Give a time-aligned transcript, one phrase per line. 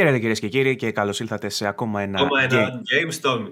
[0.00, 2.20] Χαίρετε κυρίες και κύριοι και καλώς ήλθατε σε ακόμα ένα.
[2.20, 3.48] Ακόμα ένα Game Storm.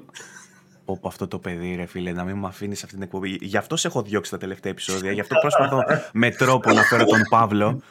[0.85, 3.39] Όπου αυτό το παιδί, ρε φίλε, να μην με αφήνεις αυτή την εκπομπή.
[3.41, 5.13] Γι' αυτό σε έχω διώξει τα τελευταία επεισόδια.
[5.13, 5.83] Γι' αυτό προσπαθώ
[6.13, 7.83] με τρόπο να φέρω τον Παύλο.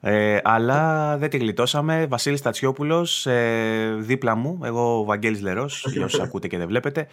[0.00, 2.06] Ε, αλλά δεν τη γλιτώσαμε.
[2.06, 4.60] Βασίλης Τατσιόπουλο, ε, δίπλα μου.
[4.64, 7.06] Εγώ, ο Βαγγέλης Λερός, για όσους ακούτε και δεν βλέπετε.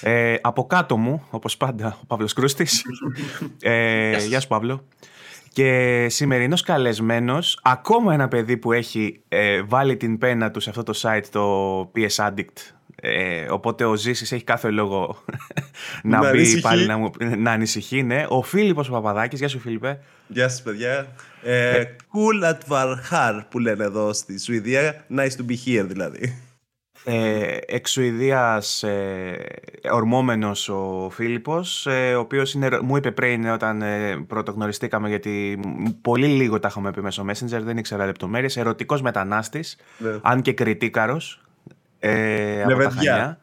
[0.00, 2.82] Ε, από κάτω μου, όπως πάντα, ο Παύλος Κρούστης.
[3.60, 4.84] Ε, γεια σου, Παύλο.
[5.52, 10.82] Και σημερινός καλεσμένος, ακόμα ένα παιδί που έχει ε, βάλει την πένα του σε αυτό
[10.82, 12.74] το site, το PS Addict.
[13.02, 15.24] Ε, οπότε ο Ζήσης έχει κάθε λόγο
[16.02, 18.02] να, να μπει πάλι να, μου, να ανησυχεί.
[18.02, 18.26] Ναι.
[18.28, 20.00] Ο Φίλιππος Παπαδάκης, γεια σου Φίλιππε.
[20.26, 21.06] Γεια σας παιδιά.
[21.42, 25.04] Ε, ε, cool at Varhar που λένε εδώ στη Σουηδία.
[25.16, 26.49] Nice to be here δηλαδή
[27.04, 29.46] ε, εξ Σουηδίας ε,
[29.92, 35.60] ορμόμενος ο Φίλιππος, ε, ο οποίος είναι, μου είπε πριν όταν ε, πρωτογνωριστήκαμε γιατί
[36.02, 40.10] πολύ λίγο τα είχαμε πει μέσω Messenger, δεν ήξερα λεπτομέρειες, ερωτικός μετανάστης, ναι.
[40.22, 41.42] αν και κριτίκαρος
[41.98, 43.38] ε, από τα Χανιά.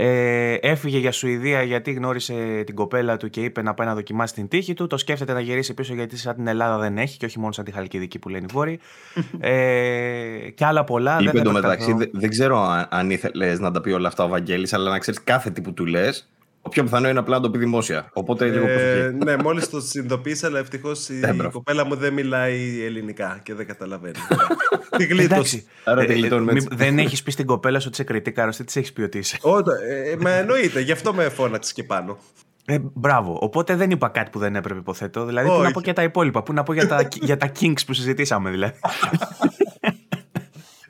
[0.00, 4.34] Ε, έφυγε για Σουηδία γιατί γνώρισε την κοπέλα του και είπε να πάει να δοκιμάσει
[4.34, 4.86] την τύχη του.
[4.86, 7.64] Το σκέφτεται να γυρίσει πίσω γιατί σαν την Ελλάδα δεν έχει και όχι μόνο σαν
[7.64, 8.80] τη Χαλκιδική που λένε οι Βόρειοι.
[9.40, 11.18] ε, και άλλα πολλά.
[11.20, 14.90] Είπε εντωμεταξύ, δεν ξέρω αν, αν ήθελες να τα πει όλα αυτά ο Βαγγέλης, αλλά
[14.90, 16.28] να ξέρεις κάθε τι που του λες,
[16.62, 18.10] το πιο πιθανό είναι απλά να το πει δημόσια.
[18.12, 21.20] Οπότε λίγο ε, Ναι, μόλις το συνειδητοποίησα, αλλά ευτυχώς η
[21.52, 24.14] κοπέλα μου δεν μιλάει ελληνικά και δεν καταλαβαίνει.
[24.96, 25.64] Τι γλίτωσε.
[25.84, 26.28] Άρα ε, ε,
[26.70, 29.38] δεν έχεις πει στην κοπέλα σου ότι είσαι κριτή τι της έχεις πει ότι είσαι.
[29.40, 32.18] Όχι, ε, μα εννοείται, γι' αυτό με φώναξες και πάνω.
[32.64, 33.38] Ε, μπράβο.
[33.40, 35.24] Οπότε δεν είπα κάτι που δεν έπρεπε, υποθέτω.
[35.24, 36.42] Δηλαδή, πού να πω και τα υπόλοιπα.
[36.42, 38.74] Πού να πω για τα, για τα kinks που συζητήσαμε, δηλαδή.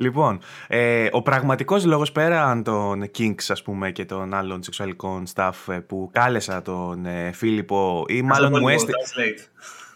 [0.00, 5.52] Λοιπόν, ε, ο πραγματικός λόγος πέραν των kinks, ας πούμε, και των άλλων σεξουαλικών stuff
[5.68, 8.96] ε, που κάλεσα τον ε, Φίλιππο ή μάλλον μου έστειλε.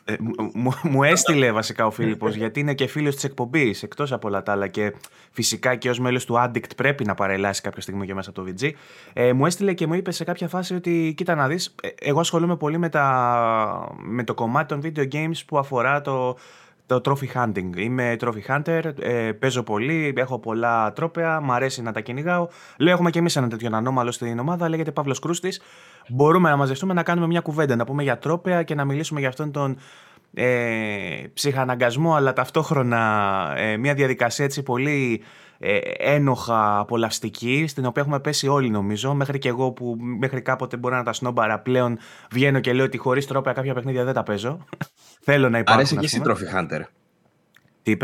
[0.04, 0.14] Ε,
[0.52, 4.42] μου, μου έστειλε βασικά ο Φίλιππος γιατί είναι και φίλος της εκπομπής εκτός από όλα
[4.42, 4.94] τα άλλα και
[5.30, 8.50] φυσικά και ως μέλος του Addict πρέπει να παρελάσει κάποια στιγμή και μέσα από το
[8.50, 8.70] VG
[9.12, 12.20] ε, μου έστειλε και μου είπε σε κάποια φάση ότι κοίτα να δεις ε, εγώ
[12.20, 16.36] ασχολούμαι πολύ με, τα, με το κομμάτι των video games που αφορά το
[16.86, 17.76] το trophy hunting.
[17.76, 22.48] Είμαι trophy hunter, ε, παίζω πολύ, έχω πολλά τρόπαια, μου αρέσει να τα κυνηγάω.
[22.78, 25.60] Λέω: Έχουμε και εμείς ένα τέτοιο ανώμαλο στην ομάδα, λέγεται Παύλος Κρούστης.
[26.08, 29.28] Μπορούμε να μαζευτούμε να κάνουμε μια κουβέντα, να πούμε για τρόπαια και να μιλήσουμε για
[29.28, 29.76] αυτόν τον
[30.34, 35.22] ε, ψυχαναγκασμό, αλλά ταυτόχρονα ε, μια διαδικασία έτσι πολύ
[35.64, 39.14] ε, ένοχα απολαυστική, στην οποία έχουμε πέσει όλοι νομίζω.
[39.14, 41.98] Μέχρι και εγώ που μέχρι κάποτε μπορεί να τα σνόμπαρα πλέον
[42.30, 44.64] βγαίνω και λέω ότι χωρίς τρόπια κάποια παιχνίδια δεν τα παίζω.
[45.26, 45.80] Θέλω να υπάρχουν.
[45.80, 46.80] Αρέσει και εσύ Trophy Hunter.
[47.82, 47.96] Τι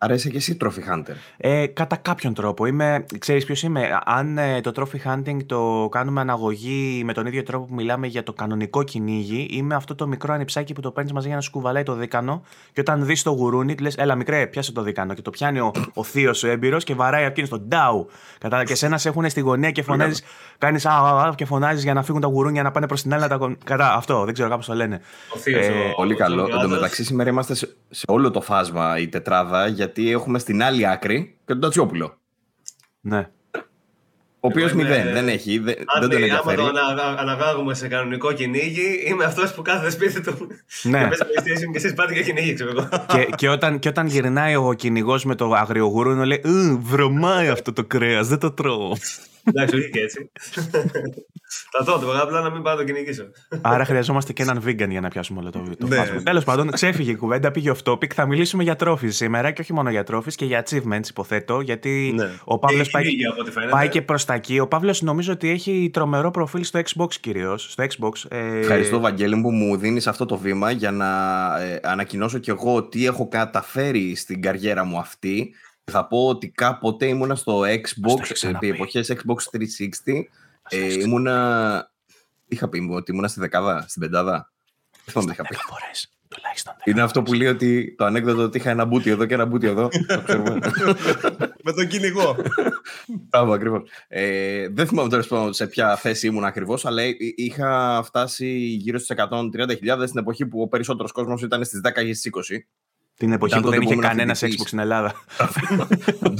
[0.00, 0.12] είπε.
[0.12, 2.66] Αρέσει και εσύ Trophy Hunter; Ε, κατά κάποιον τρόπο.
[2.66, 7.42] Είμαι, ξέρεις ποιος είμαι; Αν ε, το Trophy Hunting το κάνουμε αναγωγή με τον ίδιο
[7.42, 11.12] τρόπο που μιλάμε για το κανονικό κυνήγι, είμαι αυτό το μικρό ανιψάκι που το παίρνεις
[11.12, 14.46] μαζί για να σου κουβαλάει το δίκανο και όταν δεις το γουρούνι, λες: Έλα, μικρέ,
[14.46, 15.14] πιάσε το δίκανο.
[15.14, 18.08] Και το πιάνει ο, ο θείος ο έμπειρος και βαράει εκείνος στον ντάου.
[18.38, 20.22] Κατά και σένα σε έχουν στη γωνία και φωνάζεις,
[20.58, 23.28] κάνεις α, και φωνάζεις για να φύγουν τα γουρούνια να πάνε προς την άλλη.
[23.28, 23.56] Τα...
[23.64, 25.00] Κατά αυτό, δεν ξέρω κάπως το λένε.
[25.34, 26.48] Ο θείος, ε, ο, πολύ καλό.
[26.52, 30.62] Εν τω μεταξύ, σήμερα είμαστε σε, σε όλο το φάσμα η τετράδα γιατί έχουμε στην
[30.62, 32.18] άλλη άκρη και τον Τατσιόπουλο.
[33.00, 33.28] Ναι.
[34.42, 36.62] Ο οποίος μηδέν, δεν έχει, δεν, δεν τον ενδιαφέρει.
[36.62, 40.48] Αν το αναγάγουμε σε κανονικό κυνήγι, είμαι αυτός που κάθεται σπίτι του.
[40.82, 41.08] Ναι.
[41.08, 42.88] Και PlayStation και εσείς πάτε για κυνήγι, ξέρω εγώ.
[43.06, 46.42] και, και, όταν, και όταν γυρνάει ο κυνηγός με το αγριογούρουνο, λέει
[46.80, 48.92] Βρωμάει αυτό το κρέας, δεν το τρώω.
[49.44, 50.30] Εντάξει, όχι και έτσι.
[51.70, 53.24] Θα το το απλά να μην πάω το κυνηγήσω.
[53.60, 56.06] Άρα χρειαζόμαστε και έναν vegan για να πιάσουμε όλο το, το ναι.
[56.22, 58.12] Τέλος πάντων, ξέφυγε η κουβέντα, πήγε off topic.
[58.14, 61.60] Θα μιλήσουμε για τρόφι σήμερα και όχι μόνο για τρόφι και για achievements, υποθέτω.
[61.60, 62.30] Γιατί ναι.
[62.44, 63.04] ο Παύλος πάει,
[63.70, 64.58] πάει και προς τα εκεί.
[64.58, 67.70] Ο Παύλος νομίζω ότι έχει τρομερό προφίλ στο Xbox κυρίως.
[67.70, 68.12] Στο Xbox.
[68.28, 68.58] Ε...
[68.58, 71.06] Ευχαριστώ, Βαγγέλη, που μου δίνεις αυτό το βήμα για να
[71.60, 75.54] ε, ανακοινώσω κι εγώ τι έχω καταφέρει στην καριέρα μου αυτή
[75.90, 79.58] θα πω ότι κάποτε ήμουνα στο Xbox, επί εποχές Xbox
[80.06, 80.22] 360.
[80.68, 81.92] Ε, ήμουνα...
[82.48, 84.52] Είχα πει ότι ήμουνα στη δεκάδα, στην πεντάδα.
[84.90, 85.56] Δεν θυμάμαι είχα πει.
[86.84, 89.66] Είναι αυτό που λέει ότι το ανέκδοτο ότι είχα ένα μπούτι εδώ και ένα μπούτι
[89.66, 89.88] εδώ.
[91.64, 92.36] Με τον κυνηγό.
[93.06, 93.82] Μπράβο, ακριβώς.
[94.08, 97.02] Ε, δεν θυμάμαι τώρα σε ποια θέση ήμουν ακριβώς, αλλά
[97.34, 102.14] είχα φτάσει γύρω στις 130.000 στην εποχή που ο περισσότερος κόσμος ήταν στις 10 ή
[102.14, 102.58] στις 20.
[103.20, 105.14] Την εποχή που δεν είχε κανένα Xbox στην Ελλάδα.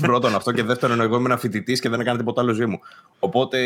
[0.00, 2.78] Πρώτον αυτό και δεύτερον, εγώ ήμουν φοιτητής και δεν έκανα τίποτα άλλο ζωή μου.
[3.18, 3.58] Οπότε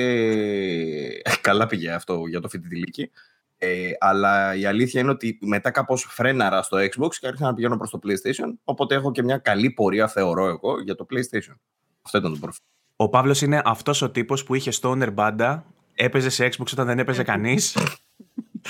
[1.41, 3.11] καλά πήγε αυτό για το φοιτητηλίκι.
[3.59, 7.77] Ε, αλλά η αλήθεια είναι ότι μετά κάπως φρέναρα στο Xbox και άρχισα να πηγαίνω
[7.77, 8.55] προς το PlayStation.
[8.65, 11.55] Οπότε έχω και μια καλή πορεία, θεωρώ εγώ, για το PlayStation.
[12.03, 12.65] Αυτό ήταν το προφίλ.
[12.97, 16.99] Ο Παύλος είναι αυτός ο τύπος που είχε stoner μπάντα, έπαιζε σε Xbox όταν δεν
[16.99, 17.77] έπαιζε κανείς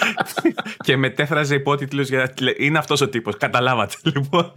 [0.87, 2.35] και μετέφραζε υπότιτλους για...
[2.59, 4.53] Είναι αυτός ο τύπος, καταλάβατε λοιπόν.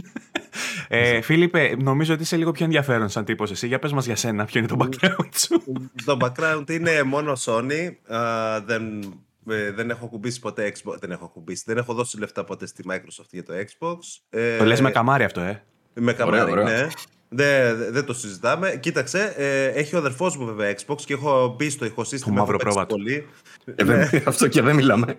[0.87, 3.67] Ε, Φίλιππε, νομίζω ότι είσαι λίγο πιο ενδιαφέρον σαν τύπος εσύ.
[3.67, 5.63] Για πες μας για σένα, ποιο είναι το background σου.
[6.05, 7.95] το background είναι μόνο Sony.
[8.65, 9.01] δεν,
[9.49, 10.95] ε, δεν έχω κουμπίσει ποτέ Xbox.
[10.99, 11.63] Δεν έχω κουμπίσει.
[11.65, 13.97] Δεν έχω δώσει λεφτά ποτέ στη Microsoft για το Xbox.
[14.57, 15.63] το λες με καμάρι αυτό, ε.
[15.93, 16.87] Με καμάρι, ναι.
[17.29, 18.77] Δεν, δεν το συζητάμε.
[18.79, 22.35] Κοίταξε, ε, έχει ο αδερφός μου βέβαια Xbox και έχω μπει στο ηχοσύστημα.
[22.35, 22.95] Το μαύρο πρόβατο.
[22.95, 23.27] Πολύ.
[23.75, 24.09] Ε, ναι.
[24.25, 25.15] Αυτό και δεν μιλάμε.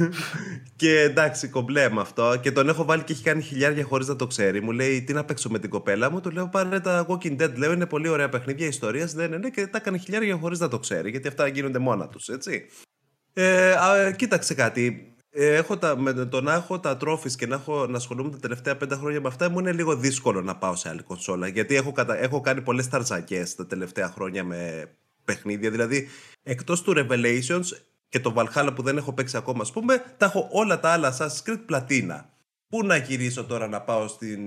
[0.76, 2.36] και εντάξει, κομπλέ με αυτό.
[2.40, 4.60] Και τον έχω βάλει και έχει κάνει χιλιάρια χωρίς να το ξέρει.
[4.60, 7.54] Μου λέει τι να παίξω με την κοπέλα μου; Του λέω πάρε τα Walking Dead.
[7.56, 9.06] Λέω είναι πολύ ωραία παιχνίδια ιστορία.
[9.06, 11.10] Δεν είναι, ναι, και τα έκανε χιλιάρια χωρίς να το ξέρει.
[11.10, 12.66] Γιατί αυτά γίνονται μόνα τους, έτσι.
[13.32, 15.11] Ε, α, κοίταξε κάτι.
[15.34, 18.38] Ε, έχω τα, με το να έχω τα τρόφι και να, έχω, να ασχολούμαι τα
[18.38, 21.46] τελευταία πέντε χρόνια με αυτά, μου είναι λίγο δύσκολο να πάω σε άλλη κονσόλα.
[21.46, 24.90] Γιατί έχω, κατα, έχω κάνει πολλές ταρζακές τα τελευταία χρόνια με
[25.24, 25.70] παιχνίδια.
[25.70, 26.08] Δηλαδή,
[26.42, 27.64] εκτός του Revelations
[28.08, 31.16] και το Valhalla που δεν έχω παίξει ακόμα, ας πούμε, τα έχω όλα τα άλλα
[31.16, 32.30] Assassin's Creed πλατίνα.
[32.68, 34.40] Πού να γυρίσω τώρα να πάω στην,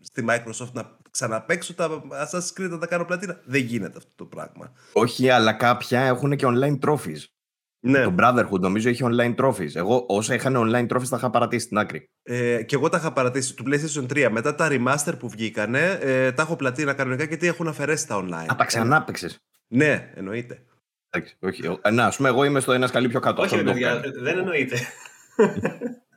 [0.00, 3.40] στη Microsoft να ξαναπαίξω τα Assassin's Creed να τα κάνω πλατίνα.
[3.44, 4.72] Δεν γίνεται αυτό το πράγμα.
[4.92, 7.37] Όχι, αλλά κάποια έχουν και online trophies.
[7.80, 8.02] Ναι.
[8.02, 9.74] Το Brotherhood νομίζω έχει online trophies.
[9.74, 12.10] Εγώ όσα είχαν online trophies τα είχα παρατήσει στην άκρη.
[12.22, 14.28] Ε, και εγώ τα είχα παρατήσει του PlayStation 3.
[14.30, 18.46] Μετά τα remaster που βγήκανε, ε, τα έχω πλατείνα κανονικά γιατί έχουν αφαιρέσει τα online.
[18.52, 19.38] Α, τα ξανάπαιξες.
[19.68, 20.62] Ναι, εννοείται.
[21.10, 21.62] Εντάξει, όχι.
[21.92, 23.42] Να, ας πούμε, εγώ είμαι στο ένας σκαλί πιο κάτω.
[23.42, 24.76] Όχι, παιδιά, δεν εννοείται.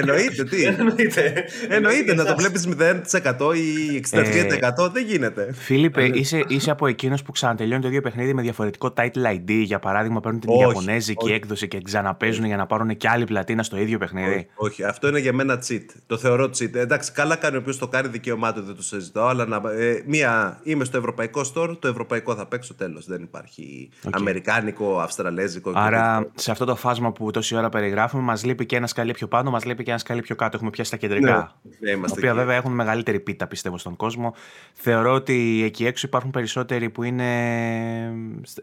[0.00, 1.44] Εννοείται, τι; Εννοείται.
[1.68, 4.90] Εννοείται να το βλέπεις 0% ή 63%.
[4.92, 5.52] δεν γίνεται.
[5.52, 9.50] Φίλιππε, είσαι, είσαι από εκείνους που ξανατελειώνει το ίδιο παιχνίδι με διαφορετικό title ID.
[9.62, 13.76] Για παράδειγμα, παίρνουν την Ιαπωνέζικη έκδοση και ξαναπέζουν για να πάρουν και άλλη πλατίνα στο
[13.76, 14.46] ίδιο παιχνίδι.
[14.54, 15.84] Όχι, αυτό είναι για μένα cheat.
[16.06, 16.74] Το θεωρώ cheat.
[16.74, 19.26] Εντάξει, καλά κάνει ο οποίος το κάνει δικαίωμά του, δεν το συζητώ.
[19.26, 23.06] Αλλά να, ε, μία, είμαι στο ευρωπαϊκό store, το ευρωπαϊκό θα παίξω τέλος.
[23.06, 25.72] Δεν υπάρχει αμερικάνικο, αυστραλέζικο.
[25.74, 29.26] Άρα, σε αυτό το φάσμα που τόση ώρα περιγράφουμε, μας λείπει και ένας σκαλί πιο
[29.26, 30.56] πάνω, μας λείπει και ένα σκαλί πιο κάτω.
[30.56, 31.56] Έχουμε πιάσει τα κεντρικά.
[31.80, 34.34] Ναι, ναι, τα οποία βέβαια έχουν μεγαλύτερη πίτα, πιστεύω, στον κόσμο.
[34.72, 38.12] Θεωρώ ότι εκεί έξω υπάρχουν περισσότεροι που είναι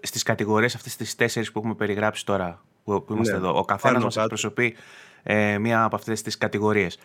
[0.01, 3.39] στις κατηγορίες αυτές τις τέσσερις που έχουμε περιγράψει τώρα, που, είμαστε ναι.
[3.39, 3.57] εδώ.
[3.57, 4.75] Ο καθένας μας εκπροσωπεί
[5.23, 6.97] ε, μία από αυτές τις κατηγορίες.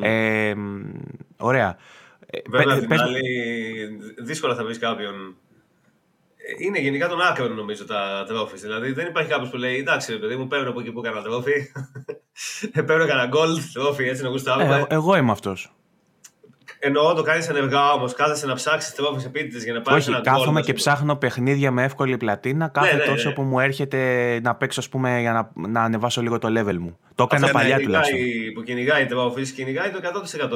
[0.00, 0.54] Ε,
[1.36, 1.76] ωραία.
[2.26, 3.00] Ε, βέβαια, πε, πες...
[3.00, 3.20] άλλη,
[4.18, 5.34] δύσκολα θα βρεις κάποιον
[6.58, 8.60] είναι γενικά τον άκρο νομίζω τα τρόφις.
[8.60, 11.72] Δηλαδή δεν υπάρχει κάποιος που λέει εντάξει, παιδί μου, παίρνω από εκεί που έκανα τρόφι.
[12.86, 14.86] Παίρνω κανένα gold τρόφι, έτσι να γουστάρουμε.
[14.88, 15.74] Ε, εγώ είμαι αυτός.
[16.82, 18.14] Εννοώ το κάνεις ενεργά όμως.
[18.14, 20.22] Κάθεσαι να ψάξεις τρόφι επίτηδες για να πάρεις ένα gold.
[20.22, 23.34] κάθομαι και ψάχνω παιχνίδια με εύκολη πλατίνα κάθε ναι, ναι, τόσο ναι.
[23.34, 26.98] που μου έρχεται να παίξω, ας πούμε, για να, να ανεβάσω λίγο το level μου.
[27.14, 28.18] Το έκανα παλιά τουλάχιστον.
[28.54, 30.00] Που κυνηγάει τρόφι, κυνηγάει το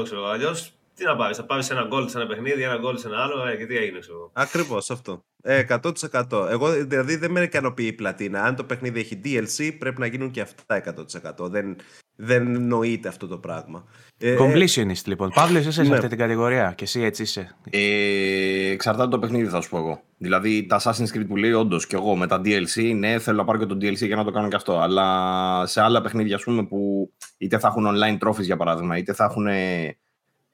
[0.01, 0.27] 100% ξέρω.
[0.27, 3.23] Αλλιώς τι να πάρεις, θα πάρεις ένα γκολ σε ένα παιχνίδι, ένα γκολ σε ένα
[3.23, 4.31] άλλο, ε, και τι έγινε, ξέρω.
[4.33, 5.25] Ακριβώς αυτό.
[5.43, 6.49] Ε, 100%.
[6.51, 8.43] Εγώ δηλαδή δεν με ικανοποιεί η πλατίνα.
[8.43, 10.95] Αν το παιχνίδι έχει DLC, πρέπει να γίνουν και αυτά
[11.39, 11.51] 100%.
[11.51, 11.77] Δεν,
[12.17, 13.85] δεν νοείται αυτό το πράγμα.
[14.19, 15.31] Ε, Completionist λοιπόν.
[15.35, 15.87] Παύλο, είσαι ναι.
[15.87, 17.57] σε αυτή την κατηγορία και εσύ έτσι είσαι.
[17.71, 20.01] Ε, εξαρτάται το παιχνίδι, θα σου πω εγώ.
[20.19, 23.45] Δηλαδή τα Assassin's Creed που λέει, όντως και εγώ με τα DLC, ναι, θέλω να
[23.45, 24.79] πάρω και το DLC για να το κάνω και αυτό.
[24.79, 29.13] Αλλά σε άλλα παιχνίδια, ας πούμε, που είτε θα έχουν online trophies για παράδειγμα, είτε
[29.13, 29.47] θα έχουν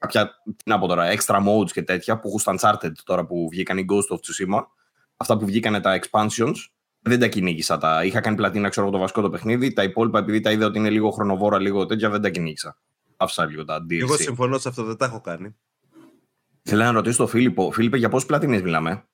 [0.01, 3.47] κάποια, τι να πω τώρα, extra modes και τέτοια που έχουν στα Uncharted τώρα που
[3.51, 4.63] βγήκαν οι Ghost of Tsushima.
[5.17, 6.55] Αυτά που βγήκαν τα expansions,
[7.01, 7.77] δεν τα κυνήγησα.
[7.77, 8.03] Τα...
[8.05, 9.73] Είχα κάνει πλατίνα, ξέρω το βασικό το παιχνίδι.
[9.73, 12.77] Τα υπόλοιπα, επειδή τα είδα ότι είναι λίγο χρονοβόρα, λίγο τέτοια, δεν τα κυνήγησα.
[13.17, 13.99] Άφησα λίγο τα DLC.
[13.99, 15.55] Εγώ συμφωνώ σε αυτό, δεν τα έχω κάνει.
[16.63, 17.71] Θέλω να ρωτήσω τον Φίλιππο.
[17.71, 19.05] Φίλιππε, για πόσες πλατίνες μιλάμε;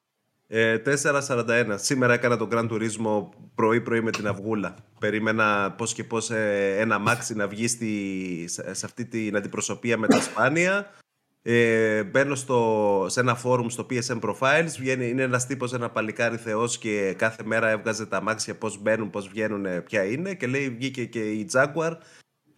[0.48, 1.74] Ε, 4.41.
[1.76, 4.76] Σήμερα έκανα τον Grand Turismo πρωί-πρωί με την αυγούλα.
[5.00, 10.08] Περίμενα πώς και πώς ε, ένα μάξι να βγει στη, σε αυτή την αντιπροσωπεία με
[10.08, 10.92] τα Σπάνια.
[11.42, 14.70] Ε, μπαίνω στο, σε ένα φόρουμ στο PSM Profiles.
[14.80, 19.10] Βγαίνει, είναι ένας τύπος, ένα παλικάρι θεός και κάθε μέρα έβγαζε τα μάξια πώς μπαίνουν,
[19.10, 20.34] πώς βγαίνουν, ποια είναι.
[20.34, 21.94] Και λέει βγήκε και η Jaguar.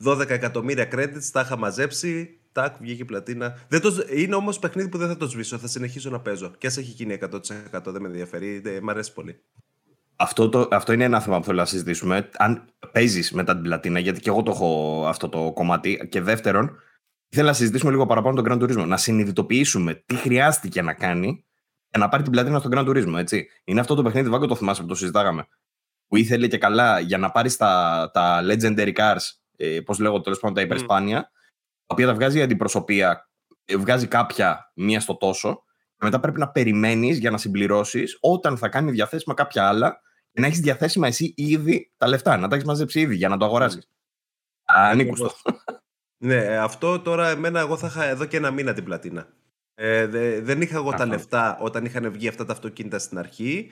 [0.03, 3.65] 12 εκατομμύρια credits, τα είχα μαζέψει τάκ, βγήκε πλατίνα.
[3.67, 5.57] Δεν το, είναι όμως παιχνίδι που δεν θα το σβήσω.
[5.57, 6.51] Θα συνεχίσω να παίζω.
[6.57, 8.59] Και ας έχει γίνει 100% δεν με ενδιαφέρει.
[8.59, 9.41] Δεν, μ' αρέσει πολύ.
[10.15, 12.29] Αυτό, το, αυτό είναι ένα θέμα που θέλω να συζητήσουμε.
[12.37, 16.07] Αν παίζεις μετά την πλατίνα, γιατί και εγώ το έχω αυτό το κομμάτι.
[16.09, 16.75] Και δεύτερον,
[17.29, 18.87] θέλω να συζητήσουμε λίγο παραπάνω τον Grand Turismo.
[18.87, 21.45] Να συνειδητοποιήσουμε τι χρειάστηκε να κάνει
[21.89, 23.17] για να πάρει την πλατίνα στον Grand Turismo.
[23.17, 23.47] Έτσι.
[23.63, 25.47] Είναι αυτό το παιχνίδι, Βάγκο, το θυμάσαι που το συζητάγαμε.
[26.07, 29.23] Που ήθελε και καλά για να πάρει τα, τα Legendary Cars,
[29.55, 31.31] ε, πώς λέγω τέλος πάντων τα υπερσπάνια, τα
[31.93, 33.29] οποία τα βγάζει η αντιπροσωπεία,
[33.65, 35.63] ε, βγάζει κάποια μία στο τόσο,
[35.97, 40.41] και μετά πρέπει να περιμένεις για να συμπληρώσεις όταν θα κάνει διαθέσιμα κάποια άλλα και
[40.41, 43.45] να έχεις διαθέσιμα εσύ ήδη τα λεφτά, να τα έχεις μαζέψει ήδη για να το
[43.45, 43.79] αγοράσει.
[44.63, 45.31] Ανήκουστο.
[46.21, 49.27] Ναι, αυτό τώρα εμένα εγώ θα είχα εδώ και ένα μήνα την πλατίνα.
[49.75, 50.07] Ε,
[50.41, 53.71] δεν είχα εγώ τα λεφτά όταν είχαν βγει αυτά τα αυτοκίνητα στην αρχή.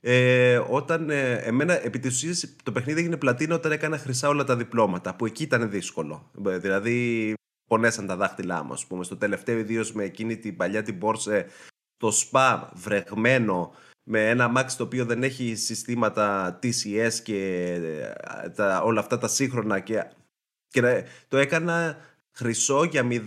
[0.00, 4.44] Ε, όταν ε, εμένα επί της ουσίας, το παιχνίδι έγινε πλατίνα όταν έκανα χρυσά όλα
[4.44, 6.30] τα διπλώματα που εκεί ήταν δύσκολο.
[6.46, 7.34] Ε, δηλαδή
[7.66, 9.04] πονέσαν τα δάχτυλά μου, ας πούμε.
[9.04, 11.44] Στο τελευταίο ιδίως με εκείνη την παλιά την Porsche,
[11.96, 17.72] το SPA βρεγμένο, με ένα Max το οποίο δεν έχει συστήματα TCS και
[18.44, 20.10] ε, τα, όλα αυτά τα σύγχρονα και,
[20.68, 21.96] και το έκανα
[22.34, 23.20] χρυσό για 0,025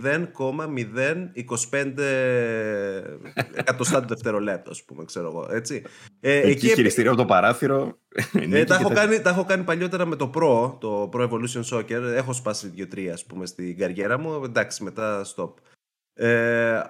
[3.54, 5.48] εκατοστά του δευτερολέπτου, ας πούμε, ξέρω εγώ.
[5.50, 5.82] Έτσι.
[6.20, 7.98] Ε, εκεί, εκεί χειριστήριο από το παράθυρο.
[8.32, 12.02] Ε, τα, έχω κάνει, τα έχω κάνει παλιότερα με το Pro, το Pro Evolution Soccer.
[12.14, 14.44] Έχω σπάσει δύο-τρία, ας πούμε, στην καριέρα μου.
[14.44, 15.52] Εντάξει, μετά stop.
[16.14, 16.80] Ε,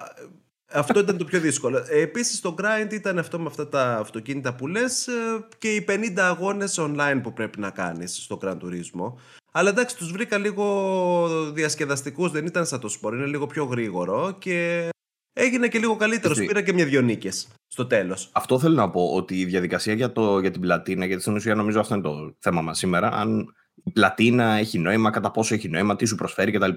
[0.71, 1.77] αυτό ήταν το πιο δύσκολο.
[1.77, 5.11] Ε, Επίσης, το grind ήταν αυτό με αυτά τα αυτοκίνητα που λες ε,
[5.57, 9.13] και οι 50 αγώνες online που πρέπει να κάνεις στο Gran Turismo.
[9.51, 14.35] Αλλά εντάξει, τους βρήκα λίγο διασκεδαστικούς, δεν ήταν σαν το σπορ, είναι λίγο πιο γρήγορο
[14.39, 14.89] και
[15.33, 16.37] έγινε και λίγο καλύτερος.
[16.37, 18.29] Πήρα και μια-δυο νίκες στο τέλος.
[18.31, 21.55] Αυτό θέλω να πω, ότι η διαδικασία για, το, για την πλατίνα, γιατί στην ουσία
[21.55, 23.53] νομίζω αυτό είναι το θέμα μας σήμερα, αν
[23.83, 26.71] η πλατίνα έχει νόημα, κατά πόσο έχει νόημα, τι σου προσφέρει κτλ.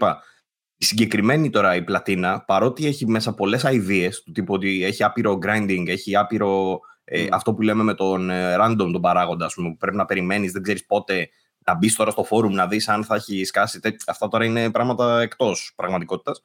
[0.77, 5.39] Η συγκεκριμένη τώρα η πλατίνα, παρότι έχει μέσα πολλές ideas, του τύπου ότι έχει άπειρο
[5.47, 9.77] grinding, έχει άπειρο ε, αυτό που λέμε με τον ε, random τον παράγοντα, πούμε, που
[9.77, 11.29] πρέπει να περιμένεις, δεν ξέρεις πότε
[11.65, 13.81] να μπεις τώρα στο φόρουμ να δεις αν θα έχει σκάσει.
[14.07, 16.43] Αυτά τώρα είναι πράγματα εκτός πραγματικότητας.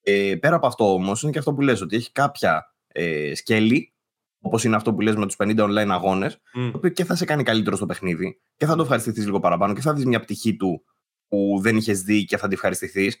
[0.00, 3.94] Ε, πέρα από αυτό όμως, είναι και αυτό που λες ότι έχει κάποια ε, σκέλη,
[4.40, 6.68] όπως είναι αυτό που λες με τους 50 online αγώνες, mm.
[6.72, 9.74] το οποίο και θα σε κάνει καλύτερο στο παιχνίδι και θα το ευχαριστηθείς λίγο παραπάνω
[9.74, 10.84] και θα δεις μια πτυχή του
[11.28, 13.16] που δεν είχες δει και θα τη ευχαριστηθείς.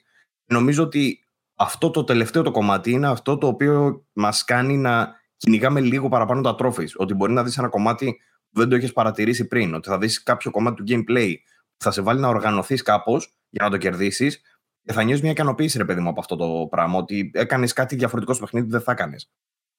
[0.46, 1.24] Νομίζω ότι
[1.54, 6.40] αυτό το τελευταίο το κομμάτι είναι αυτό το οποίο μας κάνει να κυνηγάμε λίγο παραπάνω
[6.40, 6.84] τα τρόφι.
[6.96, 9.74] Ότι μπορεί να δεις ένα κομμάτι δεν το έχει παρατηρήσει πριν.
[9.74, 11.34] Ότι θα δεις κάποιο κομμάτι του gameplay
[11.76, 14.40] που θα σε βάλει να οργανωθείς κάπως για να το κερδίσεις
[14.82, 16.98] και θα νιώσει μια ικανοποίηση, ρε παιδί μου, από αυτό το πράγμα.
[16.98, 19.30] Ότι έκανες κάτι διαφορετικό στο παιχνίδι που δεν θα έκανες.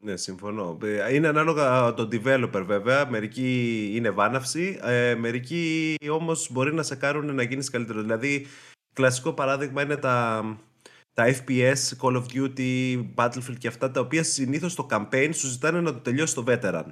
[0.04, 0.78] Ναι, συμφωνώ.
[0.84, 3.10] Ε, είναι ανάλογα το developer βέβαια.
[3.10, 8.02] Μερικοί είναι βάναυση, ε, μερικοί όμως μπορεί να σε κάνουν να γίνεις καλύτερος.
[8.02, 8.46] Δηλαδή,
[8.94, 10.44] κλασικό παράδειγμα είναι τα,
[11.14, 15.82] τα FPS, Call of Duty, Battlefield και αυτά τα οποία συνήθως στο campaign σου ζητάνε
[15.82, 16.86] να το τελειώσει το veteran.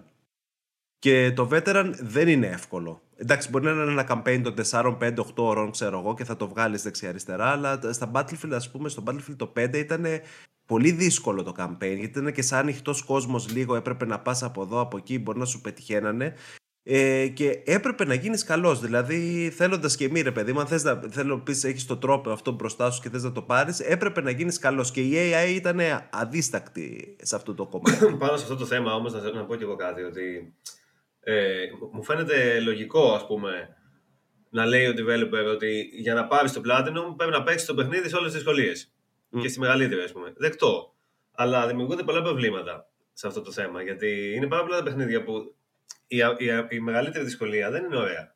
[1.06, 3.02] Και το veteran δεν είναι εύκολο.
[3.16, 6.36] Εντάξει, μπορεί να είναι ένα campaign των 4, 5, 8 ώρων, ξέρω εγώ, και θα
[6.36, 7.46] το βγάλεις δεξιά-αριστερά.
[7.46, 10.06] Αλλά στα Battlefield, ας πούμε, στο Battlefield το 5 ήταν
[10.66, 11.96] πολύ δύσκολο το campaign.
[11.98, 15.40] Γιατί ήταν και σαν ανοιχτός κόσμος λίγο, έπρεπε να πας από εδώ, από εκεί, μπορεί
[15.40, 16.34] να σου πετυχαίνανε.
[16.84, 18.80] Ε, και έπρεπε να γίνεις καλός.
[18.80, 22.32] Δηλαδή, θέλοντας και μη, ρε παιδί μου, αν θες να θέλω πεις, έχεις το τρόπο
[22.32, 24.92] αυτό μπροστά σου και θες να το πάρεις, έπρεπε να γίνεις καλός.
[24.92, 28.06] Και η AI ήταν αδίστακτη σε αυτό το κομμάτι.
[28.20, 30.54] Πάνω σε αυτό το θέμα όμως, να, να πω και εγώ κάτι, ότι
[31.28, 33.76] ε, μου φαίνεται λογικό, ας πούμε,
[34.50, 38.10] να λέει ο developer ότι για να πάρεις το Platinum πρέπει να παίξεις το παιχνίδι
[38.10, 38.94] σε όλες τις δυσκολίες.
[39.32, 39.42] Mm.
[39.42, 40.34] Και στη μεγαλύτερη, ας πούμε.
[40.38, 40.96] Δεκτό.
[41.32, 43.82] Αλλά δημιουργούνται πολλά προβλήματα σε αυτό το θέμα.
[43.82, 45.56] Γιατί είναι πάρα πολλά τα παιχνίδια που
[46.08, 48.36] η, η, η μεγαλύτερη δυσκολία δεν είναι ωραία.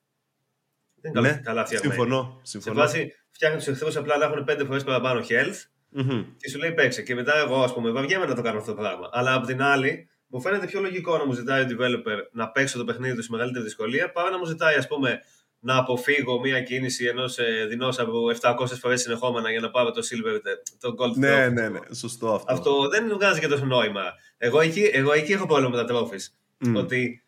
[1.01, 1.93] Δεν είναι ναι, καλά φτιαγμένη.
[1.93, 2.39] Συμφωνώ.
[2.43, 2.75] συμφωνώ.
[2.75, 5.59] Σε βάση φτιάχνεις του εχθρού απλά να έχουν πέντε φορές παραπάνω health
[5.97, 6.25] mm-hmm.
[6.37, 7.01] και σου λέει παίξε.
[7.01, 9.09] Και μετά εγώ, ας πούμε, βαριέμαι να το κάνω αυτό το πράγμα.
[9.11, 12.77] Αλλά απ' την άλλη, μου φαίνεται πιο λογικό να μου ζητάει ο developer να παίξω
[12.77, 15.19] το παιχνίδι του σε μεγαλύτερη δυσκολία παρά να μου ζητάει, ας πούμε,
[15.59, 20.39] να αποφύγω μια κίνηση ενός ε, δεινόσαυρου 700 φορές συνεχόμενα για να πάρω το silver,
[20.79, 21.51] το gold Ναι, trophy.
[21.51, 22.53] ναι, ναι, σωστό αυτό.
[22.53, 24.03] Αυτό δεν βγάζει και τόσο νόημα.
[24.37, 26.27] Εγώ εκεί, εγώ εκεί έχω πρόβλημα με τα trophies.
[26.67, 26.75] Mm.
[26.75, 27.23] Ότι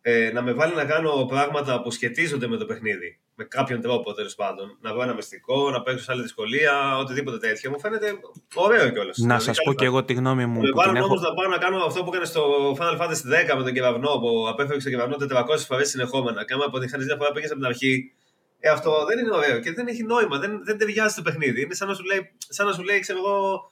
[0.00, 4.12] ε, να με βάλει να κάνω πράγματα που σχετίζονται με το παιχνίδι με κάποιον τρόπο
[4.12, 4.76] τέλος πάντων.
[4.80, 7.70] Να βρω ένα μυστικό, να παίξω σε άλλη δυσκολία, οτιδήποτε τέτοιο.
[7.70, 8.06] Μου φαίνεται
[8.54, 9.18] ωραίο κιόλας.
[9.18, 10.60] Να σας πω κι εγώ τη γνώμη μου.
[10.60, 12.42] Με βάλουν όμως να πάω να κάνω αυτό που έκανε στο
[12.78, 16.44] Final Fantasy 10 με τον κεραυνό, που απέφευγε τον κεραυνό 400 φορές συνεχόμενα.
[16.44, 18.12] Και άμα αποτυχάνεις μια φορά πήγες από την αρχή.
[18.60, 20.38] Ε, αυτό δεν είναι ωραίο και δεν έχει νόημα.
[20.38, 21.62] Δεν, δεν ταιριάζει το παιχνίδι.
[21.62, 23.70] Είναι σαν να σου λέει, σαν να σου λέει ξέρω εγώ,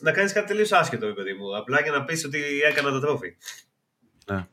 [0.00, 1.56] να κάνεις κάτι τελείως άσχετο, παιδί μου.
[1.56, 3.36] Απλά για να πεις ότι έκανα το τρόφι.
[4.26, 4.46] Ναι.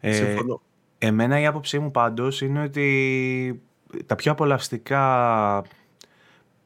[0.00, 0.36] Ε,
[0.98, 3.62] εμένα η άποψή μου πάντως είναι ότι
[4.06, 5.64] τα πιο απολαυστικά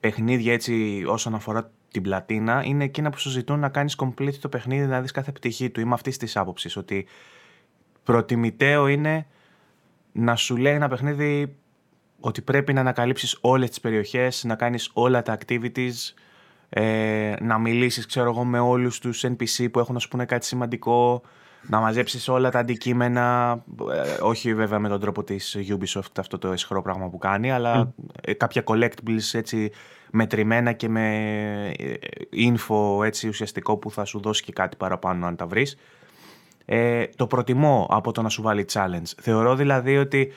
[0.00, 4.49] παιχνίδια έτσι όσον αφορά την πλατίνα είναι εκείνα που σου ζητούν να κάνεις complete το
[4.49, 5.81] παιχνίδι, να δεις κάθε πτυχή του.
[5.81, 7.07] Είμαι αυτής της άποψης ότι
[8.02, 9.26] προτιμητέο είναι
[10.12, 11.57] να σου λέει ένα παιχνίδι
[12.21, 15.93] ότι πρέπει να ανακαλύψεις όλες τις περιοχές, να κάνεις όλα τα activities,
[16.69, 20.47] ε, να μιλήσεις ξέρω εγώ με όλους τους NPC που έχουν να σου πούνε κάτι
[20.47, 21.23] σημαντικό,
[21.66, 23.59] να μαζέψεις όλα τα αντικείμενα,
[23.92, 27.94] ε, όχι βέβαια με τον τρόπο της Ubisoft αυτό το εσχρό πράγμα που κάνει, αλλά
[27.97, 28.33] mm.
[28.37, 29.71] κάποια collectibles έτσι
[30.11, 31.16] μετρημένα και με
[31.78, 31.94] ε,
[32.33, 35.76] info έτσι ουσιαστικό που θα σου δώσει και κάτι παραπάνω αν τα βρεις.
[36.64, 39.12] Ε, το προτιμώ από το να σου βάλει challenge.
[39.21, 40.33] Θεωρώ δηλαδή ότι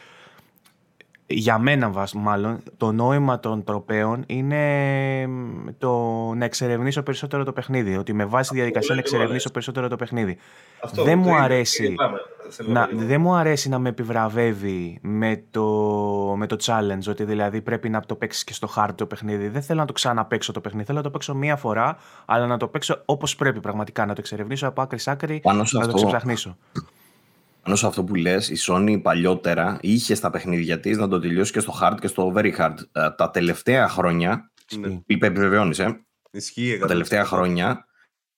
[1.27, 5.29] για μένα μάλλον, το νόημα των τροπέων είναι
[5.77, 5.93] το
[6.35, 7.97] να εξερευνήσω περισσότερο το παιχνίδι.
[7.97, 10.37] Ότι με βάση τη διαδικασία να εξερευνήσω περισσότερο το παιχνίδι.
[10.83, 11.95] Αυτό, δεν, μου αρέσει,
[12.65, 15.65] να, δεν μου αρέσει να με επιβραβεύει με το,
[16.37, 19.47] με το challenge, ότι δηλαδή πρέπει να το παίξεις και στο hard το παιχνίδι.
[19.47, 20.85] Δεν θέλω να το ξαναπαίξω το παιχνίδι.
[20.85, 24.05] Θέλω να το παίξω μία φορά, αλλά να το παίξω όπως πρέπει πραγματικά.
[24.05, 25.41] Να το εξερευνήσω από άκρη σ' άκρη,
[25.71, 26.57] να το ξεπλαχνίσω.
[27.67, 31.51] Πάνω σε αυτό που λες, η Sony παλιότερα είχε στα παιχνίδια της να το τελειώσει
[31.51, 32.73] και στο hard και στο very hard.
[32.91, 34.51] Ε, τα τελευταία χρόνια.
[34.79, 34.99] Ναι.
[35.07, 35.99] Επιβεβαιώνεις, ε.
[36.31, 36.77] Ισχύει.
[36.77, 37.85] Τα τελευταία χρόνια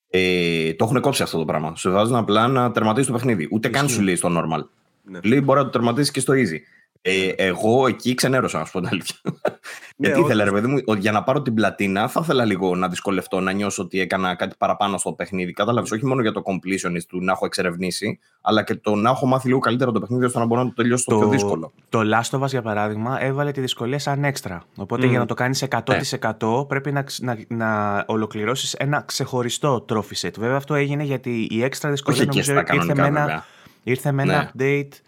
[0.09, 1.75] ε, το έχουν κόψει αυτό το πράγμα.
[1.75, 3.47] Σου βάζουν απλά να τερματίσει το παιχνίδι.
[3.51, 4.65] Ούτε καν σου λέει στο normal.
[5.03, 5.19] Ναι.
[5.23, 6.59] Λέει μπορεί να το τερματίσεις και στο easy.
[7.01, 9.15] Ε, εγώ εκεί ξενέρωσα, να σου πω την αλήθεια.
[9.23, 12.87] Ναι, Γιατί ήθελα, ρε παιδί μου, για να πάρω την πλατίνα, θα ήθελα λίγο να
[12.87, 15.51] δυσκολευτώ, να νιώσω ότι έκανα κάτι παραπάνω στο παιχνίδι.
[15.51, 19.25] Κατάλαβες, όχι μόνο για το completionist του να έχω εξερευνήσει, αλλά και το να έχω
[19.25, 21.71] μάθει λίγο καλύτερα το παιχνίδι ώστε να μπορώ να το τελειώσω το, πιο δύσκολο.
[21.89, 24.63] Το Last of Us, για παράδειγμα, έβαλε τη δυσκολία σαν έξτρα.
[24.75, 26.65] Οπότε για να το κάνεις 100% ναι.
[26.67, 30.33] πρέπει να, να, να ολοκληρώσεις ένα ξεχωριστό trophy set.
[30.37, 33.45] Βέβαια, αυτό έγινε γιατί η έξτρα δυσκολία νομίζω ήρθε με ένα,
[33.83, 34.49] ήρθε με ένα ναι.
[34.53, 35.07] update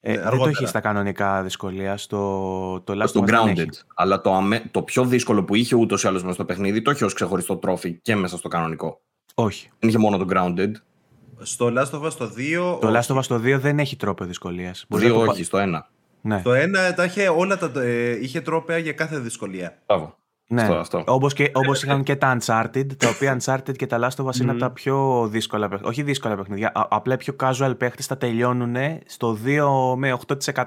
[0.00, 3.68] ε, ναι, δεν το έχεις στα κανονικά δυσκολία στο το Last στο Grounded.
[3.94, 7.04] Αλλά το, το πιο δύσκολο που είχε ούτως ή άλλως μέσα στο παιχνίδι το είχε
[7.04, 9.00] ως ξεχωριστό τρόφι και μέσα στο κανονικό.
[9.34, 9.70] Όχι.
[9.78, 10.70] Δεν είχε μόνο το Grounded.
[11.42, 12.80] Στο Last of Us το 2.
[12.80, 14.84] Το Last of Us το 2 δεν έχει τρόπο δυσκολίας.
[14.88, 15.80] Το 2 όχι, στο 1.
[16.20, 16.42] Ναι.
[16.42, 19.78] Το 1 τα είχε, όλα τα, ε, είχε τρόπαια για κάθε δυσκολία.
[19.86, 20.18] Μπράβο.
[20.52, 21.04] Ναι, αυτό.
[21.06, 24.40] όπως, και, όπως είχαν και τα Uncharted, τα οποία Uncharted και τα Last of Us
[24.40, 25.90] είναι από τα πιο δύσκολα παιχνίδια.
[25.90, 28.76] Όχι δύσκολα παιχνίδια, απλά πιο casual παίχτες τα τελειώνουν
[29.06, 30.18] στο 2 με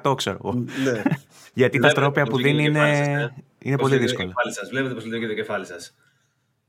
[0.02, 0.54] 8% ξέρω εγώ.
[0.54, 1.02] Ναι.
[1.54, 4.34] Γιατί τα τρόπια που δίνει είναι, ε; είναι πολύ δύσκολα.
[4.70, 5.96] Βλέπετε πώς λειτουργεί το κεφάλι σας.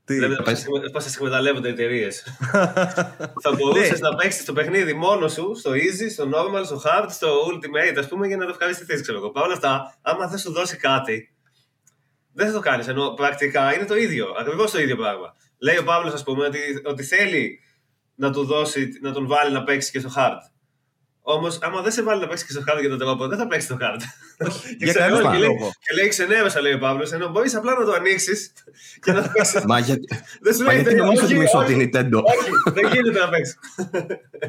[0.05, 0.43] Βλέπετε
[0.91, 2.23] πώς σας εκμεταλλεύονται οι εταιρείες.
[3.43, 4.09] θα μπορούσες ναι.
[4.09, 8.07] να παίξεις το παιχνίδι μόνος σου, στο easy, στο normal, στο hard, στο ultimate, ας
[8.07, 9.13] πούμε, για να το ευχαριστηθεί.
[9.33, 11.34] Παρ' όλα αυτά, άμα θες σου δώσει κάτι,
[12.35, 12.87] δεν θα το κάνεις.
[12.87, 14.35] Ενώ πρακτικά είναι το ίδιο.
[14.39, 15.35] Ακριβώς το ίδιο πράγμα.
[15.57, 17.59] Λέει ο Παύλος, ας πούμε, ότι, ότι θέλει
[18.15, 20.39] να του δώσει, να τον βάλει να παίξει και στο hard.
[21.27, 23.47] Όμως, άμα δεν σε βάλει να παίξεις και στο hard για τον τρόπο, δεν θα
[23.47, 24.01] παίξεις το hard.
[24.83, 25.49] για κανένα και, λέει,
[25.79, 28.51] και λέει ξενέβεσα, λέει ο Παύλος, ενώ μπορείς απλά να το ανοίξεις
[29.03, 29.63] και να το παίξει.
[29.67, 30.05] Μα γιατί,
[30.41, 33.57] δεν σου γιατί νομίζω ότι μισώ την Nintendo; Όχι, δεν γίνεται να παίξεις.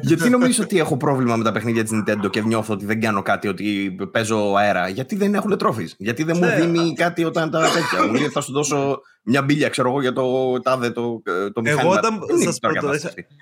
[0.01, 3.21] γιατί νομίζω ότι έχω πρόβλημα με τα παιχνίδια της Nintendo και νιώθω ότι δεν κάνω
[3.21, 5.89] κάτι, ότι παίζω αέρα; Γιατί δεν έχουν τρόφι.
[5.97, 9.69] Γιατί δεν μου ναι, δίνει κάτι όταν τα τέτοια; Μου θα σου δώσω μια μπίλια,
[9.69, 11.21] ξέρω εγώ, για το τάδε το,
[11.53, 11.99] το μηχάνημα; Εγώ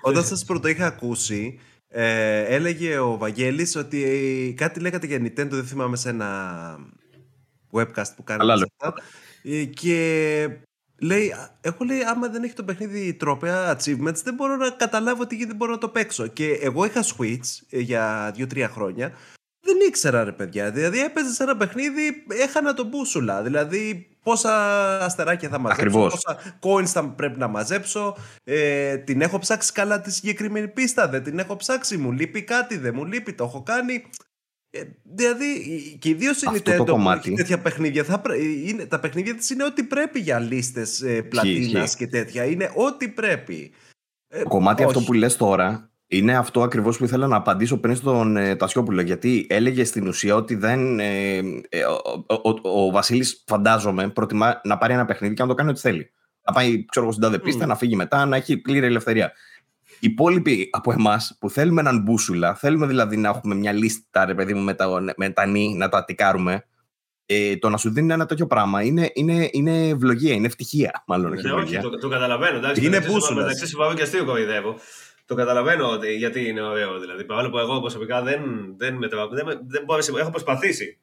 [0.02, 1.58] όταν σας πρώτο είχα ακούσει,
[1.98, 6.78] ε, έλεγε ο Βαγγέλης ότι κάτι λέγατε για Nintendo, δεν θυμάμαι σε ένα
[7.72, 8.66] webcast που κάνατε.
[9.42, 10.48] Ε, και
[11.00, 15.44] λέει, εγώ λέει, άμα δεν έχει το παιχνίδι τρόπαια achievements, δεν μπορώ να καταλάβω τι
[15.44, 16.26] δεν μπορώ να το παίξω.
[16.26, 19.12] Και εγώ είχα Switch ε, για 2-3 χρόνια.
[19.60, 20.70] Δεν ήξερα ρε παιδιά.
[20.70, 23.42] Δηλαδή έπαιζε σε ένα παιχνίδι, έχανα τον μπούσουλα.
[23.42, 24.54] Δηλαδή πόσα
[25.04, 26.12] αστεράκια θα μαζέψω, Ακριβώς.
[26.12, 28.16] πόσα coins θα πρέπει να μαζέψω.
[28.44, 31.96] Ε, την έχω ψάξει καλά τη συγκεκριμένη πίστα, δεν την έχω ψάξει.
[31.96, 34.04] Μου λείπει κάτι, δεν μου λείπει, το έχω κάνει.
[34.70, 35.46] Ε, δηλαδή,
[36.00, 38.22] και ιδίω η Nintendo που έχει τέτοια παιχνίδια, θα,
[38.64, 42.44] είναι, τα παιχνίδια της είναι ό,τι πρέπει για λίστες ε, πλατίνας και τέτοια.
[42.44, 43.72] Είναι ό,τι πρέπει.
[44.28, 44.90] Ε, το κομμάτι όχι.
[44.90, 49.00] αυτό που λες τώρα είναι αυτό ακριβώς που ήθελα να απαντήσω πριν στον ε, Τασιόπουλο.
[49.00, 51.00] Γιατί έλεγε στην ουσία ότι δεν.
[51.00, 51.36] Ε,
[51.68, 52.24] ε, ο,
[52.62, 56.10] ο, ο, Βασίλης, φαντάζομαι, προτιμά να πάρει ένα παιχνίδι και να το κάνει ό,τι θέλει.
[56.46, 59.32] Να πάει, ξέρω εγώ, στην τάδε πίστα, να φύγει μετά, να έχει πλήρη ελευθερία.
[59.98, 64.34] Οι υπόλοιποι από εμάς που θέλουμε έναν μπούσουλα, θέλουμε δηλαδή να έχουμε μια λίστα, ρε
[64.34, 66.66] παιδί μου, με τα, με τα νη, να τα τικάρουμε.
[67.28, 71.32] Ε, το να σου δίνει ένα τέτοιο πράγμα είναι, είναι, είναι ευλογία, είναι ευτυχία, μάλλον.
[71.32, 72.56] Ναι, όχι, το, το, καταλαβαίνω.
[72.56, 73.34] Εντάξει, είναι μπούσουλας.
[73.34, 74.76] Μεταξύ σου και αστείο κοροϊδεύω.
[75.26, 76.98] Το καταλαβαίνω ότι, γιατί είναι ωραίο.
[76.98, 78.40] Δηλαδή, παρόλο που εγώ προσωπικά δεν,
[78.76, 80.98] δεν, δεν, δεν, δεν μπορώ, έχω προσπαθήσει.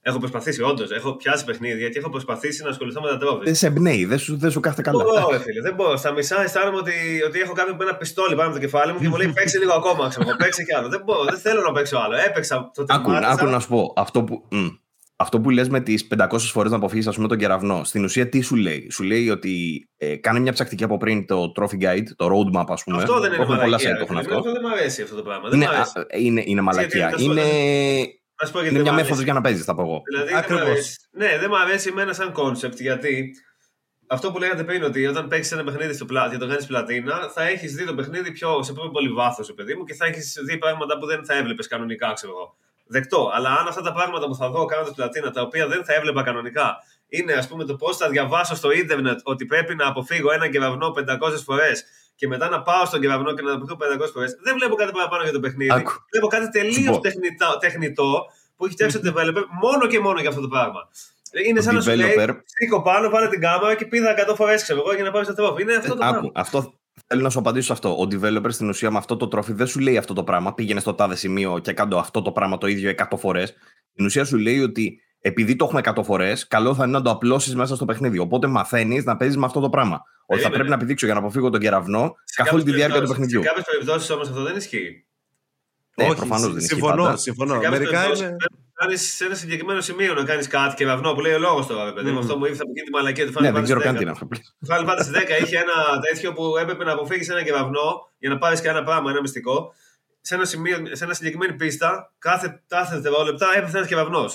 [0.00, 0.90] Έχω προσπαθήσει, όντως.
[0.90, 3.42] Έχω πιάσει παιχνίδια και έχω προσπαθήσει να ασχοληθώ με τα τρόπια.
[3.44, 5.04] Δεν σε εμπνέει, δεν σου, δεν σου κάθεται καλά.
[5.04, 5.96] Δεν μπορώ, φίλε, δεν μπορώ.
[5.96, 6.92] Στα μισά αισθάνομαι ότι,
[7.26, 9.58] ότι έχω κάποιον με ένα πιστόλι πάνω από το κεφάλι μου και μου λέει παίξει
[9.58, 10.08] λίγο ακόμα.
[10.08, 10.88] Ξέρω, παίξει κι άλλο.
[10.88, 12.14] Δεν μπορώ, δεν θέλω να παίξω άλλο.
[12.26, 13.92] Έπαιξα το Άκου, άκου να σου πω.
[13.96, 14.48] Αυτό που,
[15.16, 18.28] αυτό που λες με τις 500 φορές να αποφύγεις ας πούμε τον κεραυνό, στην ουσία
[18.28, 22.06] τι σου λέει; Σου λέει ότι ε, κάνε μια ψακτική από πριν το Trophy Guide,
[22.16, 22.96] το Roadmap ας πούμε.
[22.96, 24.04] Αυτό δεν είναι Έχουν μαλακία.
[24.06, 24.36] Πολλά αυτό.
[24.36, 25.48] αυτό δεν μου αρέσει αυτό το πράγμα.
[25.52, 27.14] Είναι, δεν είναι, είναι μαλακία.
[27.18, 27.42] Είναι,
[28.68, 30.02] είναι μια μέθοδος για να παίζεις, θα πω εγώ.
[30.10, 30.96] Δηλαδή, Ακριβώς.
[31.10, 33.30] Ναι, δεν μου αρέσει εμένα σαν concept γιατί
[34.06, 37.30] αυτό που λέγατε πριν, ότι όταν παίξεις ένα παιχνίδι στο πλάτη και το κάνεις πλατίνα,
[37.34, 40.36] θα έχεις δει το παιχνίδι πιο, σε πιο πολύ βάθος, παιδί μου, και θα έχεις
[40.46, 43.30] δει πράγματα που δεν θα έβλεπες κανονικά, ξέρω εγώ δεκτό.
[43.34, 46.22] Αλλά αν αυτά τα πράγματα που θα δω κάνοντας πλατίνα, τα οποία δεν θα έβλεπα
[46.22, 46.76] κανονικά,
[47.08, 50.94] είναι ας πούμε το πώς θα διαβάσω στο ίντερνετ ότι πρέπει να αποφύγω έναν κεραυνό
[50.96, 54.74] 500 φορές και μετά να πάω στον κεραυνό και να αποφύγω 500 φορές, δεν βλέπω
[54.74, 55.72] κάτι παραπάνω για το παιχνίδι.
[55.72, 55.92] Άκου.
[56.10, 57.00] Βλέπω κάτι τελείως
[57.60, 60.88] τεχνητό, που έχει φτιάξει το developer μόνο και μόνο για αυτό το πράγμα.
[61.46, 64.78] Είναι σαν να σου λέει: Σήκω πάνω, βάλε την κάμερα και πήδα 100 φορές ξέρω
[64.78, 65.62] εγώ για να πάρει το τρόφι.
[65.62, 66.30] Είναι αυτό το ε, πράγμα.
[66.34, 66.74] Αυτό
[67.06, 67.90] Θέλω να σου απαντήσω αυτό.
[67.90, 70.54] Ο developer στην ουσία με αυτό το τρόφι δεν σου λέει αυτό το πράγμα.
[70.54, 73.54] Πήγαινε στο τάδε σημείο και κάνω αυτό το πράγμα το ίδιο 100 φορές.
[73.92, 77.10] Στην ουσία σου λέει ότι επειδή το έχουμε 100 φορές, καλό θα είναι να το
[77.10, 78.18] απλώσεις μέσα στο παιχνίδι.
[78.18, 80.02] Οπότε μαθαίνεις να παίζεις με αυτό το πράγμα.
[80.26, 83.08] Ότι θα πρέπει να πηδήξω για να αποφύγω τον κεραυνό καθ' όλη τη διάρκεια του
[83.08, 83.42] παιχνιδιού.
[83.42, 85.06] Σε κάποιες περιπτώσεις όμως αυτό δεν ισχύει.
[85.96, 86.74] Ναι, προφανώς δεν ισχύει.
[86.74, 87.16] Συμφωνώ.
[87.16, 87.60] συμφωνώ.
[87.70, 88.36] Μερικά είναι
[88.76, 91.92] κάνεις σε ένα συγκεκριμένο σημείο να κάνεις κάτι και βαυνό που λέει ο λόγος τώρα,
[91.92, 92.18] παιδί μου.
[92.18, 94.26] Αυτό μου ήρθε από εκεί τη μαλακία του Ναι, δεν ξέρω καν τι είναι αυτό.
[94.26, 98.38] Του Final Fantasy 10 είχε ένα τέτοιο που έπρεπε να αποφύγεις ένα κεραυνό για να
[98.38, 99.74] πάρεις και ένα πράγμα, ένα μυστικό.
[100.20, 104.30] Σε ένα, σημείο, σε ένα συγκεκριμένη πίστα, κάθε, κάθε δευτερόλεπτα έπεθε ένας κεραυνό.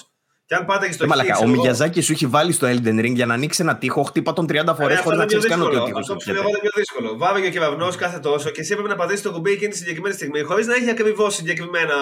[0.52, 3.26] Και αν πάτε και στο ε, Ο Μιγιαζάκη σου έχει βάλει στο Elden Ring για
[3.26, 6.10] να ανοίξει ένα τείχο, χτύπα τον 30 φορές χωρίς να ξέρεις καν ότι ο τείχος
[6.10, 7.18] Αυτό που είναι πιο δύσκολο.
[7.18, 9.78] Βάβει και ο κεραυνό κάθε τόσο και εσύ έπρεπε να πατήσεις το κουμπί εκείνη τη
[9.78, 11.96] συγκεκριμένη στιγμή, χωρίς να έχει ακριβώς συγκεκριμένα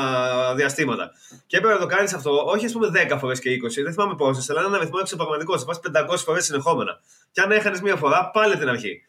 [0.55, 1.11] διαστήματα.
[1.47, 4.15] Και έπρεπε να το κάνεις αυτό, όχι ας πούμε 10 φορές και 20, δεν θυμάμαι
[4.15, 5.59] πόσες, αλλά ένα αριθμό εξωπραγματικό.
[5.59, 6.99] Θα πα 500 φορές συνεχόμενα.
[7.31, 9.01] Και αν έχανες μία φορά, πάλι την αρχή.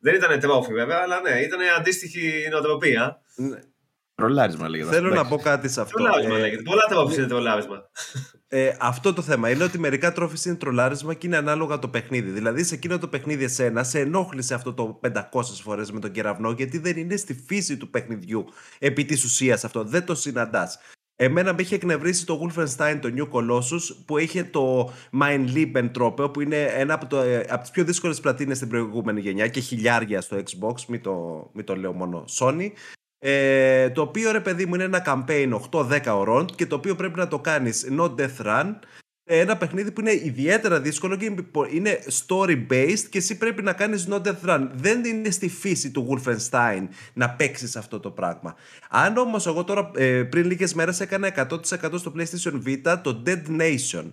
[0.00, 3.20] Δεν ήταν τρόφι βέβαια, αλλά ναι, ήταν αντίστοιχη νοοτροπία.
[3.34, 3.58] Ναι.
[4.14, 4.90] Τρολάρισμα λέγεται.
[4.90, 5.96] Θέλω να πω κάτι σε αυτό.
[5.96, 6.62] Τρολάρισμα ε, λέγεται.
[6.62, 7.90] Πολλά τρόφι είναι τρολάρισμα.
[8.48, 12.30] Ε, αυτό το θέμα είναι ότι μερικά τρόφι είναι τρολάρισμα και είναι ανάλογα το παιχνίδι.
[12.30, 15.20] Δηλαδή, σε εκείνο το παιχνίδι, εσένα, σε ενόχλησε αυτό το 500
[15.62, 18.44] φορές με τον κεραυνό, γιατί δεν είναι στη φύση του παιχνιδιού
[18.78, 19.84] επί της ουσίας αυτό.
[19.84, 20.78] Δεν το συναντάς.
[21.16, 26.30] Εμένα με είχε εκνευρίσει το Wolfenstein, το New Colossus, που είχε το Mein Lieben τρόπο,
[26.30, 29.60] που είναι ένα από, το, ε, από τις πιο δύσκολες πλατίνες στην προηγούμενη γενιά και
[29.60, 32.68] χιλιάρια στο Xbox, μην το, μην το λέω μόνο Sony.
[33.26, 37.18] Ε, το οποίο ρε παιδί μου είναι ένα campaign 8-10 ωρών και το οποίο πρέπει
[37.18, 38.74] να το κάνεις not death run.
[39.24, 41.34] Ένα παιχνίδι που είναι ιδιαίτερα δύσκολο και
[41.70, 44.68] είναι story based και εσύ πρέπει να κάνεις not death run.
[44.74, 48.54] Δεν είναι στη φύση του Wolfenstein να παίξεις αυτό το πράγμα.
[48.90, 51.60] Αν όμως εγώ τώρα ε, πριν λίγες μέρες έκανα 100%
[51.98, 54.04] στο PlayStation Vita το Dead Nation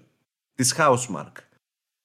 [0.53, 1.31] της Housemark.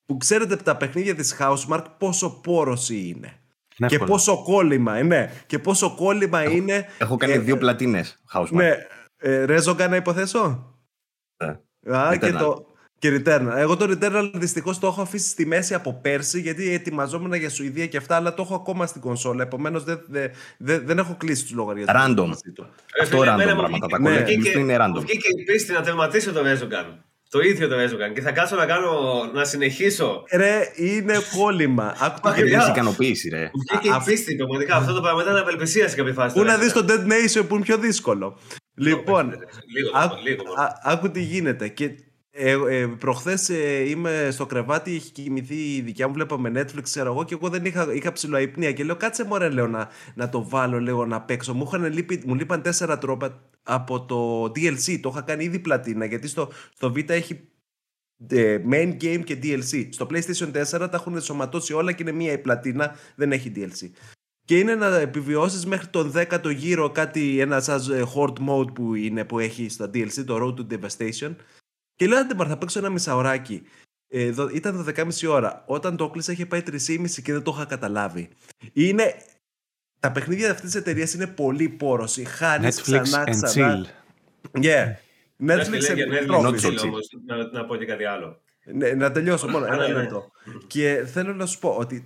[0.06, 3.40] Που ξέρετε τα παιχνίδια της Housemark πόσο πόρωση είναι
[3.86, 5.32] και πόσο κόλλημα, είναι.
[5.46, 6.86] Και πόσο κόλλημα είναι.
[6.98, 8.22] Έχω κάνει ε, δύο πλατίνες.
[8.50, 8.72] Ναι.
[9.16, 10.74] Ε, Ρέζογκα να υποθέσω;
[11.36, 11.96] Ναι.
[11.96, 12.66] Α, και το.
[12.98, 13.52] Και Returnal.
[13.56, 17.86] Εγώ το Returnal δυστυχώς το έχω αφήσει στη μέση από πέρσι γιατί ετοιμαζόμουν για Σουηδία
[17.86, 19.42] και αυτά, αλλά το έχω ακόμα στην κονσόλα.
[19.42, 22.02] Επομένως δεν, δεν, δεν, δεν έχω κλείσει τους λογαριασμούς.
[22.02, 22.30] Random.
[23.02, 23.86] Αυτό random πράγματα.
[23.86, 24.24] Τα ναι.
[24.56, 25.00] είναι random.
[25.00, 26.98] Βγήκε η πίστη να τερματίσω το Rezogan.
[27.30, 30.22] Το ίδιο το έζωγαν και θα κάτσω να κάνω, να συνεχίσω.
[30.32, 31.96] Ρε, είναι κόλλημα.
[32.00, 33.50] Άκου Είναι ικανοποίηση, ρε.
[33.70, 34.76] Βγήκε η πίστη, πραγματικά.
[34.76, 36.34] Αυτό το πράγμα ήταν απελπισίας σε κάποια φάση.
[36.34, 38.38] Πού να δεις το Dead Nation που είναι πιο δύσκολο.
[38.74, 39.34] Λοιπόν,
[40.82, 41.68] άκου τι γίνεται.
[41.68, 41.90] Και
[42.38, 47.12] ε, ε, Προχθές ε, είμαι στο κρεβάτι, έχει κοιμηθεί η δικιά μου, βλέπαμε Netflix, ξέρω
[47.12, 48.72] εγώ, και εγώ δεν είχα, είχα ψηλοαϊπνία.
[48.72, 51.54] Και λέω, κάτσε μωρέ, λέω να, να το βάλω, λέω να παίξω.
[51.54, 54.98] Μου, είχαν λείπει, μου λείπαν τέσσερα τρόπα από το DLC.
[55.00, 57.48] Το είχα κάνει ήδη πλατίνα, γιατί στο, στο Vita έχει
[58.28, 59.88] ε, main game και DLC.
[59.90, 63.90] Στο PlayStation 4 τα έχουν σωματώσει όλα και είναι μία η πλατίνα, δεν έχει DLC.
[64.44, 68.94] Και είναι να επιβιώσεις μέχρι τον 10ο γύρο κάτι, ένα σαν ε, horde mode που
[68.94, 71.34] είναι που έχει στο DLC, το Road to Devastation.
[71.96, 73.62] Και λέω, άντε θα παίξω ένα μισάωράκι.
[74.08, 75.62] Ε, ήταν 12.30 ώρα.
[75.66, 78.28] Όταν το κλείσα είχε πάει 3.30 και δεν το είχα καταλάβει.
[78.72, 79.14] Είναι...
[80.00, 82.24] Τα παιχνίδια αυτής της εταιρείας είναι πολύ πόρωση.
[82.24, 83.50] Χάνει ξανά ξανά.
[83.54, 83.84] Chill.
[84.62, 84.86] Yeah.
[85.46, 86.90] Netflix and chill.
[87.26, 88.40] να, να πω και κάτι άλλο.
[88.64, 90.30] Ναι, να τελειώσω μόνο ένα λεπτό.
[90.66, 92.04] και θέλω να σου πω ότι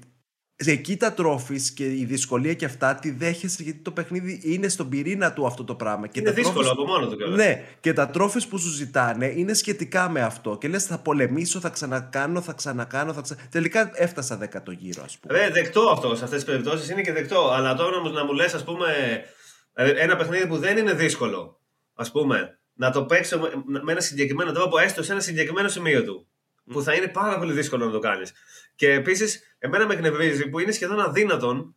[0.67, 4.89] εκεί τα τρόφι και η δυσκολία και αυτά τη δέχεσαι γιατί το παιχνίδι είναι στον
[4.89, 6.07] πυρήνα του αυτό το πράγμα.
[6.07, 7.37] Και είναι δύσκολο trophies, από μόνο του καλά.
[7.37, 10.59] Ναι, και τα τρόφι που σου ζητάνε είναι σχετικά με αυτό.
[10.61, 13.13] Και λες, θα πολεμήσω, θα ξανακάνω, θα ξανακάνω.
[13.13, 13.37] Θα ξα...
[13.51, 15.39] Τελικά έφτασα δέκατο γύρο, ας πούμε.
[15.39, 17.51] Ρε, δεκτό αυτό σε αυτές τις περιπτώσεις είναι και δεκτό.
[17.51, 18.87] Αλλά τώρα όμως να μου λες, ας πούμε,
[19.73, 21.61] ε, ένα παιχνίδι που δεν είναι δύσκολο,
[21.95, 23.39] ας πούμε, να το παίξω
[23.83, 26.27] με ένα συγκεκριμένο τρόπο, έστω σε ένα συγκεκριμένο σημείο του.
[26.73, 28.33] Που θα είναι πάρα πολύ δύσκολο να το κάνεις.
[28.75, 31.75] Και επίσης, εμένα με εκνευρίζει που είναι σχεδόν αδύνατον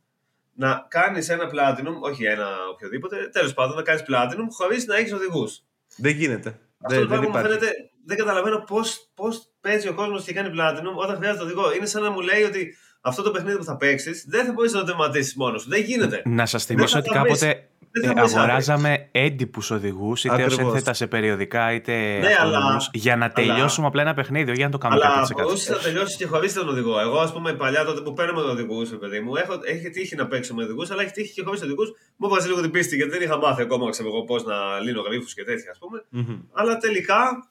[0.54, 5.14] να κάνεις ένα platinum, όχι ένα οποιοδήποτε, τέλος πάντων να κάνεις platinum χωρίς να έχεις
[5.14, 5.64] οδηγούς.
[5.98, 6.60] Δεν γίνεται.
[6.82, 7.72] Αυτό δεν, το πράγμα μου φαίνεται.
[8.06, 11.74] Δεν καταλαβαίνω πώς πώς παίζει ο κόσμος και κάνει platinum όταν χρειάζεται οδηγό.
[11.74, 14.74] Είναι σαν να μου λέει ότι αυτό το παιχνίδι που θα παίξεις δεν θα μπορείς
[14.74, 15.70] να το τερματίσεις μόνος σου.
[15.70, 16.22] Δεν γίνεται.
[16.26, 17.70] Να σας θυμίσω ότι κάποτε
[18.02, 22.82] ε, αγοράζαμε έντυπους οδηγούς, είτε ως ένθετα σε περιοδικά, είτε ναι, αλλά...
[22.94, 23.88] για να τελειώσουμε αλλά...
[23.88, 25.42] απλά ένα παιχνίδι, όχι για να το κάνουμε αλλά, 100%.
[25.42, 27.00] Αλλά θα τελειώσει και χωρίς τον οδηγό.
[27.00, 30.54] Εγώ, ας πούμε, παλιά τότε που παίρνουμε οδηγού, παιδί μου, έχω, έχει τύχει να παίξω
[30.54, 31.92] με οδηγούς, αλλά έχει τύχει και χωρίς οδηγούς.
[32.16, 35.02] Μου βάζει λίγο την πίστη γιατί δεν είχα μάθει ακόμα ξέρω εγώ πώς να λύνω
[35.02, 36.04] γρήφου και τέτοια, ας πούμε.
[36.16, 36.40] Mm-hmm.
[36.54, 37.48] Αλλά τελικά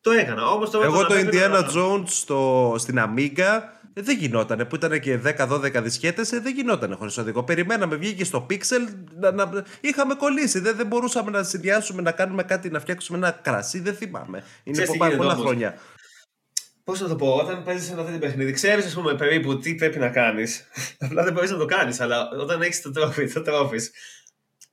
[0.00, 0.46] το έκανα.
[0.46, 4.64] Όμως, Εγώ το Indiana Jones στο, στην Amiga Ε, δεν γινότανε.
[4.64, 7.44] Που ήταν και 10-12 δισκέτες, ε, δεν γινότανε χωρίς οδηγό.
[7.44, 8.80] Περιμέναμε, βγήκε στο Pixel.
[9.18, 10.58] Να, να, είχαμε κολλήσει.
[10.60, 13.80] Δεν, δεν μπορούσαμε να συνδυάσουμε, να κάνουμε κάτι, να φτιάξουμε ένα κρασί.
[13.80, 14.44] Δεν θυμάμαι.
[14.62, 15.78] Είναι από πάρα πολλά χρόνια.
[16.84, 19.98] Πώς να το πω, όταν παίζεις ένα τέτοιο παιχνίδι, ξέρεις, ας πούμε, περίπου τι πρέπει
[19.98, 20.64] να κάνεις.
[21.04, 22.00] Απλά δεν μπορείς να το κάνεις.
[22.00, 23.78] Αλλά όταν έχεις το τρόφι, το τρόφι,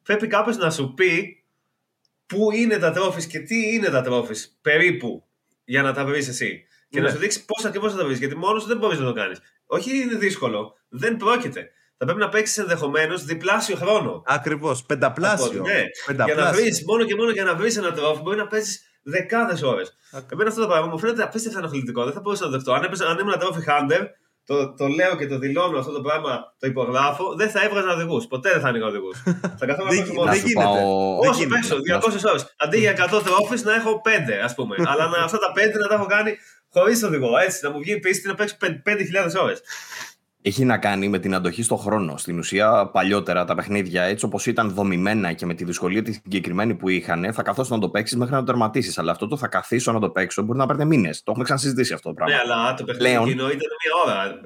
[0.04, 1.44] πρέπει κάποιος να σου πει
[2.26, 5.28] πού είναι τα τρόφις και τι είναι τα τρόφις περίπου
[5.64, 6.68] για να τα βρεις εσύ.
[6.90, 7.06] Και ναι.
[7.06, 8.20] να σου δείξει πώς ακριβώς θα τα βρεις.
[8.20, 9.40] Γιατί μόνος σου δεν μπορείς να το κάνεις.
[9.66, 10.76] Όχι είναι δύσκολο.
[10.90, 11.72] Δεν πρόκειται.
[11.98, 14.24] Θα πρέπει να παίξεις ενδεχομένως διπλάσιο χρόνο.
[14.26, 14.84] Ακριβώς.
[14.84, 15.62] Πενταπλάσιο.
[15.62, 15.84] Ναι.
[16.06, 16.42] Πενταπλάσιο.
[16.44, 19.62] Για να βρεις, μόνο και μόνο για να βρεις ένα τρόφι, μπορεί να παίζεις δεκάδες
[19.62, 19.98] ώρες.
[20.32, 22.04] Εμένα αυτό το πράγμα μου φαίνεται απίστευτα ενοχλητικό.
[22.04, 22.74] Δεν θα μπορούσα να το δεχτώ.
[22.74, 24.06] Αν, έπαιζα, αν ήμουν τρόφι Hunter,
[24.46, 28.28] το, το λέω και το δηλώνω αυτό το πράγμα, το υπογράφω, δεν θα έβγαζα οδηγούς.
[28.28, 29.24] Ποτέ δεν θα άνοιγα οδηγούς.
[29.58, 30.32] θα καθόμουν να μόνο.
[30.32, 30.84] Δεν γίνεται.
[31.30, 32.56] Όχι, πέσω 200 ώρες.
[32.58, 34.10] Αντί για 100 τρόφις να έχω 5,
[34.44, 34.76] ας πούμε.
[34.92, 36.38] Αλλά να, αυτά τα 5 να τα έχω κάνει
[36.70, 37.38] χωρί οδηγό.
[37.38, 39.62] Έτσι, να μου βγει πίστη να παίξω 5.000 ώρες
[40.48, 42.18] έχει να κάνει με την αντοχή στο χρόνο.
[42.18, 46.76] Στην ουσία, παλιότερα τα παιχνίδια, έτσι όπως ήταν δομημένα και με τη δυσκολία τη συγκεκριμένη
[46.76, 48.98] που είχαν, θα καθώ να το παίξεις μέχρι να το τερματίσεις.
[48.98, 51.18] Αλλά αυτό το θα καθίσω να το παίξω μπορεί να παίρνει μήνες.
[51.18, 52.36] Το έχουμε ξανασυζητήσει αυτό το πράγμα.
[52.36, 53.30] Ναι, αλλά το παιχνίδι Πλέον...
[53.30, 54.42] ήταν μία ώρα.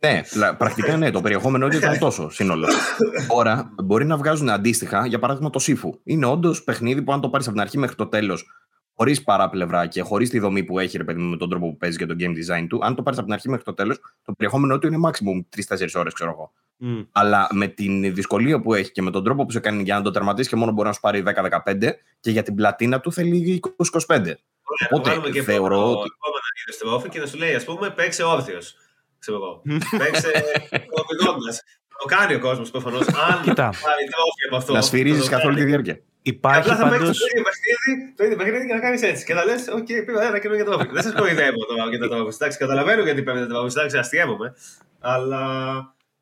[0.00, 2.68] ναι, πρακτικά ναι, το περιεχόμενο ήταν τόσο σύνολο.
[3.28, 6.00] Τώρα μπορεί να βγάζουν αντίστοιχα, για παράδειγμα το Σύφου.
[6.04, 8.46] Είναι όντως παιχνίδι που αν το πάρεις από την αρχή μέχρι το τέλος
[8.96, 11.96] χωρίς παράπλευρα και χωρίς τη δομή που έχει, ρε παιδί με τον τρόπο που παίζει
[11.96, 14.32] και το game design του, αν το πάρεις από την αρχή μέχρι το τέλος, το
[14.32, 16.52] περιεχόμενό του είναι maximum 3-4 ώρες, ξέρω εγώ.
[16.80, 17.06] Mm.
[17.12, 20.02] Αλλά με την δυσκολία που έχει και με τον τρόπο που σε κάνει για να
[20.02, 23.60] το τερματίσεις και μόνο μπορεί να σου πάρει 10-15 και για την πλατίνα του θέλει
[24.06, 24.32] 20-25.
[24.90, 26.10] Οπότε και θεωρώ ότι.
[26.80, 28.76] Επόμενα και να σου λέει, ας πούμε, παίξε όρθιος.
[29.18, 29.62] Ξέρω εγώ.
[29.98, 30.30] παίξε
[30.90, 31.52] οδηγώντα.
[31.98, 33.06] Το κάνει ο κόσμος προφανώς.
[33.28, 34.04] Αν πάρει
[34.46, 34.72] από αυτό.
[34.72, 36.00] Να σφυρίζεις καθ' όλη τη διάρκεια.
[36.32, 37.18] Υπάρχει απλά θα πάντως...
[37.18, 39.24] το ίδιο παιχνίδι, το ίδιο παιχνίδι και να κάνεις έτσι.
[39.24, 40.84] Και θα λες: Οκ, πήγα ένα καινούργιο τρόπαιο.
[40.92, 42.28] Δεν σας κοροϊδεύω τώρα για το τρόπαιο.
[42.34, 43.68] Εντάξει, καταλαβαίνω γιατί παίρνετε το τρόπαιο.
[43.76, 44.54] Εντάξει, αστειεύομαι.
[45.00, 45.40] Αλλά.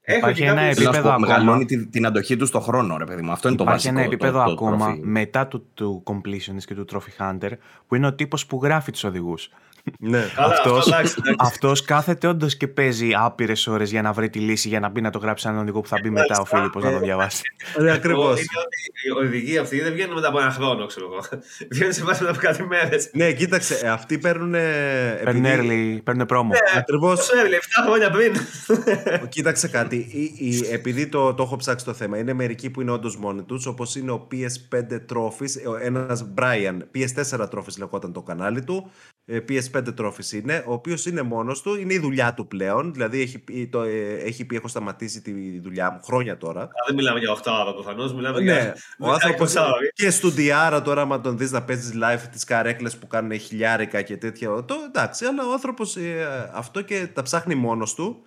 [0.06, 1.18] Υπάρχει ένα επίπεδο ακόμα.
[1.18, 3.32] Μεγαλώνει την, την αντοχή του στον χρόνο, ρε παιδί μου.
[3.32, 3.92] Αυτό είναι το βασικό.
[3.92, 7.50] Υπάρχει ένα επίπεδο το, το, ακόμα μετά του, του Completionist και του Trophy Hunter
[7.86, 9.50] που είναι ο τύπος που γράφει τους οδηγούς.
[9.98, 10.24] Ναι.
[10.36, 10.92] αυτός,
[11.38, 15.00] αυτός κάθεται όντως και παίζει άπειρες ώρες για να βρει τη λύση για να μπει
[15.00, 17.42] να το γράψει έναν οδηγό που θα μπει μετά ο Φίλιππος να το διαβάσει.
[17.78, 18.40] Ναι, ακριβώς.
[18.40, 21.40] Οι οδηγοί αυτοί δεν βγαίνουν μετά από ένα χρόνο, ξέρω εγώ.
[21.70, 23.10] Βγαίνουν σε βάση μετά από κάτι μέρες.
[23.12, 24.50] Ναι, κοίταξε, ε, αυτοί παίρνουν.
[24.50, 26.48] Παίρνουν early, παίρνουν πρόμο.
[26.48, 27.28] Ναι, Ακριβώς.
[27.28, 28.34] 7 χρόνια πριν.
[29.28, 30.08] Κοίταξε κάτι.
[30.72, 33.96] Επειδή το, το έχω ψάξει το θέμα, είναι μερικοί που είναι όντως μόνοι τους, όπως
[33.96, 38.90] είναι ο PS5 Trophies, ένας Brian, PS4 Trophies λεγόταν το κανάλι του.
[39.48, 42.92] PS5 Trophies είναι, ο οποίος είναι μόνος του, είναι η δουλειά του πλέον.
[42.92, 46.62] Δηλαδή έχει πει, το, ε, έχει πει: Έχω σταματήσει τη δουλειά μου χρόνια τώρα.
[46.62, 48.76] Α, δεν μιλάμε για 8 ώρα προφανώς, μιλάμε ναι, για.
[48.98, 49.54] Ο άνθρωπος.
[49.94, 54.02] και στο Diara τώρα, άμα τον δεις να παίζεις live τις καρέκλες που κάνουν χιλιάρικα
[54.02, 54.64] και τέτοια.
[54.64, 58.22] Το, εντάξει, αλλά ο άνθρωπος ε, αυτό και τα ψάχνει μόνος του.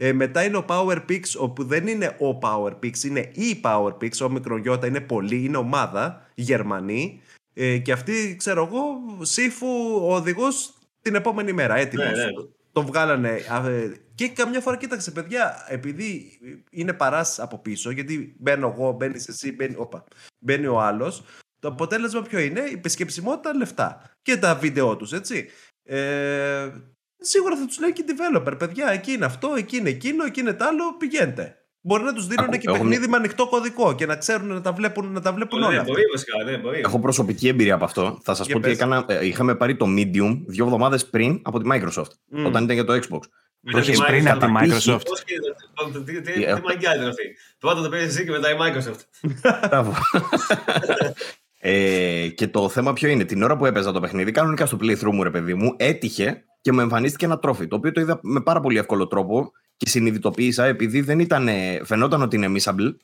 [0.00, 4.10] Ε, μετά είναι ο PowerPix, όπου δεν είναι ο PowerPix, είναι η PowerPix.
[4.22, 7.20] Ο μικρογιώτα είναι πολύ, είναι ομάδα, Γερμανοί.
[7.54, 8.84] Ε, και αυτή, ξέρω εγώ,
[9.24, 9.66] σύφου
[10.02, 12.06] ο οδηγός την επόμενη μέρα, έτοιμος.
[12.06, 12.30] Ναι, ναι.
[12.72, 13.30] Το βγάλανε.
[13.66, 16.38] Ε, και καμιά φορά κοίταξε, παιδιά, επειδή
[16.70, 20.04] είναι παράς από πίσω, γιατί μπαίνω εγώ, μπαίνεις εσύ, μπαίνει, όπα,
[20.38, 21.24] μπαίνει ο άλλος.
[21.58, 24.10] Το αποτέλεσμα ποιο είναι, η επισκεψιμότητα, λεφτά.
[24.22, 25.48] Και τα βίντεο τους, έτσι.
[25.82, 26.70] Ε,
[27.18, 30.52] σίγουρα θα τους λέει και developer, παιδιά, εκεί είναι αυτό, εκεί είναι εκείνο, εκεί είναι
[30.52, 31.62] το άλλο, πηγαίνετε.
[31.80, 35.12] Μπορεί να τους δίνουν και παιχνίδι με ανοιχτό κωδικό και να ξέρουν να τα βλέπουν,
[35.12, 35.76] να τα βλέπουν όλα.
[35.76, 36.80] Ναι, μπορεί, βασικά, ναι, μπορεί.
[36.84, 38.18] Έχω προσωπική εμπειρία από αυτό.
[38.22, 41.68] Θα σας πω ότι έκανα, ε, είχαμε πάρει το Medium δύο εβδομάδες πριν από τη
[41.72, 42.46] Microsoft, mm.
[42.46, 43.20] όταν ήταν για το Xbox.
[43.70, 45.00] Το έχει πριν από τη Microsoft.
[46.24, 47.36] Τι μαγκιά ήταν αυτή.
[47.58, 49.30] Πρώτα το πήρε εσύ και μετά η Microsoft.
[49.68, 49.94] Μπράβο.
[51.58, 55.12] ε, και το θέμα ποιο είναι, την ώρα που έπαιζα το παιχνίδι, κανονικά στο playthrough
[55.12, 58.40] μου, ρε παιδί μου, έτυχε και μου εμφανίστηκε ένα τρόφι, το οποίο το είδα με
[58.40, 61.48] πάρα πολύ εύκολο τρόπο και συνειδητοποίησα επειδή δεν ήταν,
[61.84, 62.94] φαινόταν ότι είναι missable.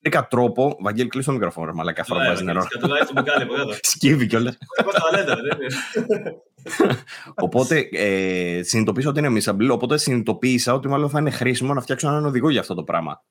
[0.00, 0.76] Βρήκα τρόπο.
[0.80, 2.66] Βαγγέλη, κλείσει το μικρόφωνο, μαλακά φορά βάζεις νερό.
[3.80, 4.56] Σκύβει κιόλας.
[7.44, 12.08] Οπότε ε, συνειδητοποίησα ότι είναι missable, οπότε συνειδητοποίησα ότι μάλλον θα είναι χρήσιμο να φτιάξω
[12.08, 13.22] έναν οδηγό για αυτό το πράγμα.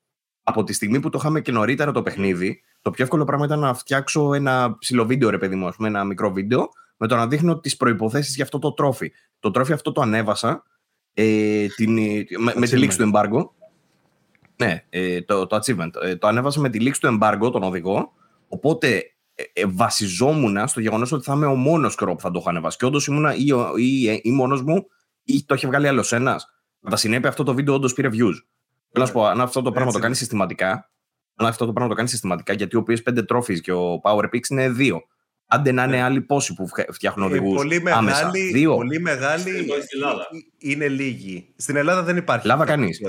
[0.43, 3.59] Από τη στιγμή που το είχαμε και νωρίτερα το παιχνίδι, το πιο εύκολο πράγμα ήταν
[3.59, 7.27] να φτιάξω ένα ψηλό βίντεο, ρε παιδί μου, πούμε, ένα μικρό βίντεο, με το να
[7.27, 9.11] δείχνω τις προποθέσει για αυτό το τρόφι.
[9.39, 10.63] Το τρόφι αυτό το ανέβασα
[11.19, 11.93] ε, την,
[12.39, 13.49] με, με, τη λήξη του embargo.
[14.55, 15.89] Ναι, ε, το, το achievement.
[16.01, 18.13] Ε, το ανέβασα με τη λήξη του embargo τον οδηγό.
[18.47, 19.03] Οπότε
[19.35, 22.49] ε, ε βασιζόμουν στο γεγονός ότι θα είμαι ο μόνος κρό που θα το έχω
[22.49, 22.77] ανεβάσει.
[22.77, 24.87] Και όντως ήμουν ή, ή, ή μόνος μου
[25.23, 26.47] ή το είχε βγάλει άλλος ένας.
[26.79, 28.35] Με τα συνέπεια αυτό το βίντεο όντως πήρε views.
[28.91, 30.91] Θέλω να σου πω, αν αυτό το πράγμα το κάνει συστηματικά,
[31.35, 34.69] αν αυτό το πράγμα το κάνει συστηματικά, γιατί ο PS5 Trophies και ο PowerPix είναι
[34.69, 35.01] δύο.
[35.49, 36.03] Άντε να είναι ναι.
[36.03, 37.55] άλλοι πόσοι που φτιάχνουν οδηγούς.
[37.55, 38.75] Πολύ μεγάλη, Δύο.
[38.75, 39.67] Πολύ μεγάλη
[40.57, 41.53] είναι λίγοι.
[41.55, 42.47] Στην Ελλάδα δεν υπάρχει.
[42.47, 43.01] Ελλάδα κανείς.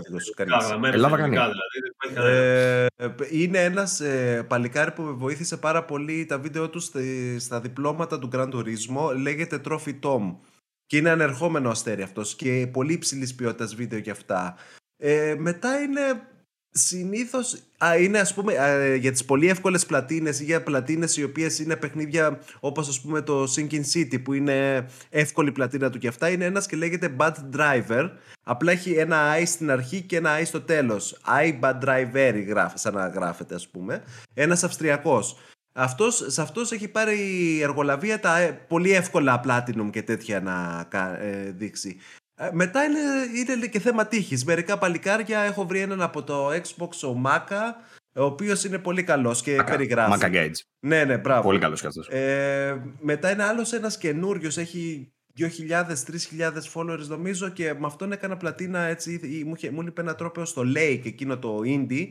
[0.92, 1.38] Ελλάδα κανείς.
[2.14, 2.86] Ε,
[3.30, 6.80] είναι ένας ε, παλικάρι που με βοήθησε πάρα πολύ τα βίντεο του
[7.38, 9.16] στα διπλώματα του Grand Turismo.
[9.16, 10.36] Λέγεται Trophy Tom.
[10.86, 14.56] Και είναι ανερχόμενο αστέρι αυτός και πολύ υψηλής ποιότητας βίντεο και αυτά.
[14.96, 16.00] Ε, μετά είναι
[16.70, 17.62] Συνήθως
[18.00, 18.52] είναι ας πούμε
[18.96, 23.20] για τις πολύ εύκολες πλατίνες ή για πλατίνες οι οποίες είναι παιχνίδια όπως ας πούμε
[23.20, 27.34] το Sinking City που είναι εύκολη πλατίνα του και αυτά είναι ένας και λέγεται Bad
[27.56, 28.10] Driver.
[28.42, 31.20] Απλά έχει ένα I στην αρχή και ένα I στο τέλος.
[31.42, 34.02] I Bad Driver γράφει, σαν να γράφεται ας πούμε.
[34.34, 35.36] Ένας Αυστριακός.
[35.72, 40.88] Αυτός, σε αυτός έχει πάρει η εργολαβία τα ε, πολύ εύκολα Platinum και τέτοια να
[41.20, 41.96] ε, δείξει.
[41.98, 42.17] ε,
[42.52, 42.98] μετά είναι,
[43.52, 44.44] είναι και θέμα τύχης.
[44.44, 47.76] Μερικά παλικάρια έχω βρει έναν από το Xbox ο Μάκα,
[48.14, 50.10] ο οποίος είναι πολύ καλός και Μάκα, περιγράφει.
[50.10, 50.60] Μάκα Gage.
[50.80, 51.42] Ναι, ναι, μπράβο.
[51.42, 52.16] Πολύ καλός κι αυτό.
[52.16, 58.80] Ε, μετά είναι άλλος ένας καινούριος, έχει 2.000-3.000 followers νομίζω και με αυτόν έκανα πλατίνα
[58.80, 59.20] έτσι.
[59.46, 62.06] Μου, μου είπε ένα τρόπαιο στο Lake εκείνο το indie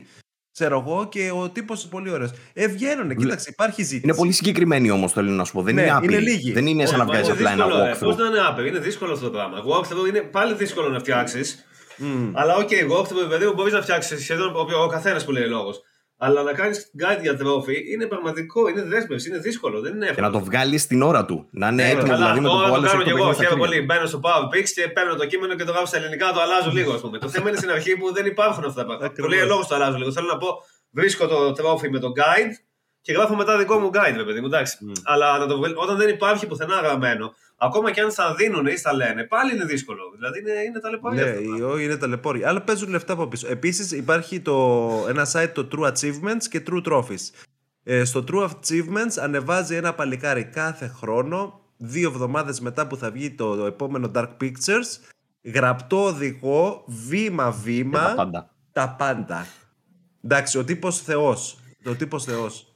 [0.58, 2.30] ξέρω εγώ, και ο τύπος πολύ ωραίος.
[2.52, 4.00] Ε, βγαίνουν, κοίταξε, υπάρχει ζήτηση.
[4.04, 5.62] Είναι πολύ συγκεκριμένοι όμως, θέλω να σου πω.
[5.62, 6.12] Δεν ναι, είναι άπειροι.
[6.12, 6.52] Είναι λίγοι.
[6.52, 8.00] Δεν είναι σαν να βγάζει απλά ένα walkthrough.
[8.00, 9.56] Πώς να είναι άπειροι, είναι δύσκολο αυτό το πράγμα.
[9.70, 11.66] Walkthrough είναι πάλι δύσκολο να φτιάξεις.
[11.98, 12.30] Mm.
[12.34, 15.82] Αλλά OK, okay, walkthrough παιδί μπορείς να φτιάξεις σχεδόν ο, ο καθένας που λέει λόγος.
[16.20, 19.80] Αλλά να κάνεις guide για trophy είναι πραγματικά, είναι δέσμευση, είναι δύσκολο.
[19.80, 20.26] Δεν είναι εύκολο.
[20.26, 21.46] Και να το βγάλεις στην ώρα του.
[21.50, 23.32] Να είναι έτοιμο δηλαδή με το που άλλο το κάνω και εγώ.
[23.32, 23.80] Χαίρομαι πολύ.
[23.80, 26.92] Μπαίνω στο PowerPix και παίρνω το κείμενο και το γράφω στα ελληνικά, το αλλάζω λίγο.
[26.92, 27.18] Ας πούμε.
[27.18, 29.12] το θέμα είναι στην αρχή που δεν υπάρχουν αυτά τα πράγματα.
[29.22, 30.12] Το λέει λόγος το αλλάζω λίγο.
[30.12, 30.48] Θέλω να πω,
[30.90, 32.52] βρίσκω το τρόφι με το guide
[33.00, 34.46] και γράφω μετά δικό μου guide, παιδί μου.
[34.46, 34.78] Εντάξει.
[34.80, 35.02] Mm.
[35.04, 38.92] Αλλά να το, όταν δεν υπάρχει πουθενά γραμμένο, ακόμα και αν θα δίνουν ή θα
[38.94, 40.02] λένε, πάλι είναι δύσκολο.
[40.14, 41.24] Δηλαδή είναι, είναι ταλαιπωρία.
[41.24, 42.48] Ναι, όχι, είναι ταλαιπωρία.
[42.48, 43.48] Αλλά παίζουν λεφτά από πίσω.
[43.48, 47.30] Επίσης υπάρχει το, ένα site το True Achievements και True Trophies.
[47.82, 53.30] Ε, στο True Achievements ανεβάζει ένα παλικάρι κάθε χρόνο, δύο εβδομάδες μετά που θα βγει
[53.30, 58.08] το, το επόμενο Dark Pictures, γραπτό οδηγό, βήμα-βήμα.
[58.08, 58.54] Τα πάντα.
[58.72, 59.46] Τα πάντα.
[60.24, 61.58] Εντάξει, ο τύπος Θεός.
[61.86, 62.67] Ο τύπος Θεός.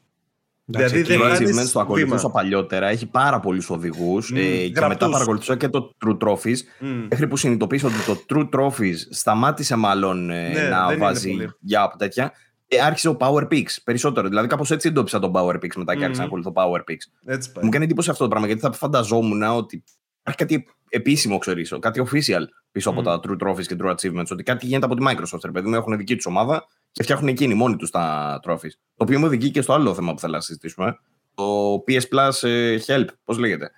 [0.65, 1.73] Δηλαδή δεν κάνεις.
[1.73, 2.89] Το ακολουθούσα παλιότερα.
[2.89, 4.33] Έχει πάρα πολλούς οδηγούς.
[4.35, 6.57] Mm, ε, και μετά παρακολουθούσα και το True Trophies.
[6.81, 7.07] Mm.
[7.11, 12.33] Μέχρι που συνειδητοποίησα ότι το True Trophies σταμάτησε μάλλον ε, ναι, να βάζει για τέτοια.
[12.67, 14.29] Και άρχισε ο Power Pix περισσότερο.
[14.29, 16.97] Δηλαδή, κάπως έτσι εντόπισα τον Power Pix μετά και άρχισα να ακολουθώ Power Pix.
[17.25, 19.85] Έτσι Μου κάνει εντύπωση αυτό το πράγμα γιατί θα φανταζόμουν ότι
[20.25, 24.27] υπάρχει κάτι επίσημο, ξέρω, κάτι official πίσω από τα True Trophies και True Achievements.
[24.31, 25.45] Ότι κάτι γίνεται από τη Microsoft.
[25.45, 28.71] Ρε παιδί μου, έχουν δική τους ομάδα και φτιάχνουν εκείνοι μόνοι τους τα trophies.
[28.97, 30.99] Το οποίο μου οδηγεί και στο άλλο θέμα που θέλω να συζητήσουμε.
[31.35, 33.71] Το PS Plus ε, Help, πώς λέγεται.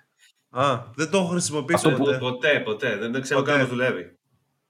[0.49, 2.17] Α, δεν το έχω χρησιμοποιήσει ποτέ.
[2.17, 2.97] Ποτέ, ποτέ.
[2.97, 4.17] Δεν, ξέρω καν πώς δουλεύει.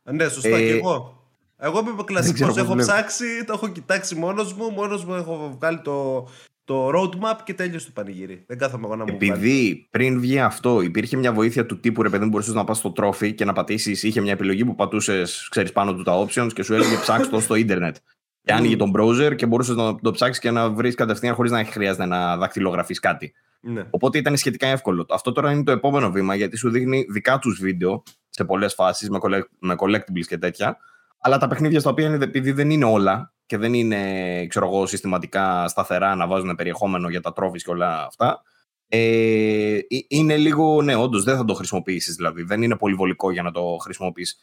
[0.03, 1.23] Ναι, σωστά ε, και εγώ.
[1.57, 2.57] Εγώ είμαι κλασικός.
[2.57, 4.69] Έχω ψάξει, το έχω κοιτάξει μόνος μου.
[4.69, 6.27] Μόνος μου έχω βγάλει το,
[6.65, 8.43] το roadmap και τέλειωσε το πανηγύρι.
[8.47, 12.09] Δεν κάθομαι εγώ να μου Επειδή πριν βγει αυτό, υπήρχε μια βοήθεια του τύπου ρε
[12.09, 14.03] παιδί μου, μπορούσες να πας στο τρόφι και να πατήσεις.
[14.03, 17.39] Είχε μια επιλογή που πατούσες, ξέρεις πάνω του τα options και σου έλεγε ψάξτε το
[17.39, 17.95] στο ίντερνετ.
[18.43, 21.65] Και άνοιγε τον browser και μπορούσες να το ψάξεις και να βρεις κατευθείαν χωρίς να
[21.65, 23.33] χρειάζεται να δακτυλογραφείς κάτι.
[23.61, 23.85] Ναι.
[23.89, 25.05] Οπότε ήταν σχετικά εύκολο.
[25.09, 29.09] Αυτό τώρα είναι το επόμενο βήμα γιατί σου δείχνει δικά τους βίντεο σε πολλές φάσεις
[29.09, 29.19] με,
[29.59, 30.77] με collectibles και τέτοια.
[31.25, 34.85] Αλλά τα παιχνίδια στα οποία είναι, επειδή δεν είναι όλα και δεν είναι ξέρω εγώ,
[34.85, 38.41] συστηματικά σταθερά να βάζουν περιεχόμενο για τα τρόφις και όλα αυτά.
[38.87, 42.43] Ε, είναι λίγο, ναι, όντως δεν θα το χρησιμοποιήσεις δηλαδή.
[42.43, 44.35] Δεν είναι πολύ βολικό για να το χρησιμοποιήσει.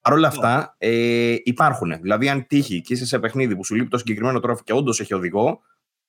[0.00, 2.00] Παρ' όλα αυτά ε, υπάρχουν.
[2.00, 5.00] Δηλαδή, αν τύχει και είσαι σε παιχνίδι που σου λείπει το συγκεκριμένο τρόφι και όντως
[5.00, 5.60] έχει οδηγό,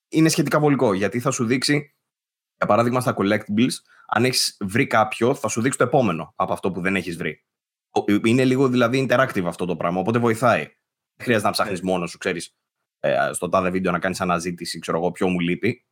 [0.08, 0.94] είναι σχετικά βολικό.
[0.94, 1.94] Γιατί θα σου δείξει,
[2.56, 3.74] για παράδειγμα, στα collectibles,
[4.06, 7.42] αν έχεις βρει κάποιο, θα σου δείξει το επόμενο από αυτό που δεν έχεις βρει.
[8.24, 10.62] Είναι λίγο δηλαδή interactive αυτό το πράγμα, οπότε βοηθάει.
[11.16, 11.90] Δεν χρειάζεται να ψάχνεις ναι.
[11.90, 12.54] μόνος σου, ξέρεις,
[13.00, 15.82] ε, στο τάδε βίντεο να κάνεις αναζήτηση, ξέρω εγώ, ποιο μου λείπει.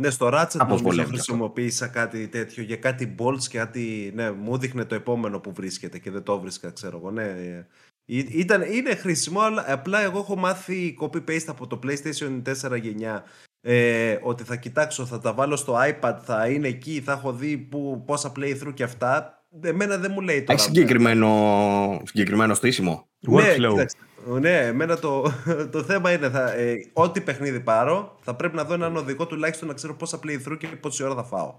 [0.00, 4.12] Ναι, στο Ratchet νομίζω χρησιμοποίησα κάτι τέτοιο για κάτι bolts και κάτι.
[4.14, 7.10] Ναι, μου δείχνε το επόμενο που βρίσκεται και δεν το βρίσκα, ξέρω εγώ.
[7.10, 7.66] Ναι, ε,
[8.06, 13.24] ήταν, είναι χρήσιμο, αλλά απλά εγώ έχω μάθει copy-paste από το PlayStation 4 γενιά
[13.60, 17.58] ε, ότι θα κοιτάξω, θα τα βάλω στο iPad, θα είναι εκεί, θα έχω δει
[17.58, 19.45] που, πόσα playthrough και αυτά.
[19.62, 20.52] Εμένα δεν μου λέει τώρα.
[20.52, 23.08] Έχει συγκεκριμένο, συγκεκριμένο στήσιμο.
[23.30, 23.74] Workflow.
[23.76, 25.32] Ναι, ναι, εμένα το,
[25.72, 29.68] το θέμα είναι θα, ε, ό,τι παιχνίδι πάρω θα πρέπει να δω έναν οδηγό τουλάχιστον
[29.68, 31.54] να ξέρω πόσα playthrough και πόση ώρα θα φάω.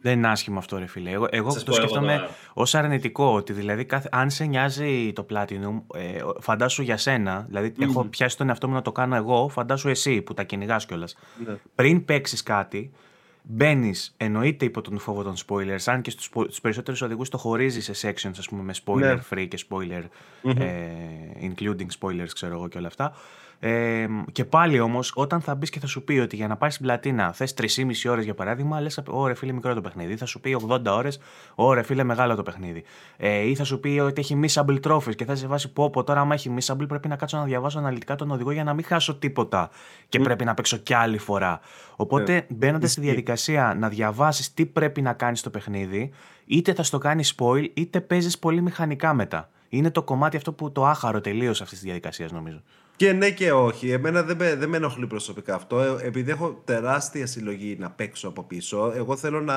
[0.00, 1.10] Δεν είναι άσχημο αυτό, ρε φίλε.
[1.10, 3.32] Εγώ, εγώ το σκέφτομαι ως αρνητικό.
[3.32, 7.44] Ότι δηλαδή, κάθε, αν σε νοιάζει το Platinum, ε, φαντάσου για σένα.
[7.48, 7.82] Δηλαδή, mm.
[7.82, 11.16] έχω πιάσει τον εαυτό μου να το κάνω εγώ, φαντάσου εσύ που τα κυνηγάς κιόλας.
[11.46, 11.56] Ναι.
[11.74, 12.92] Πριν παίξεις κάτι,
[13.50, 18.08] μπαίνεις εννοείται υπό τον φόβο των spoilers, αν και στους περισσότερους οδηγούς το χωρίζεις σε
[18.08, 19.18] sections, ας πούμε, με spoiler ναι.
[19.30, 20.02] free και spoiler,
[20.42, 20.60] mm-hmm.
[20.60, 20.78] ε,
[21.40, 23.12] including spoilers, ξέρω εγώ και όλα αυτά.
[23.60, 26.76] Ε, και πάλι όμως, όταν θα μπεις και θα σου πει ότι για να πάρεις
[26.76, 30.16] την πλατίνα θες 3,5 ώρες για παράδειγμα, λες: Ωρε φίλε, μικρό το παιχνίδι.
[30.16, 31.20] Θα σου πει 80 ώρες,
[31.54, 32.84] Ωρε φίλε, μεγάλο το παιχνίδι.
[33.16, 36.04] Ε, ή θα σου πει ότι έχει missable trophies και θα σε βάσει πω, πω
[36.04, 38.84] τώρα, άμα έχει missable, πρέπει να κάτσω να διαβάσω αναλυτικά τον οδηγό για να μην
[38.84, 39.70] χάσω τίποτα
[40.08, 41.60] και πρέπει να παίξω κι άλλη φορά.
[41.96, 46.10] Οπότε ε, μπαίνοντας στη διαδικασία να διαβάσεις τι πρέπει να κάνεις στο παιχνίδι,
[46.46, 49.50] είτε θα στο κάνει spoil, είτε παίζεις πολύ μηχανικά μετά.
[49.68, 52.62] Είναι το κομμάτι αυτό που το άχαρο τελείω αυτής της διαδικασίας, νομίζω.
[52.98, 53.90] Και ναι και όχι.
[53.90, 55.80] Εμένα δεν με, δεν με ενοχλεί προσωπικά αυτό.
[55.80, 59.56] Ε, επειδή έχω τεράστια συλλογή να παίξω από πίσω, εγώ θέλω να.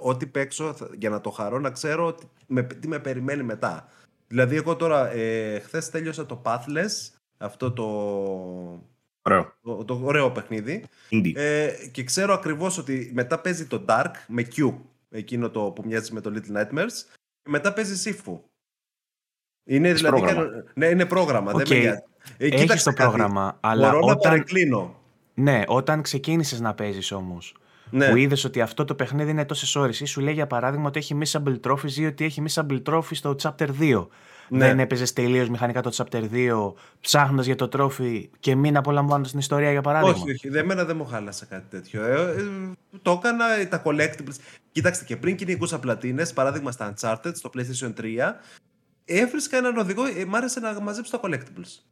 [0.00, 3.88] Ό,τι παίξω για να το χαρώ, να ξέρω τι με, τι με περιμένει μετά.
[4.28, 7.84] Δηλαδή, εγώ τώρα ε, χθες τέλειωσα το Pathless, αυτό το.
[9.22, 9.52] Ωραίο.
[9.62, 10.84] Το, το ωραίο παιχνίδι.
[11.34, 14.74] Ε, και ξέρω ακριβώς ότι μετά παίζει το Dark με Q,
[15.10, 17.04] εκείνο το που μοιάζει με το Little Nightmares,
[17.42, 18.40] και μετά παίζει Sifu.
[19.64, 20.20] Είναι δηλαδή.
[20.20, 20.64] Πρόγραμμα.
[20.74, 21.52] Ναι, είναι πρόγραμμα.
[21.54, 21.68] Okay.
[21.68, 22.02] Δεν με
[22.36, 24.08] ε, Έχεις το πρόγραμμα, αλλά Μπορώ όταν...
[24.08, 24.94] να παρεκκλίνω.
[25.34, 27.54] Ναι, όταν ξεκίνησες να παίζεις όμως,
[27.90, 28.08] Ναι.
[28.08, 30.98] που είδες ότι αυτό το παιχνίδι είναι τόσες ώρες, ή σου λέει για παράδειγμα ότι
[30.98, 34.06] έχει missable trophies ή ότι έχει missable trophy στο chapter 2.
[34.50, 34.66] Ναι.
[34.66, 39.38] Δεν έπαιζες τελείως μηχανικά το chapter 2, ψάχνοντας για το trophy και μην απολαμβάνοντας την
[39.38, 40.14] ιστορία για παράδειγμα.
[40.14, 40.48] Όχι, όχι.
[40.48, 42.04] Δεν, εμένα δεν μου χάλασε κάτι τέτοιο.
[42.04, 42.44] Ε, ε,
[43.02, 44.36] το έκανα ε, τα collectibles.
[44.72, 48.04] Κοίταξτε, και πριν κυνηγούσα πλατίνες, παράδειγμα στα Uncharted, στο PlayStation 3,
[49.04, 51.87] έβρισκα έναν οδηγό, ε, μ' άρεσε να μαζέψω τα collectibles.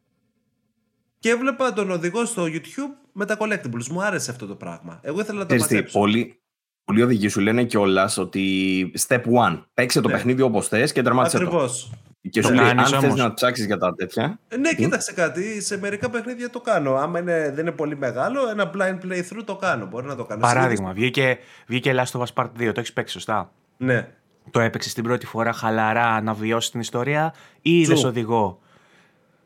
[1.19, 3.87] Και έβλεπα τον οδηγό στο YouTube με τα collectibles.
[3.91, 4.99] Μου άρεσε αυτό το πράγμα.
[5.01, 5.99] Εγώ ήθελα να τα Ξέρεις τι, μαζέψω.
[5.99, 6.39] πολλοί,
[6.83, 10.13] πολλοί οδηγοί σου λένε κιόλας ότι step one, παίξε το Ναι.
[10.13, 11.43] παιχνίδι όπως θες και τερμάτισε το.
[11.43, 11.91] Ακριβώς.
[12.29, 13.15] Και σου Το λέει, αν κάνεις θες όμως.
[13.19, 14.39] να ψάξεις για τα τέτοια.
[14.59, 15.61] Ναι, κοίταξε κάτι.
[15.61, 16.95] Σε μερικά παιχνίδια το κάνω.
[16.95, 19.85] Άμα είναι, δεν είναι πολύ μεγάλο, ένα blind playthrough το κάνω.
[19.85, 20.41] Μπορεί να το κάνω.
[20.41, 21.37] Παράδειγμα, βγήκε,
[21.67, 24.07] βγήκε Last of Us Part 2, το έχεις παίξει σωστά; Ναι.
[24.51, 28.07] Το έπαιξες την πρώτη φορά χαλαρά να βιώσεις την ιστορία ή είδες True.
[28.07, 28.59] οδηγό;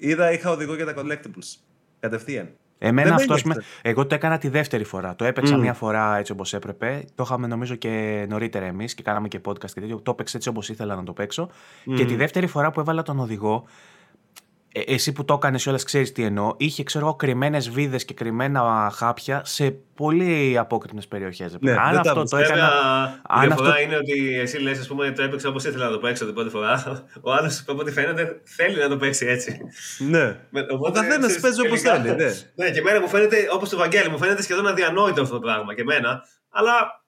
[0.03, 1.57] Είδα, είχα οδηγό για τα collectibles.
[1.99, 2.49] Κατευθείαν.
[2.77, 3.49] Εμένα Δεν με αυτό.
[3.49, 3.69] ένιωξε.
[3.81, 5.15] Εγώ το έκανα τη δεύτερη φορά.
[5.15, 5.61] Το έπαιξα Μμμ.
[5.61, 7.03] μία φορά έτσι όπως έπρεπε.
[7.15, 9.99] Το είχαμε νομίζω και νωρίτερα εμείς και κάναμε και podcast και τέτοιο.
[9.99, 11.49] Το έπαιξα έτσι όπως ήθελα να το παίξω.
[11.95, 14.00] Και τη δεύτερη φορά που έβαλα τον οδηγό, ε,
[14.73, 16.53] εσύ που το έκανες όλα, ξέρεις τι εννοώ.
[16.57, 21.57] Είχε, ξέρω εγώ, κρυμμένες βίδες και κρυμμένα χάπια σε πολύ απόκρινε περιοχές.
[21.59, 22.67] Ναι, αν δεν τα αυτό το Βέβαια, έκανα.
[23.15, 25.91] η αν διαφορά αυτό- είναι ότι εσύ λες, ας πούμε, το έπαιξα όπως ήθελα να
[25.91, 27.03] το παίξω την πρώτη φορά.
[27.21, 29.57] Ο άλλος, από ό,τι φαίνεται, θέλει να το παίξει έτσι.
[29.97, 30.23] Ναι.
[30.49, 32.15] Με- Ο οπότε, καθένα ξέρεις, παίζει όπως τελικά- θέλει.
[32.15, 32.31] Ναι.
[32.65, 35.73] Ναι, και εμένα μου φαίνεται, όπως το Βαγγέλη, μου φαίνεται σχεδόν αδιανόητο αυτό το πράγμα
[35.75, 36.21] και εμένα.
[36.49, 37.00] Αλλά,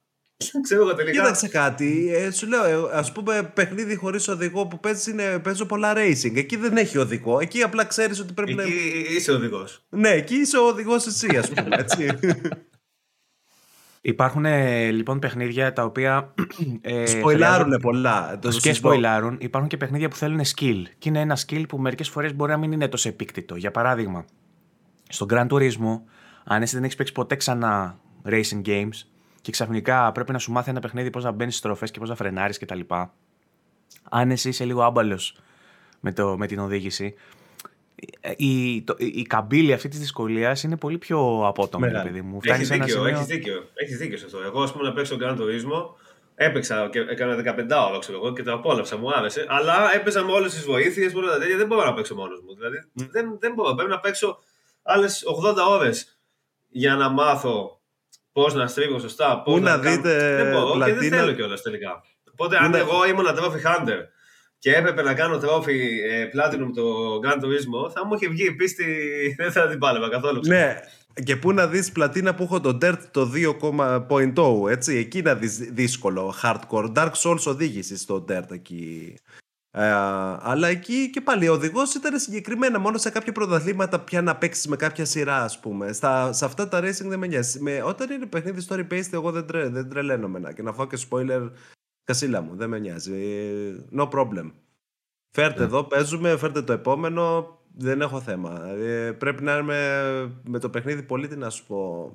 [0.68, 1.22] ξέρω εγώ τελικά.
[1.22, 2.12] Κοίταξε κάτι.
[2.14, 6.36] Ε, σου λέω, ας πούμε, παιχνίδι χωρίς οδηγό που παίζεις είναι, παίζω πολλά racing.
[6.36, 7.39] Εκεί δεν έχει οδηγό.
[7.39, 8.64] Εκεί απλά ξέρεις ότι πρέπει να.
[8.64, 9.86] Εκεί είσαι οδηγός.
[9.89, 11.76] Ναι, εκεί είσαι ο οδηγός εσύ, ας πούμε.
[11.78, 12.08] Έτσι.
[14.06, 16.34] Υπάρχουν ε, λοιπόν παιχνίδια τα οποία.
[16.82, 18.39] Ε, Σποιλάρουνε πολλά.
[18.41, 18.89] Το και συζητώ.
[18.89, 19.38] σποιλάρουν.
[19.39, 20.84] Υπάρχουν και παιχνίδια που θέλουν skill.
[20.98, 23.56] Και είναι ένα skill που μερικές φορές μπορεί να μην είναι τόσο επίκτητο.
[23.56, 24.26] Για παράδειγμα,
[25.10, 26.02] στον Gran Turismo,
[26.44, 29.12] αν εσύ δεν έχεις παίξει ποτέ ξανά racing games
[29.44, 32.10] και ξαφνικά πρέπει να σου μάθει ένα παιχνίδι πώς να μπαίνεις στις στροφές και πώς
[32.10, 32.80] να φρενάρεις κτλ.
[34.10, 35.38] Αν εσύ είσαι λίγο άμπαλος
[36.00, 37.14] με, το- με την οδήγηση,
[38.38, 42.08] η, το, η καμπύλη αυτή της δυσκολίας είναι πολύ πιο απότομη, Μεγάλη.
[42.10, 42.39] παιδί μου.
[42.44, 44.39] Έχεις σε ένα δίκιο, σημείο- έχεις δίκιο, έχεις δίκιο σε αυτό.
[44.41, 45.96] Εγώ, ας πούμε, να παίξω τον Gran Turismo,
[46.36, 49.46] έπαιξα και έκανα 15 ώρα, ξέρω εγώ, και το απόλαυσα, μου άρεσε.
[49.50, 51.58] Αλλά έπαιζα με όλες τις βοήθειες, με όλα τα τέτοια.
[51.58, 52.56] Δεν μπορώ να παίξω μόνος μου.
[52.56, 53.74] Δηλαδή, δεν, δεν μπορώ.
[53.76, 54.39] Πρέπει να παίξω
[54.84, 56.20] άλλες 80 ώρες
[56.70, 57.82] για να μάθω
[58.34, 59.42] πώς να στρίβω σωστά.
[59.42, 61.18] Πώς Πού να κάνω- δείτε Δεν μπορώ και δεν πλατίνα.
[61.18, 62.02] θέλω κιόλας τελικά.
[62.32, 64.00] Οπότε, αν να- εγώ ήμουν trophy hunter
[64.60, 65.78] και έπρεπε να κάνω trophy
[66.12, 66.84] ε, platinum το
[67.24, 68.86] Gran Turismo, θα μου είχε βγει η πίστη.
[69.40, 70.40] Δεν θα την πάλευα καθόλου.
[70.40, 70.58] ξέρω.
[70.58, 70.76] Ναι.
[71.24, 75.58] Και πού να δεις πλατίνα που έχω το Dirt το 2.0 έτσι, εκεί να δεις
[75.58, 79.16] δύσκολο, hardcore, Dark Souls οδήγησης στο Dirt εκεί.
[79.76, 79.92] Ε,
[80.40, 84.68] αλλά εκεί και πάλι ο οδηγός ήταν συγκεκριμένα μόνο σε κάποια πρωταθλήματα πια να παίξεις
[84.68, 85.94] με κάποια σειρά, ας πούμε.
[85.94, 87.60] Στα, σε αυτά τα racing δεν με νοιάζει.
[87.60, 90.52] Με, όταν είναι παιχνίδι story based, εγώ δεν, τρε, δεν τρελαίνομαι να.
[90.52, 91.52] Και να φάω και spoiler
[92.04, 93.14] κασίλα μου, δεν με νοιάζει.
[93.14, 94.52] Ε, No problem.
[95.36, 97.58] Φέρτε εδώ, παίζουμε, φέρτε το επόμενο.
[97.76, 98.68] Δεν έχω θέμα.
[98.70, 99.80] Ε, πρέπει να είμαι
[100.44, 102.12] με το παιχνίδι πολύ, τι να σου πω.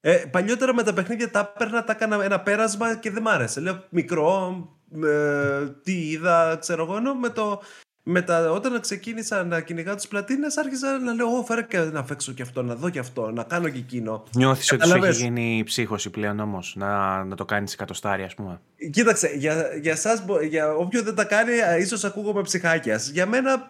[0.00, 3.60] Ε, παλιότερα με τα παιχνίδια τα έπαιρνα, τα έκανα ένα πέρασμα και δεν μ' άρεσε.
[3.60, 4.68] Λέω μικρό,
[5.04, 6.96] ε, τι είδα, ξέρω εγώ.
[6.96, 7.60] Ενώ με το,
[8.02, 12.02] με τα, όταν ξεκίνησα να κυνηγάω τις πλατίνες άρχισα να λέω «Ω, φέρε και να
[12.02, 14.24] παίξω και αυτό, να δω και αυτό, να κάνω και εκείνο».
[14.34, 15.20] Νιώθεις ότι σου έχει Καταλαβες.
[15.20, 18.60] γίνει ψύχωση πλέον όμως να, να το κάνεις εκατοστάρι, ας πούμε;
[18.90, 23.08] Κοίταξε, για, για, σας, μπο- για όποιον δεν τα κάνει, α, ίσως ακούγομαι ψυχάκιας.
[23.08, 23.68] Για μένα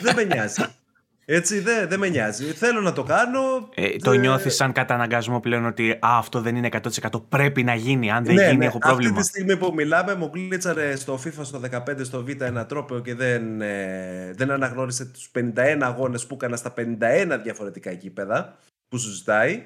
[0.00, 0.64] δεν με νοιάζει.
[1.24, 2.44] Έτσι δεν δε με νοιάζει.
[2.44, 3.68] Θέλω να το κάνω.
[3.74, 8.10] Ε, το νιώθεις σαν καταναγκασμό πλέον ότι α, αυτό δεν είναι 100% πρέπει να γίνει.
[8.10, 8.64] Αν δεν ναι, γίνει, ναι.
[8.64, 9.18] έχω πρόβλημα.
[9.18, 12.98] Αυτή τη στιγμή που μιλάμε, μου κλείτσαρε στο FIFA στο 15 στο Β ένα τρόπο
[12.98, 18.58] και δεν, ε, δεν αναγνώρισε τους 51 αγώνες που έκανα στα 51 διαφορετικά γήπεδα
[18.88, 19.62] που σου ζητάει.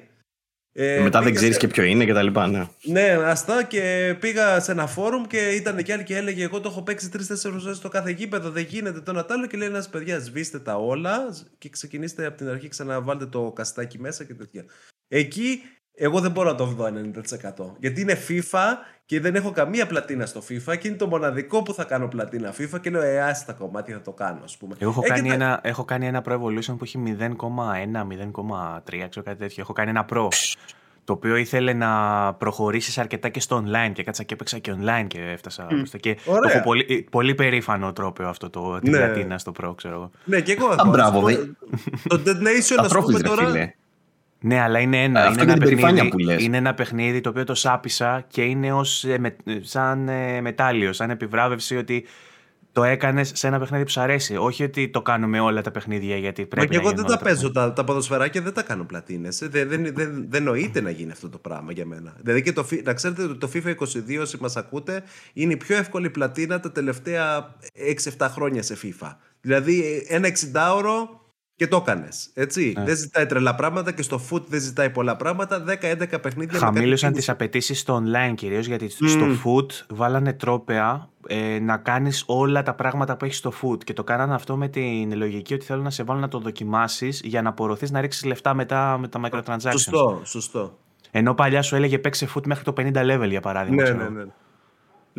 [0.81, 2.67] Ε, μετά δεν ξέρεις και ποιο είναι και τα λοιπά, ναι.
[2.83, 6.69] Ναι, αυτά και πήγα σε ένα φόρουμ και ήταν και άλλη και έλεγε: Εγώ το
[6.69, 10.19] έχω παίξει τρει-τέσσερι ώρες στο κάθε γήπεδο, δεν γίνεται το να Και λέει ένα παιδιά,
[10.19, 14.65] σβήστε τα όλα και ξεκινήστε από την αρχή, ξαναβάλτε το καστάκι μέσα και τέτοια.
[15.07, 15.61] Εκεί
[16.01, 17.65] εγώ δεν μπορώ να το δω 90%.
[17.79, 18.59] Γιατί είναι FIFA
[19.05, 22.53] και δεν έχω καμία πλατίνα στο FIFA και είναι το μοναδικό που θα κάνω πλατίνα
[22.57, 24.75] FIFA και λέω Ε, άσε τα κομμάτια θα το κάνω, ας πούμε.
[24.79, 29.37] Εγώ έχω, κάνει ένα, έχω κάνει ένα Pro Evolution που έχει 0,1, 0,3, ξέρω κάτι
[29.37, 29.55] τέτοιο.
[29.57, 30.27] Έχω κάνει ένα Pro.
[31.03, 35.05] Το οποίο ήθελε να προχωρήσεις αρκετά και στο online και κάτσα και έπαιξα και online
[35.07, 35.73] και έφτασα mm.
[35.75, 35.97] μπροστά.
[35.97, 38.97] Και το έχω πολύ, πολύ περήφανο τρόπο αυτό το, την ναι.
[38.97, 40.67] πλατίνα στο Pro, ξέρω Ναι, και εγώ.
[40.67, 41.29] Α, μπράβο,
[42.07, 43.51] Το Dead Nation, ας πούμε τώρα.
[44.41, 46.43] Ναι, αλλά είναι ένα, είναι, ένα παιχνίδι, που λες.
[46.43, 50.93] είναι ένα παιχνίδι το οποίο το σάπισα και είναι ως, ε, με, σαν ε, μετάλλιο,
[50.93, 52.05] σαν επιβράβευση ότι
[52.71, 54.35] το έκανες σε ένα παιχνίδι που σου αρέσει.
[54.35, 57.51] Όχι ότι το κάνουμε όλα τα παιχνίδια γιατί πρέπει Μα και εγώ δεν τα, παίζω.
[57.51, 59.37] Τα, τα ποδοσφαιράκια δεν τα κάνω πλατίνες.
[59.37, 62.15] Δεν, δεν, δεν, δεν νοείται να γίνει αυτό το πράγμα για μένα.
[62.21, 65.75] Δηλαδή και το, να ξέρετε ότι το FIFA 22, όσοι μας ακούτε, είναι η πιο
[65.75, 67.55] εύκολη πλατίνα τα τελευταία
[68.17, 69.15] 6-7 χρόνια σε FIFA.
[69.41, 71.19] Δηλαδή ένα 60ωρο
[71.59, 72.29] και το έκανες.
[72.33, 72.73] Έτσι.
[72.77, 72.83] Ναι.
[72.83, 75.63] Δεν ζητάει τρελά πράγματα και στο foot δεν ζητάει πολλά πράγματα.
[75.67, 76.59] 10-11 παιχνίδια.
[76.59, 82.63] Χαμήλωσαν τις απαιτήσεις στο online κυρίως γιατί στο foot βάλανε τρόπεα ε, να κάνεις όλα
[82.63, 83.83] τα πράγματα που έχεις στο foot.
[83.83, 87.21] Και το κάνανε αυτό με την λογική ότι θέλουν να σε βάλουν να το δοκιμάσεις
[87.23, 89.71] για να απορροθεί να ρίξεις λεφτά μετά με τα microtransactions.
[89.71, 90.77] Σωστό, σωστό.
[91.11, 93.83] Ενώ παλιά σου έλεγε παίξε foot μέχρι το 50 level για παράδειγμα.
[93.83, 94.23] Ναι, ναι, ναι.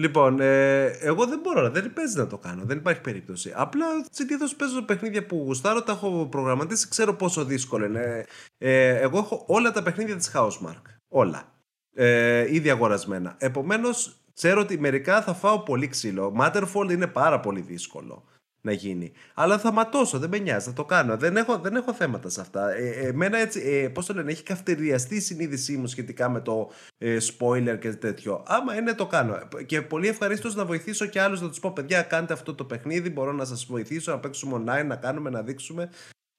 [0.01, 2.65] Λοιπόν, ε, εγώ δεν μπορώ, δεν παίζει να το κάνω.
[2.65, 3.53] Δεν υπάρχει περίπτωση.
[3.55, 8.27] Απλά συνήθως παίζω παιχνίδια που γουστάρω, τα έχω προγραμματίσει, ξέρω πόσο δύσκολο είναι.
[8.59, 10.83] Ε, εγώ έχω όλα τα παιχνίδια της Housemark.
[11.09, 11.53] Όλα.
[11.95, 13.35] Ε, ήδη αγορασμένα.
[13.39, 16.35] Επομένως, ξέρω ότι μερικά θα φάω πολύ ξύλο.
[16.41, 18.25] Matterfall είναι πάρα πολύ δύσκολο
[18.61, 19.13] να γίνει.
[19.35, 21.17] Αλλά θα ματώσω, δεν με νοιάζει, θα το κάνω.
[21.17, 22.71] Δεν έχω, δεν έχω θέματα σε αυτά.
[22.71, 26.71] Ε, εμένα έτσι, ε, πώς το λένε, έχει καυτηριαστεί η συνείδησή μου σχετικά με το
[26.99, 28.43] ε, spoiler και τέτοιο.
[28.47, 29.39] Άμα είναι, το κάνω.
[29.67, 33.11] Και πολύ ευχαρίστως να βοηθήσω και άλλους να τους πω: Παιδιά, κάντε αυτό το παιχνίδι.
[33.11, 35.91] Μπορώ να σας βοηθήσω να παίξουμε online, να κάνουμε, να δείξουμε.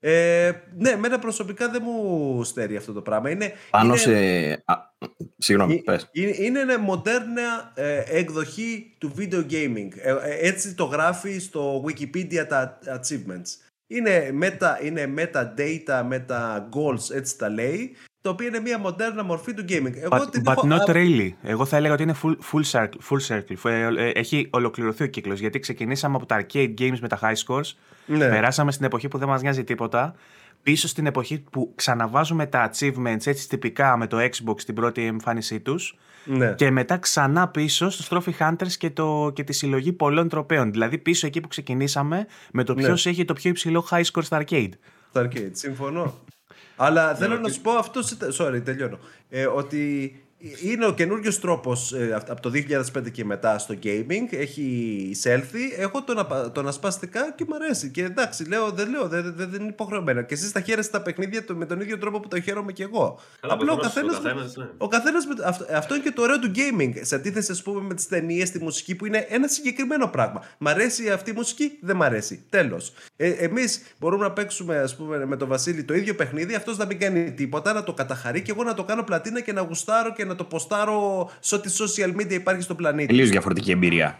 [0.04, 3.30] Ε, ναι, εμένα προσωπικά δεν μου στέρει αυτό το πράγμα.
[3.30, 4.52] Είναι, Πάνω είναι, σε...
[4.66, 4.76] Α,
[5.38, 6.10] συγγνώμη, πες.
[6.12, 9.90] Είναι, είναι μια μοντέρνα ε, εκδοχή του video gaming.
[9.96, 13.72] Ε, ε, έτσι το γράφει στο Wikipedia τα achievements.
[13.88, 19.54] Είναι meta, είναι metadata, meta goals, έτσι τα λέει το οποίο είναι μια μοντέρνα μορφή
[19.54, 19.94] του gaming.
[19.96, 20.68] Εγώ but, την but έχω...
[20.70, 21.30] not really.
[21.44, 23.00] Εγώ θα έλεγα ότι είναι full, full circle.
[23.10, 23.70] Full circle.
[23.70, 27.72] Ε, έχει ολοκληρωθεί ο κύκλος, γιατί ξεκινήσαμε από τα arcade games με τα high scores,
[28.06, 28.30] ναι.
[28.30, 30.16] περάσαμε στην εποχή που δεν μας νοιάζει τίποτα,
[30.64, 35.60] πίσω στην εποχή που ξαναβάζουμε τα achievements έτσι τυπικά με το Xbox στην πρώτη εμφάνισή
[35.60, 35.96] τους,
[36.26, 36.54] ναι.
[36.54, 40.72] Και μετά ξανά πίσω στους Trophy Hunters και, το, και τη συλλογή πολλών τροπέων.
[40.72, 43.12] Δηλαδή πίσω εκεί που ξεκινήσαμε με το ποιος ναι.
[43.12, 44.70] έχει το πιο υψηλό high score στα arcade.
[45.10, 46.14] Στα arcade, συμφωνώ.
[46.84, 48.02] Αλλά θέλω να σου πω αυτό.
[48.38, 49.00] Sorry, τελειώνω.
[49.30, 50.16] Ε, ότι
[50.64, 52.52] είναι ο καινούριος τρόπος ε, από το
[52.96, 54.28] 2005 και μετά στο gaming.
[54.30, 54.62] Έχει
[55.10, 55.74] εισέλθει.
[55.78, 57.90] Έχω τον, τον ασπαστικά και μου αρέσει.
[57.90, 60.22] Και εντάξει, λέω, δεν λέω, δεν, δεν, δεν είναι υποχρεωμένο.
[60.22, 63.20] Και εσείς τα χαίρεστε τα παιχνίδια με τον ίδιο τρόπο που τα χαίρομαι και εγώ.
[63.40, 64.22] Απλά ο καθένας.
[64.78, 65.34] Ο καθένας, ναι.
[65.46, 66.94] αυτό, αυτό είναι και το ωραίο του gaming.
[67.02, 70.44] Σε αντίθεση, ας πούμε, με τις ταινίες, τη μουσική που είναι ένα συγκεκριμένο πράγμα.
[70.58, 72.44] Μ' αρέσει αυτή η μουσική, δεν μ' αρέσει.
[72.50, 72.94] Τέλος.
[73.16, 76.86] Ε, Εμείς μπορούμε να παίξουμε, ας πούμε, με τον Βασίλη το ίδιο παιχνίδι, αυτός να
[76.86, 80.14] μην κάνει τίποτα, να το καταχαρεί και εγώ να το κάνω πλατίνα και να γουστάρω
[80.14, 83.08] και να το ποστάρω σε ό,τι social media υπάρχει στο πλανήτη.
[83.08, 84.20] Τελείως διαφορετική εμπειρία.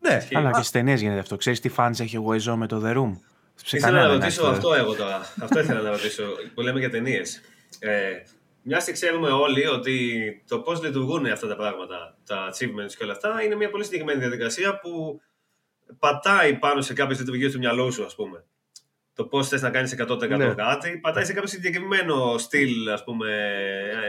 [0.00, 0.26] Ναι.
[0.32, 1.36] Αλλά και στις ταινίες γίνεται αυτό.
[1.36, 3.12] Ξέρεις τι fans έχει ο Waze με το The Room;
[3.70, 5.20] Ήθελα να ρωτήσω αυτό εγώ τώρα.
[5.40, 6.24] αυτό ήθελα να ρωτήσω
[6.54, 7.40] που λέμε για ταινίες.
[7.78, 8.10] Ε,
[8.62, 13.12] μια και ξέρουμε όλοι ότι το πώς λειτουργούν αυτά τα πράγματα, τα achievements και όλα
[13.12, 15.20] αυτά, είναι μια πολύ συγκεκριμένη διαδικασία που
[15.98, 18.44] πατάει πάνω σε κάποιες λειτουργίες του μυαλού σου, ας πούμε
[19.14, 20.54] το πώς θες να κάνεις 100% ναι.
[20.54, 23.28] κάτι, πατάει σε κάποιο συγκεκριμένο στυλ ας πούμε,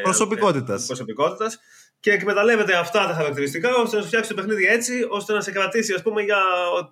[0.03, 0.73] προσωπικότητα.
[0.73, 1.59] Ε, προσωπικότητας
[1.99, 5.51] και εκμεταλλεύεται αυτά τα χαρακτηριστικά ώστε να σου φτιάξει το παιχνίδι έτσι, ώστε να σε
[5.51, 6.37] κρατήσει ας πούμε, για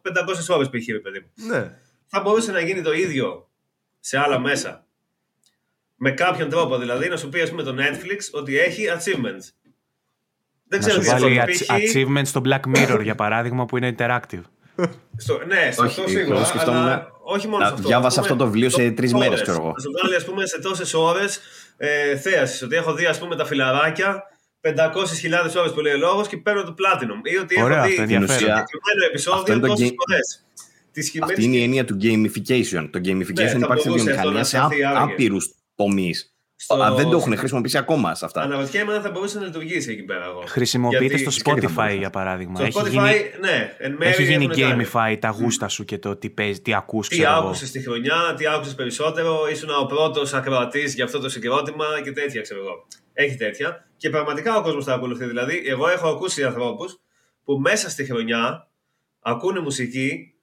[0.01, 1.01] 500 ώρες π.χ.
[1.01, 1.47] παιδί μου.
[1.47, 1.80] Ναι.
[2.07, 3.49] Θα μπορούσε να γίνει το ίδιο
[3.99, 4.86] σε άλλα μέσα.
[5.95, 9.72] Με κάποιον τρόπο δηλαδή, να σου πει ας πούμε το Netflix ότι έχει achievements.
[10.68, 14.41] Δεν ξέρω τι βάλει achievements στο Black Mirror για παράδειγμα που είναι interactive.
[15.18, 17.11] Στο, ναι, στο αυτό σίγουρα.
[17.26, 17.88] Αλλά όχι μόνο σε αυτό.
[17.88, 19.74] Διάβασα αυτό το βιβλίο σε τρεις μέρες, ξέρω εγώ.
[19.76, 21.39] Να σου βάλει, ας πούμε, σε τόσες ώρες
[21.78, 22.61] ε, θέασης.
[22.61, 24.24] Ότι έχω δει, ας πούμε, τα φιλαράκια
[24.61, 27.28] 500.000 ώρες που λέει ο λόγος και παίρνω το Platinum.
[27.32, 30.45] Ή ότι έχω δει συγκεκριμένο επεισόδιο τόσες φορές.
[31.21, 32.89] Αυτή είναι η έννοια του gamification.
[32.91, 34.57] Το gamification ναι, υπάρχει στη βιομηχανία σε
[34.95, 36.32] άπειρους τομείς.
[36.64, 36.84] Στο...
[36.84, 38.41] Α, δεν το έχουν χρησιμοποιήσει ακόμα σε αυτά.
[38.41, 40.26] Αναρωτιέμαι αν θα μπορούσε να λειτουργήσει εκεί πέρα.
[40.26, 40.43] Εγώ.
[40.47, 42.55] Χρησιμοποιείται στο Spotify για παράδειγμα.
[42.55, 43.32] Στο έχει Spotify, γίνει...
[43.39, 43.76] ναι.
[43.78, 47.07] Εν μέρει έχει γίνει gamify τα γούστα σου και το τι παίζει, τι ακούς.
[47.07, 49.47] Τι άκουσες στη χρονιά, τι άκουσες περισσότερο.
[49.51, 52.88] Ήσουν ο πρώτος ακροατής για αυτό το συγκρότημα και τέτοια, ξέρω εγώ.
[53.14, 53.88] Έχει τέτοια.
[53.97, 55.26] Και πραγματικά ο κόσμος τα ακολουθεί.
[55.26, 56.99] Δηλαδή, εγώ έχω ακούσει ανθρώπους
[57.43, 58.68] που μέσα στη χρονιά
[59.20, 60.34] ακούνε μουσική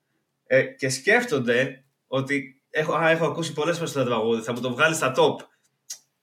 [0.46, 4.70] ε, και σκέφτονται ότι έχω, α, έχω ακούσει πολλές φορές το τραγούδι, θα μου το
[4.72, 5.34] βγάλεις στα top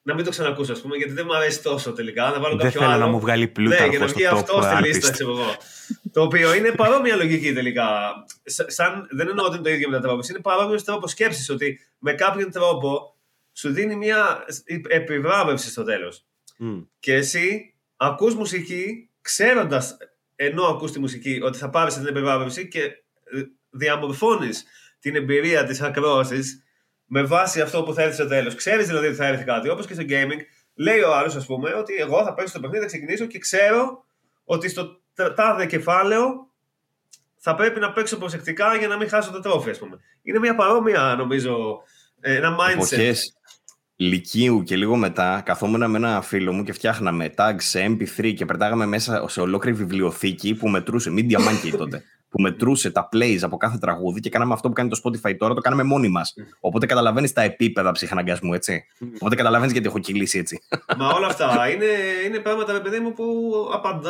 [0.08, 2.30] να μην το ξανακούσω, ας πούμε, γιατί δεν μου αρέσει τόσο τελικά.
[2.30, 3.06] Να βάλω δεν θέλω άλλο.
[3.06, 3.82] να μου βγάλει πλούτα.
[3.82, 5.56] Ναι, για να βγει αυτός στη λίστα, ξέρω εγώ.
[6.12, 7.88] το οποίο είναι παρόμοια λογική τελικά.
[8.44, 10.28] Σαν, δεν εννοώ ότι είναι το ίδιο με τα τρόπο.
[10.30, 13.16] Είναι παρόμοιος τρόπος σκέψης ότι με κάποιον τρόπο
[13.54, 14.46] σου δίνει μια
[14.88, 16.26] επιβράβευση στο τέλος.
[16.60, 16.86] Mm.
[17.00, 19.98] Και εσύ ακούς μουσική ξέροντας
[20.36, 23.04] ενώ ακούς τη μουσική ότι θα πάρεις την επιβράβευση και
[23.70, 24.66] διαμορφώνεις
[25.00, 26.64] την εμπειρία της ακρόασης
[27.08, 28.56] με βάση αυτό που θα έρθει στο τέλος.
[28.56, 29.70] Ξέρεις δηλαδή ότι θα έρθει κάτι.
[29.70, 30.40] Όπως και στο gaming,
[30.76, 34.06] λέει ο άλλος, ας πούμε, ότι εγώ θα παίξω το παιχνίδι, θα ξεκινήσω και ξέρω
[34.44, 35.02] ότι στο
[35.36, 36.50] τάδε κεφάλαιο
[37.38, 40.00] θα πρέπει να παίξω προσεκτικά για να μην χάσω το τρόφι, ας πούμε.
[40.22, 41.82] Είναι μια παρόμοια, νομίζω,
[42.20, 42.74] ε, ένα mindset.
[42.74, 43.38] Εποχές
[44.00, 48.46] Λυκείου και λίγο μετά καθόμουν με ένα φίλο μου και φτιάχναμε tags σε MP3 και
[48.46, 53.58] πετάγαμε μέσα σε ολόκληρη βιβλιοθήκη που μετρούσε Media Monkey τότε που μετρούσε τα plays από
[53.58, 56.34] κάθε τραγούδι και κάναμε αυτό που κάνει το Spotify τώρα, το κάναμε μόνοι μας.
[56.60, 58.86] Οπότε καταλαβαίνεις τα επίπεδα ψυχαναγκασμού, έτσι.
[59.16, 60.60] Οπότε καταλαβαίνεις γιατί έχω κυλήσει έτσι.
[60.98, 61.86] Μα όλα αυτά είναι,
[62.26, 63.54] είναι πράγματα, παιδί μου, που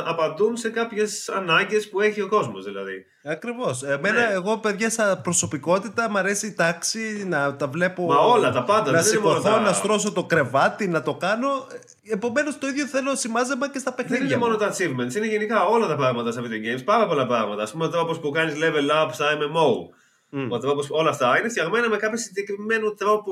[0.05, 3.05] απαντούν σε κάποιες ανάγκες που έχει ο κόσμος, δηλαδή.
[3.29, 3.83] Ακριβώς.
[3.83, 4.33] Εμένα, ναι.
[4.33, 8.05] εγώ, παιδιά, σαν προσωπικότητα, μου αρέσει η τάξη να τα βλέπω.
[8.05, 8.91] Μα όλα, τα πάντα.
[8.91, 9.59] Να σηκωθώ, τα...
[9.59, 11.67] να στρώσω το κρεβάτι, να το κάνω.
[12.09, 14.27] Επομένως, το ίδιο θέλω σημάζεμα και στα παιχνίδια.
[14.27, 16.83] Δεν είναι μόνο τα achievements, είναι γενικά όλα τα πράγματα στα video games.
[16.85, 17.63] Πάρα πολλά πράγματα.
[17.63, 19.95] Α πούμε, ο τρόπος που κάνεις level up στα MMO.
[20.31, 20.47] Mm.
[20.49, 23.31] Ο τρόπος, όλα αυτά είναι φτιαγμένα με κάποιο συγκεκριμένο τρόπο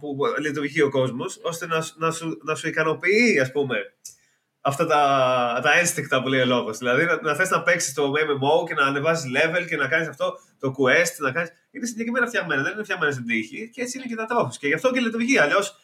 [0.00, 3.76] που λειτουργεί ο κόσμος, ώστε να, να, σου, να σου ικανοποιεί, ας πούμε,
[4.66, 6.78] αυτά τα, τα ένστικτα που λέει ο λόγος.
[6.78, 10.08] Δηλαδή να, να θες να παίξεις το MMO και να ανεβάζεις level και να κάνεις
[10.08, 11.14] αυτό το quest.
[11.18, 11.50] Να κάνεις...
[11.70, 14.58] Είναι συγκεκριμένα φτιαγμένα, δεν είναι φτιαγμένα στην τύχη και έτσι είναι και τα τρόπους.
[14.58, 15.38] Και γι' αυτό και λειτουργεί.
[15.38, 15.76] Αλλιώς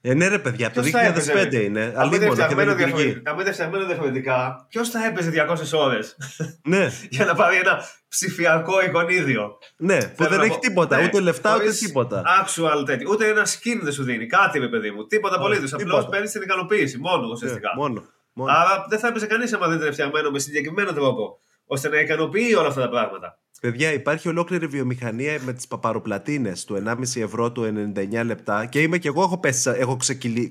[0.00, 1.92] ε, ναι, ρε παιδιά, από το 2005 είναι.
[1.96, 6.16] Αν είναι φτιαγμένο διαφορετικά, ποιος θα έπαιζε 200 ώρες;
[6.62, 6.90] Ναι.
[7.10, 9.58] για να πάρει ένα ψηφιακό εικονίδιο.
[9.76, 12.22] Ναι, που δεν έχει τίποτα, ναι, ούτε λεφτά ούτε τίποτα.
[12.44, 13.08] Actual τέτοιο.
[13.10, 14.26] Ούτε ένα skin δεν σου δίνει.
[14.26, 15.06] Κάτι, με παιδί μου.
[15.06, 15.72] Τίποτα απολύτως.
[15.72, 17.72] Απλώς παίρνεις την ικανοποίηση μόνο ναι, ουσιαστικά.
[17.76, 18.52] μόνο, μόνο.
[18.52, 22.54] Άρα δεν θα έπαιζε κανείς άμα δεν ήταν φτιαγμένο με συγκεκριμένο τρόπο ώστε να ικανοποιεί
[22.58, 23.38] όλα αυτά τα πράγματα.
[23.60, 28.98] Παιδιά, υπάρχει ολόκληρη βιομηχανία με τις παπαροπλατίνες του 1,5 ευρώ του 99 λεπτά και είμαι
[28.98, 29.96] και εγώ έχω, πέσει, έχω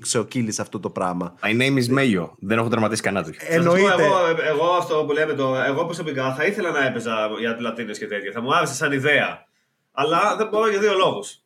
[0.00, 1.34] ξεκυλεί σε αυτό το πράγμα.
[1.42, 2.30] My name is Mayo.
[2.38, 3.32] Δεν έχω τερματίσει κανένα του.
[3.38, 4.02] Εννοείται.
[4.02, 4.16] Εγώ,
[4.48, 8.32] εγώ αυτό που λέμε, το, εγώ προσωπικά θα ήθελα να έπαιζα για πλατίνες και τέτοια.
[8.32, 9.44] Θα μου άρεσε σαν ιδέα.
[9.92, 11.38] Αλλά δεν μπορώ για δύο λόγους.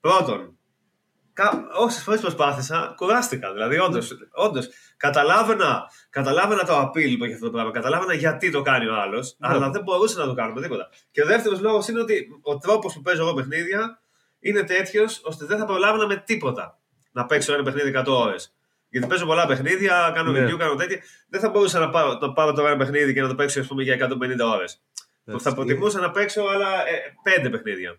[0.00, 0.57] Πρώτον,
[1.78, 3.52] όσες φορές προσπάθησα, κουράστηκα.
[3.52, 3.78] Δηλαδή,
[4.32, 7.70] όντως, καταλάβαινα, καταλάβαινα το appeal που έχει αυτό το πράγμα.
[7.70, 9.48] Καταλάβαινα γιατί το κάνει ο άλλος, ναι.
[9.48, 10.88] αλλά δεν μπορούσα να το κάνω με τίποτα.
[11.10, 14.00] Και ο δεύτερος λόγος είναι ότι ο τρόπος που παίζω εγώ παιχνίδια
[14.40, 16.78] είναι τέτοιος ώστε δεν θα προλάβαινα με τίποτα
[17.12, 18.52] να παίξω ένα παιχνίδι 100 ώρες.
[18.88, 20.56] Γιατί παίζω πολλά παιχνίδια, κάνω ναι.
[20.56, 21.00] κάνω τέτοια.
[21.28, 23.82] Δεν θα μπορούσα να πάρω, να πάρω τώρα ένα παιχνίδι και να το παίξω πούμε,
[23.82, 24.82] για 150 ώρες.
[25.38, 27.98] Θα προτιμούσα να παίξω άλλα ε, 5 παιχνίδια.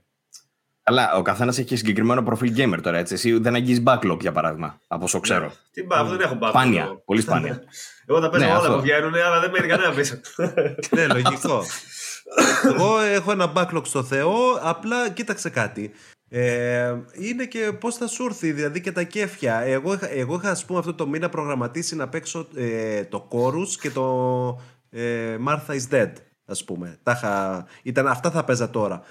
[0.89, 2.97] Αλλά ο καθένας έχει συγκεκριμένο προφίλ gamer τώρα.
[2.97, 3.13] Έτσι.
[3.13, 5.45] Εσύ δεν αγγίζεις backlog για παράδειγμα, από όσο ξέρω.
[5.45, 5.51] Ναι.
[5.71, 6.49] Τι backlog, δεν έχω backlog.
[6.49, 7.63] Σπάνια, πολύ σπάνια.
[8.05, 8.73] Εγώ τα παίζω ναι, όλα αυτό.
[8.73, 10.15] που βγαίνουν, αλλά δεν μένει κανένα πίσω.
[10.95, 11.63] ναι, λογικό.
[12.63, 15.91] Εγώ έχω ένα backlog στο Θεό, απλά κοίταξε κάτι.
[16.29, 19.59] Ε, είναι και πώς θα σου έρθει, δηλαδή και τα κέφια.
[19.59, 23.89] Εγώ, εγώ είχα, ας πούμε, αυτό το μήνα προγραμματίσει να παίξω ε, το Chorus και
[23.89, 24.05] το
[24.89, 26.11] ε, Martha is Dead,
[26.45, 26.99] ας πούμε.
[27.03, 29.03] Τα ήταν, αυτά θα παίζα τώρα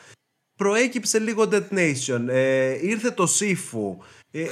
[0.59, 2.25] προέκυψε λίγο Dead Nation.
[2.29, 4.05] Ε, ήρθε το Sifu.
[4.31, 4.45] Ε,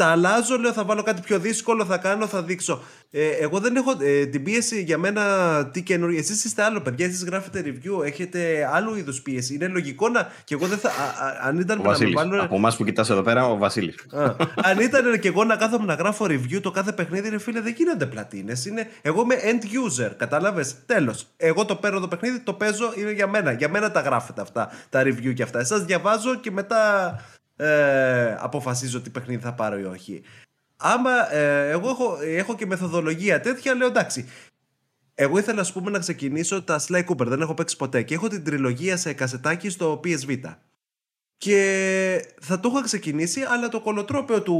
[0.00, 2.82] τα αλλάζω, λέω θα βάλω κάτι πιο δύσκολο, θα κάνω, θα δείξω.
[3.10, 5.22] Ε, εγώ δεν έχω ε, την πίεση για μένα
[5.72, 6.18] τι καινούργιο.
[6.18, 7.06] Εσείς είστε άλλο, παιδιά.
[7.06, 9.54] Εσείς γράφετε review, έχετε άλλου είδους πίεση.
[9.54, 10.32] Είναι λογικό να.
[10.44, 10.88] Και εγώ δεν θα.
[10.88, 10.92] Α,
[11.42, 12.42] αν ήταν ο να με βάλω...
[12.42, 13.94] Από εμάς που κοιτάς εδώ πέρα, ο Βασίλης.
[14.68, 17.74] αν ήταν και εγώ να κάθομαι να γράφω review το κάθε παιχνίδι, ρε φίλε, δεν
[17.76, 18.66] γίνονται πλατίνες.
[18.66, 18.88] Είναι...
[19.02, 21.26] Εγώ είμαι end user, κατάλαβες; Τέλος.
[21.36, 23.52] Εγώ το παίρνω το παιχνίδι, το παίζω, είναι για μένα.
[23.52, 25.58] Για μένα τα γράφετε αυτά, τα review και αυτά.
[25.58, 27.14] Εσά διαβάζω και μετά
[27.60, 30.22] ε, αποφασίζω τι παιχνίδι θα πάρω ή όχι.
[30.76, 34.28] Άμα ε, εγώ έχω, έχω και μεθοδολογία τέτοια, λέω εντάξει.
[35.14, 38.28] Εγώ ήθελα ας πούμε να ξεκινήσω τα Sly Cooper, δεν έχω παίξει ποτέ και έχω
[38.28, 40.40] την τριλογία σε κασετάκι στο PSV.
[41.40, 44.56] Και θα το είχα ξεκινήσει, αλλά το κολοτρόπαιο του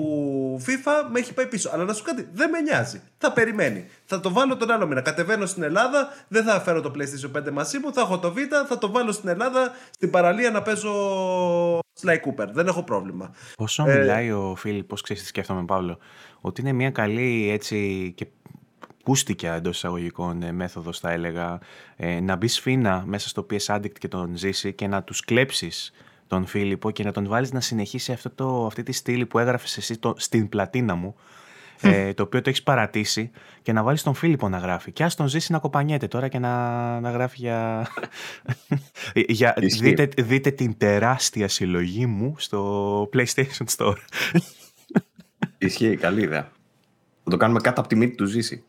[0.66, 1.70] FIFA με έχει πάει πίσω.
[1.72, 3.02] Αλλά να σου κάτι, δεν με νοιάζει.
[3.18, 3.86] Θα περιμένει.
[4.04, 5.00] Θα το βάλω τον άλλο μήνα.
[5.00, 8.66] Κατεβαίνω στην Ελλάδα, δεν θα φέρω το PlayStation 5 μαζί μου, θα έχω το Vita,
[8.68, 10.92] θα το βάλω στην Ελλάδα, στην παραλία να παίζω
[11.78, 12.46] Sly Cooper.
[12.52, 13.34] Δεν έχω πρόβλημα.
[13.56, 13.98] Πόσο ε...
[13.98, 15.98] μιλάει ο Φίλιπ, πώς ξέρεις τι σκέφτομαι, Παύλο,
[16.40, 18.26] ότι είναι μια καλή έτσι και
[19.04, 21.58] πούστικια εντός εισαγωγικών ε, μέθοδος, θα έλεγα,
[21.96, 25.92] ε, να μπεις σφίνα μέσα στο PS Addict και τον ζήσει και να τους κλέψεις
[26.30, 29.76] τον Φίλιππο και να τον βάλεις να συνεχίσει αυτό το, αυτή τη στήλη που έγραφες
[29.76, 31.14] εσύ το, στην πλατίνα μου
[31.80, 33.30] ε, το οποίο το έχεις παρατήσει
[33.62, 36.38] και να βάλεις τον Φίλιππο να γράφει και ας τον ζήσει να κοπανιέται τώρα και
[36.38, 37.86] να, να γράφει για...
[39.14, 43.96] για δείτε, δείτε την τεράστια συλλογή μου στο PlayStation Store.
[45.58, 46.50] Ισχύει, καλή ιδέα.
[47.24, 48.64] Θα το κάνουμε κάτω από τη μύτη του ζήσει.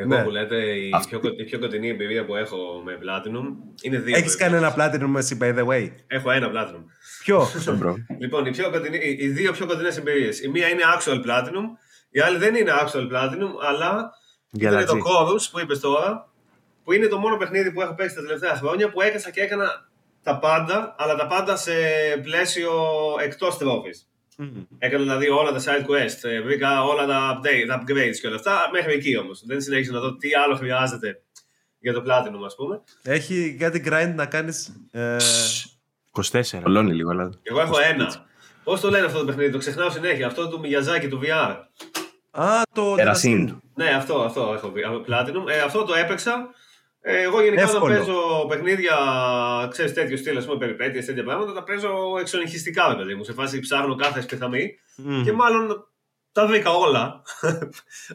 [0.00, 0.22] Εγώ ναι.
[0.22, 3.44] που λέτε, η, πιο, η πιο κοντινή εμπειρία που έχω με Platinum
[3.82, 4.16] είναι δύο.
[4.16, 6.84] Έχεις κανένα Platinum εσύ, by the way; Έχω ένα Platinum.
[7.24, 7.46] Ποιο;
[8.22, 10.42] λοιπόν, οι, πιο κοντινή, οι δύο πιο κοντινές εμπειρίες.
[10.42, 11.64] Η μία είναι actual Platinum,
[12.10, 14.10] η άλλη δεν είναι actual Platinum, αλλά
[14.50, 16.28] είναι το Chorus που είπες τώρα,
[16.84, 19.88] που είναι το μόνο παιχνίδι που έχω παίξει τα τελευταία χρόνια που έκανα και έκανα
[20.22, 21.72] τα πάντα, αλλά τα πάντα σε
[22.22, 22.72] πλαίσιο
[23.20, 24.08] εκτός τρόφης.
[24.40, 24.66] Mm.
[24.78, 28.36] Έκανα δηλαδή όλα τα side quest, ε, βρήκα όλα τα, update, τα upgrades και όλα
[28.36, 29.42] αυτά, μέχρι εκεί όμως.
[29.46, 31.22] Δεν συνέχισα να δω τι άλλο χρειάζεται
[31.78, 32.80] για το Platinum, ας πούμε.
[33.02, 34.72] Έχει κάτι grind να κάνεις.
[34.90, 35.16] Ε...
[36.32, 36.62] 24.
[36.64, 37.30] Ολώνει λίγο, αλλά.
[37.42, 38.26] Εγώ έχω ένα.
[38.64, 40.26] Πώς το λένε αυτό το παιχνίδι, το ξεχνάω συνέχεια.
[40.26, 41.56] Αυτό του Miyazaki του VR.
[42.30, 42.94] Α, το.
[42.98, 43.56] Erasin.
[43.74, 44.72] Ναι, αυτό, αυτό έχω
[45.08, 45.48] Platinum.
[45.48, 46.57] Ε, αυτό το έπαιξα ε,
[47.00, 47.84] εγώ γενικά Εύκολο.
[47.84, 48.96] όταν παίζω παιχνίδια,
[49.70, 53.24] ξέρεις τέτοιο στυλ, ας πούμε, περιπέτειες, τέτοια πράγματα, τα παίζω εξονυχιστικά, παιδί μου.
[53.24, 55.22] Σε φάση ψάχνω κάθε σπιθαμή mm.
[55.24, 55.88] και μάλλον
[56.32, 57.22] τα βρήκα όλα.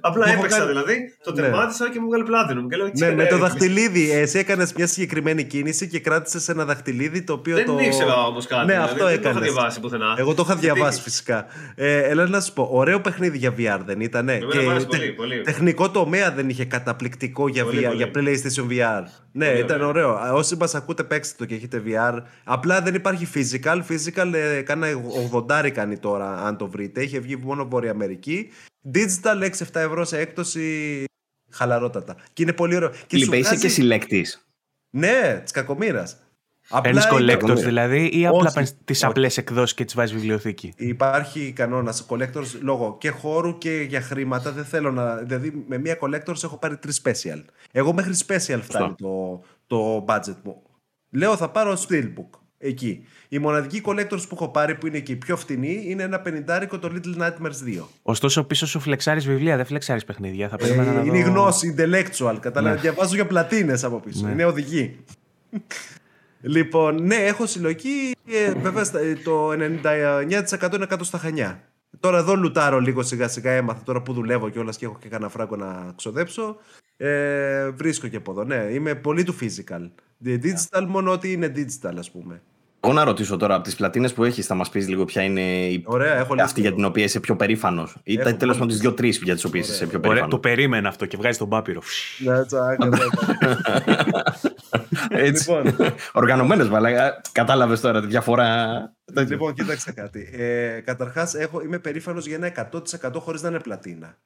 [0.01, 0.70] Απλά έπαιξα κάνει...
[0.70, 1.41] δηλαδή, το ναι.
[1.41, 2.68] τερμάτισα και μου βγάλε πλάτινο.
[2.68, 4.11] Και λέω, ναι, με το δαχτυλίδι.
[4.11, 7.55] Εσύ έκανες μια συγκεκριμένη κίνηση και κράτησες ένα δαχτυλίδι το οποίο.
[7.55, 7.78] Δεν το...
[7.80, 8.66] ήξερα όμως κάτι.
[8.66, 9.38] Ναι, δηλαδή, αυτό δεν έκανες.
[9.38, 10.16] το είχα διαβάσει πουθενά.
[10.18, 11.45] Εγώ το είχα διαβάσει φυσικά.
[11.76, 14.28] Ε, έλα να σου πω, ωραίο παιχνίδι για VR δεν ήταν.
[14.28, 14.97] Και πολύ, τε...
[14.97, 15.41] πολύ.
[15.41, 17.95] τεχνικό τομέα δεν είχε καταπληκτικό για, πολύ, VR, πολύ.
[17.95, 19.03] για PlayStation VR.
[19.36, 20.09] Ναι, Πολύ ήταν ωραίο.
[20.09, 20.36] ωραίο.
[20.36, 22.18] Όσοι μας ακούτε, παίξτε το και έχετε VR.
[22.43, 23.82] Απλά δεν υπάρχει physical.
[23.89, 24.88] Physical ε, κάνα
[25.64, 27.03] 80 κάνει τώρα, αν το βρείτε.
[27.03, 28.49] Είχε βγει μόνο Βόρεια Αμερική.
[28.93, 31.03] Digital 6-7 ευρώ σε έκπτωση
[31.49, 32.15] χαλαρότατα.
[32.33, 32.89] Και είναι πολύ ωραίο.
[32.89, 34.25] Και Φίλιππε, σου είσαι βγάζει- και συλλέκτή.
[34.89, 36.07] Ναι, της κακομήρα.
[36.83, 39.05] Παίρνεις collectors είναι- δηλαδή ή Όχι, απλά παίρνεις τις όχι.
[39.05, 44.51] απλές εκδόσεις και τις βάζεις βιβλιοθήκη; Υπάρχει κανόνας collectors λόγω και χώρου και για χρήματα.
[44.51, 45.15] Δεν θέλω να.
[45.15, 47.43] Δηλαδή, με μία collectors έχω πάρει τρεις special.
[47.71, 50.61] Εγώ μέχρι special φτάνει το, το budget μου.
[51.09, 52.39] Λέω θα πάρω Steelbook.
[52.66, 53.05] Εκεί.
[53.30, 56.80] Η μοναδική collectors που έχω πάρει που είναι και η πιο φτηνή είναι ένα πενιντάρικο
[56.80, 57.84] το Little Nightmares 2.
[58.01, 60.49] Ωστόσο, πίσω σου φλεξάρεις βιβλία, δεν φλεξάρεις παιχνίδια.
[60.49, 61.30] Θα περίμενα Ε, να είναι η δω...
[61.30, 62.36] γνώση, intellectual.
[62.39, 62.82] Κατάλαβα, Ναι.
[62.82, 64.26] διαβάζω για πλατίνες από πίσω.
[64.26, 64.32] Ναι.
[64.32, 64.95] Είναι οδηγή.
[66.41, 68.11] λοιπόν, ναι, έχω συλλογή.
[68.28, 71.61] Ε, βέβαια, στα- ε, το 99% είναι κάτω στα χανιά.
[71.99, 73.51] Τώρα εδώ λουτάρω λίγο σιγά σιγά.
[73.51, 76.57] Έμαθα τώρα που δουλεύω κιόλας και έχω και κανένα φράγκο να ξοδέψω.
[76.97, 78.43] Ε, βρίσκω και από εδώ.
[78.43, 79.89] Ναι, είμαι πολύ του physical.
[80.26, 82.41] Digital μόνο ότι είναι digital, ας πούμε.
[82.86, 85.41] Εγώ να ρωτήσω τώρα, από τις πλατίνες που έχεις, θα μας πεις λίγο ποια είναι
[85.67, 85.84] η...
[85.86, 86.77] Ωραία, έχω λύσει αυτή για εγώ.
[86.77, 87.95] την οποία είσαι πιο περήφανος.
[88.03, 88.71] Ή Έχω τέλος πάντων πολύ.
[88.71, 90.29] τις δύο-τρει για τις οποίες είσαι πιο Ωραία, περήφανος.
[90.34, 91.81] το περίμενα αυτό και βγάζει τον πάπυρο.
[92.17, 94.23] Ναι, τσάκα, τσάκα.
[95.27, 95.51] Έτσι.
[95.51, 95.75] λοιπόν,
[96.13, 98.69] Οργανωμένε, αλλά κατάλαβες τώρα τη διαφορά.
[99.27, 100.29] Λοιπόν, κοίταξε κάτι.
[100.34, 101.34] Ε, Καταρχάς,
[101.65, 102.69] είμαι περήφανος για ένα
[103.03, 104.17] 100% χωρίς να είναι πλατίνα.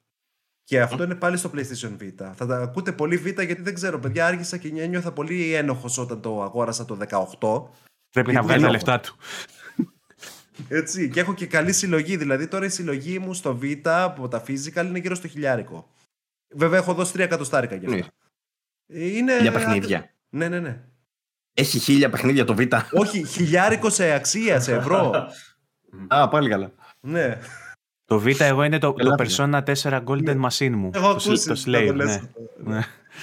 [0.64, 2.30] Και αυτό είναι πάλι στο PlayStation Vita.
[2.34, 4.26] Θα τα ακούτε πολύ Vita γιατί δεν ξέρω, παιδιά.
[4.26, 6.98] Άργησα και νιώθα πολύ ένοχος όταν το αγόρασα το
[7.40, 7.62] 18.
[8.22, 9.16] Πρέπει να Γιατί βγάλει τα δεν λεφτά του.
[10.68, 11.10] Έτσι.
[11.10, 12.16] Και έχω και καλή συλλογή.
[12.16, 15.88] Δηλαδή, τώρα η συλλογή μου στο Vita από τα physical είναι γύρω στο χιλιάρικο.
[16.54, 18.12] Βέβαια, έχω δώσει 3 εκατοστάρικα για αυτά.
[18.86, 19.00] Ναι.
[19.00, 19.38] Ε, Είναι...
[19.40, 20.10] Για παιχνίδια.
[20.28, 20.80] Ναι, ναι, ναι.
[21.54, 22.60] Έχει χίλια παιχνίδια το Β.
[22.92, 25.28] Όχι, χιλιάρικο σε αξία, σε ευρώ.
[26.08, 26.72] Α, πάλι καλά.
[27.00, 27.38] ναι.
[28.04, 29.26] Το Β' εγώ είναι το, το Ελάτε.
[29.28, 30.90] Persona 4 Golden Machine μου.
[30.94, 32.14] Έχω το, ακούσει το να Slave, το λες ναι.
[32.14, 32.40] αυτό.
[32.56, 32.80] ναι.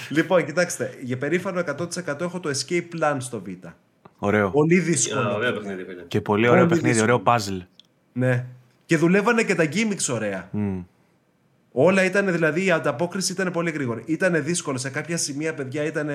[0.09, 1.63] Λοιπόν, κοιτάξτε, για περήφανο
[2.05, 3.73] 100% έχω το Escape Plan στο Vita.
[4.17, 4.49] Ωραίο.
[4.49, 5.33] Πολύ Α, δύσκολο.
[5.35, 6.01] Ωραίο παιχνίδι, φίλε.
[6.07, 7.61] Και πολύ ωραίο Πολύ παιχνίδι, ωραίο δύσκολο.
[7.61, 7.65] puzzle.
[8.13, 8.45] Ναι.
[8.85, 10.49] Και δουλεύανε και τα gimmicks ωραία.
[10.51, 10.79] Μμ.
[11.77, 14.03] Όλα ήταν δηλαδή, η ανταπόκριση ήταν πολύ γρήγορη.
[14.05, 14.77] Ήταν δύσκολο.
[14.77, 16.09] Σε κάποια σημεία, παιδιά, ήταν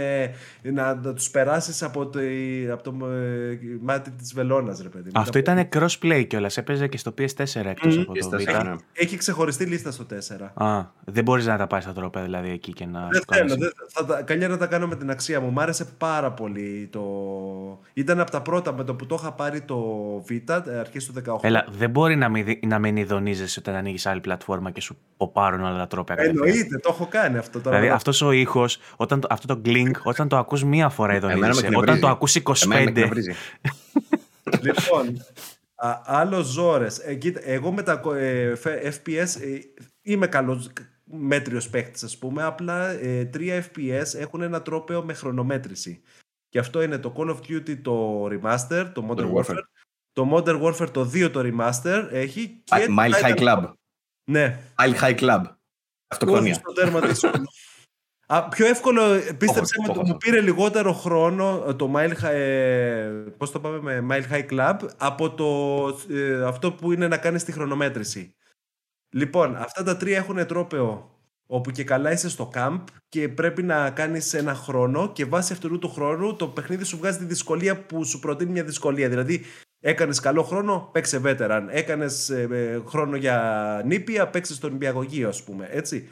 [0.62, 2.18] να, να τους περάσεις από, το,
[2.72, 5.04] από το ε, μάτι της βελόνας, ρε παιδί.
[5.14, 5.20] μου.
[5.20, 6.56] Αυτό ήταν crossplay κιόλας.
[6.56, 8.64] Έπαιζε και στο PS4 εκτός από το PS4, Vita.
[8.64, 8.74] ναι.
[8.92, 10.50] Έχει ξεχωριστή λίστα στο 4.
[10.54, 13.00] Α, δεν μπορείς να τα πάει στα τρόπια δηλαδή εκεί και να.
[13.00, 13.64] Δεν σου κάνεις- θέλω.
[13.64, 15.50] Δεν, θα τα, καλύτερα να τα κάνω με την αξία μου.
[15.50, 17.02] Μ' άρεσε πάρα πολύ το.
[17.94, 19.84] Ήταν από τα πρώτα με το που το είχα πάρει το
[20.30, 21.36] Vita, αρχές του 18.
[21.42, 24.96] Έλα, δεν μπορεί να μην, δι- να μην ειδονίζεσαι όταν ανοίγεις άλλη πλατφόρμα και σου
[25.50, 26.46] ποπάρουν όλα τα τρόπια κατευθείαν.
[26.46, 27.76] Εννοείται, το έχω κάνει αυτό τώρα.
[27.76, 28.78] Δηλαδή αυτός ο ήχος,
[29.28, 31.66] αυτό το glink, όταν το ακούς μία φορά Εμένα με ειδονίζεσαι.
[31.66, 31.90] εκνευρίζει.
[31.90, 32.62] Όταν το ακούς 25.
[32.64, 33.32] Εμένα με εκνευρίζει.
[34.60, 35.24] Λοιπόν,
[36.04, 36.86] άλλος ζόρε.
[37.04, 38.52] Ε, εγώ με τα ε,
[38.84, 39.58] FPS ε,
[40.02, 40.70] είμαι καλός
[41.04, 46.02] μέτριος παίχτη, ας πούμε, απλά ε, 3 FPS έχουν ένα τρόπαιο με χρονομέτρηση.
[46.48, 49.54] Και αυτό είναι το Call of Duty το Remaster, το Modern Warfare.
[49.54, 49.62] Warfare.
[50.12, 52.86] Το Modern Warfare το 2 το Remaster έχει και...
[52.98, 53.72] Mile High Club.
[54.30, 54.60] Ναι.
[54.78, 55.42] Mile High Club.
[56.08, 56.54] Αυτοκτονία.
[56.54, 57.00] Στο τέρμα
[58.32, 59.02] Α, πιο εύκολο,
[59.38, 64.00] πίστεψε με το μου πήρε λιγότερο χρόνο ε, το Mile High, ε, πώς το πάμε
[64.00, 68.34] με Mile High Club από το, ε, αυτό που είναι να κάνεις τη χρονομέτρηση.
[69.14, 71.10] Λοιπόν, αυτά τα τρία έχουν τρόπεο
[71.46, 75.78] όπου και καλά είσαι στο camp και πρέπει να κάνεις ένα χρόνο και βάσει αυτού
[75.78, 79.08] του χρόνου το παιχνίδι σου βγάζει τη δυσκολία που σου προτείνει μια δυσκολία.
[79.08, 79.44] Δηλαδή,
[79.80, 81.66] έκανες καλό χρόνο, παίξε veteran.
[81.68, 82.32] Έκανες
[82.86, 86.08] χρόνο για νήπια, παίξε στον νηπιαγωγείο, ας πούμε, έτσι.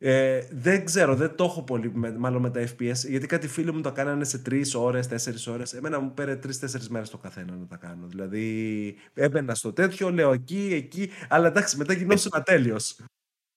[0.00, 3.72] Ε, δεν ξέρω, δεν το έχω πολύ με, μάλλον με τα FPS, γιατί κάτι φίλοι
[3.72, 5.72] μου το κάνανε σε τρεις ώρες, τέσσερις ώρες.
[5.72, 8.06] Εμένα μου πήρε τρει-τέσσερι μέρες το καθένα να τα κάνω.
[8.06, 12.76] Δηλαδή, έμπαινα στο τέτοιο, λέω εκεί, εκεί, αλλά εντάξει, μετά γινόταν τέλειο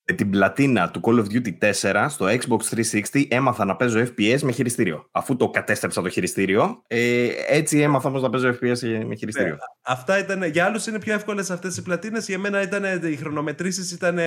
[0.06, 2.76] την πλατίνα του Call of Duty 4 στο Xbox
[3.14, 5.08] 360 έμαθα να παίζω FPS με χειριστήριο.
[5.12, 9.54] Αφού το κατέστρεψα το χειριστήριο, ε, έτσι έμαθα όμως να παίζω FPS με χειριστήριο.
[9.54, 12.28] Ναι, αυτά ήταν, για άλλους είναι πιο εύκολες αυτές οι πλατίνες.
[12.28, 14.20] Για μένα ήταν, οι χρονομετρήσεις ήταν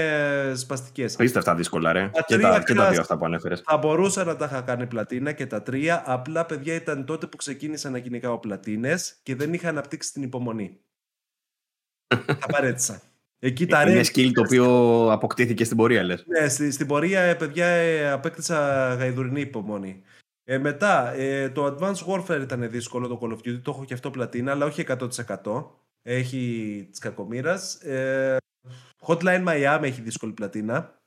[0.55, 1.17] σπαστικές.
[1.37, 2.11] αυτά δύσκολα, ρε.
[2.13, 3.63] Τα και, τα, και τα δύο αυτά που ανέφερες.
[3.67, 6.03] Θα μπορούσα να τα είχα κάνει πλατίνα και τα τρία.
[6.07, 10.79] Απλά παιδιά ήταν τότε που ξεκίνησα να κυνηγάω πλατίνες και δεν είχα αναπτύξει την υπομονή.
[12.41, 13.03] τα παρέτησα.
[13.45, 14.67] Εκεί τα είναι skill το οποίο
[15.13, 16.25] αποκτήθηκε στην πορεία, λες.
[16.27, 18.59] Ναι, στη, στην πορεία, ε, παιδιά, ε, απέκτησα
[18.95, 20.03] γαϊδουρινή υπομονή.
[20.45, 23.95] Ε, μετά, ε, το Advanced Warfare ήταν δύσκολο το Call of Duty, το έχω και
[23.95, 25.71] αυτό πλατίνα, αλλά όχι 100%.
[26.03, 27.61] Έχει της κακομήρα.
[27.83, 28.37] Ε,
[29.07, 31.03] Hotline Miami έχει δύσκολη πλατίνα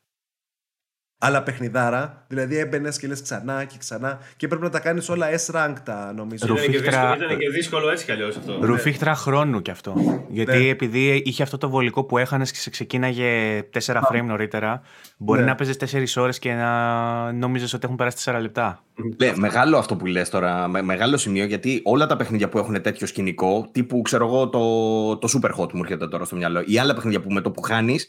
[1.18, 2.26] άλλα παιχνιδάρα.
[2.28, 6.14] Δηλαδή έμπαινες και λες ξανά και ξανά και πρέπει να τα κάνεις όλα S-rank τα
[6.16, 6.48] νομίζω.
[6.48, 7.16] Ρουφίχτρα...
[7.16, 8.58] Ήταν και δύσκολο έτσι κι αλλιώς αυτό.
[8.62, 10.24] Ρουφίχτρα χρόνου κι αυτό.
[10.30, 10.70] Γιατί ναι.
[10.70, 14.82] επειδή είχε αυτό το βολικό που έχανες και σε ξεκίναγε 4 frame νωρίτερα,
[15.18, 15.46] μπορεί ναι.
[15.46, 18.84] να παίζεις 4 ώρες και να νόμιζε ότι έχουν περάσει 4 λεπτά.
[19.18, 20.68] Ναι, μεγάλο αυτό που λες τώρα.
[20.68, 25.18] Με, μεγάλο σημείο γιατί όλα τα παιχνίδια που έχουν τέτοιο σκηνικό, τύπου ξέρω εγώ το,
[25.18, 27.62] το Super Hot μου έρχεται τώρα στο μυαλό, ή άλλα παιχνίδια που με το που
[27.62, 28.08] χάνεις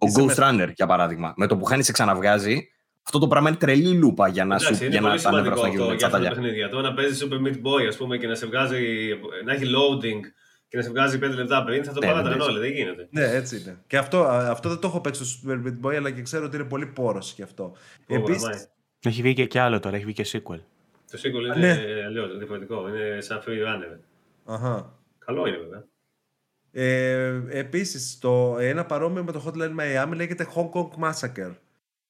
[0.00, 1.32] ο Ghost Runner, για παράδειγμα.
[1.36, 2.68] Με το που χάνει, σε ξαναβγάζει.
[3.02, 5.96] Αυτό το πράγμα είναι τρελή λούπα για να, σου, για να τα νεύρα να γίνουν
[5.96, 6.68] τσαταλιά.
[6.70, 9.08] Το να παίζεις Super Meat Boy, ας πούμε, και να σε βγάζει,
[9.44, 10.20] να έχει loading
[10.68, 12.58] και να σε βγάζει 5 λεπτά πριν, θα το ναι, παράταγαν όλοι.
[12.58, 13.08] Δεν γίνεται.
[13.10, 13.78] Ναι, έτσι είναι.
[13.86, 16.56] Και αυτό, αυτό δεν το έχω παίξει στο Super Meat Boy, αλλά και ξέρω ότι
[16.56, 17.76] είναι πολύ πόρος γι' αυτό.
[18.06, 18.68] Επίση.
[19.04, 20.60] Έχει βγει και άλλο τώρα, έχει βγει και sequel.
[21.10, 22.02] Το sequel είναι ναι.
[22.06, 22.88] αλλιώς, διαφορετικό.
[22.88, 23.98] Είναι σαν free runner.
[24.44, 24.98] Αχα.
[25.18, 25.84] Καλό είναι βέβαια.
[26.72, 31.54] Ε, επίσης, το, ένα παρόμοιο με το Hotline Miami λέγεται Hong Kong Massacre.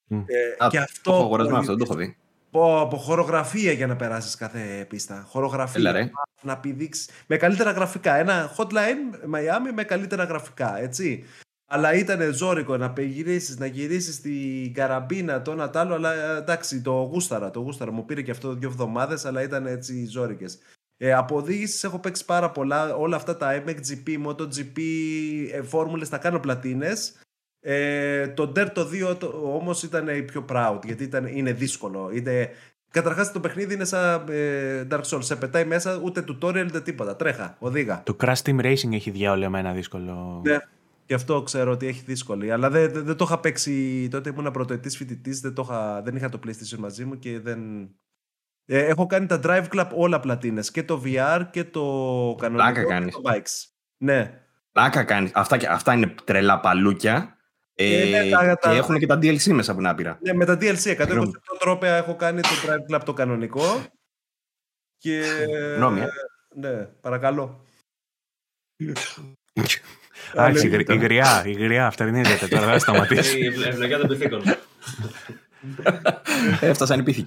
[0.09, 0.23] Mm.
[0.25, 2.15] Ε, και αυτό, το έχω αγοράσει αυτό, δεν το έχω δει.
[2.53, 5.25] Από χορογραφία για να περάσεις κάθε πίστα.
[5.27, 5.89] Χορογραφία.
[5.89, 6.09] Έλα,
[6.41, 7.09] να πηδήξεις.
[7.27, 8.15] Με καλύτερα γραφικά.
[8.15, 11.23] Ένα Hotline Miami με καλύτερα γραφικά, έτσι.
[11.65, 15.93] Αλλά ήταν ζώρικο να γυρίσει, να γυρίσεις την καραμπίνα, το ένα τ' άλλο.
[15.93, 17.51] Αλλά εντάξει, το γούσταρα.
[17.51, 17.91] Το γούσταρα.
[17.91, 20.57] Μου πήρε και αυτό δύο εβδομάδες, αλλά ήταν έτσι ζώρικες.
[21.03, 22.95] Ε, από οδήγηση έχω παίξει πάρα πολλά.
[22.95, 24.79] Όλα αυτά τα MXGP, MotoGP,
[25.51, 27.19] ε, φόρμουλες τα κάνω πλατίνες.
[27.59, 32.09] Ε, το Dirt το 2 το, όμως ήταν η πιο proud γιατί ήταν, είναι δύσκολο.
[32.13, 32.49] Είναι,
[32.91, 35.23] καταρχάς το παιχνίδι είναι σαν ε, Dark Souls.
[35.23, 37.15] Σε πετάει μέσα ούτε tutorial ούτε τίποτα.
[37.15, 38.01] Τρέχα, οδήγα.
[38.05, 40.41] Το Crash Team Racing έχει διάολο ένα δύσκολο.
[40.45, 40.57] Ναι.
[41.05, 42.51] Και αυτό ξέρω ότι έχει δύσκολη.
[42.51, 44.07] Αλλά δεν, δεν, δεν το είχα παίξει.
[44.11, 45.39] Τότε ήμουν πρωτοετής φοιτητής.
[45.39, 45.53] Δεν,
[46.03, 47.89] δεν είχα το PlayStation μαζί μου και δεν,
[48.73, 50.71] ε, έχω κάνει τα Drive Club όλα πλατίνες.
[50.71, 53.15] Και το VR και το κανονικό κάνεις.
[53.15, 53.71] και το Bikes.
[53.97, 54.41] Ναι.
[54.71, 55.31] Πλάκα κάνεις.
[55.33, 57.37] Αυτά, αυτά είναι τρελά παλούκια.
[57.73, 60.19] Ε, ε, ναι, τα, και έχουν και τα DLC μέσα που είναι άπειρα.
[60.21, 61.07] Ναι, με τα DLC.
[61.07, 61.27] 128
[61.59, 63.85] τρόπια έχω κάνει το Drive Club το κανονικό.
[64.97, 65.23] Και...
[65.79, 66.09] Νόμια.
[66.55, 67.65] Ναι, παρακαλώ.
[70.33, 72.47] Άρχισε η γριά, η γριά, αυτά είναι ιδιαίτερα.
[72.47, 73.39] Τώρα θα σταματήσει.
[73.39, 74.43] Η ευλογία των πυθίκων.
[76.61, 77.23] Έφτασαν οι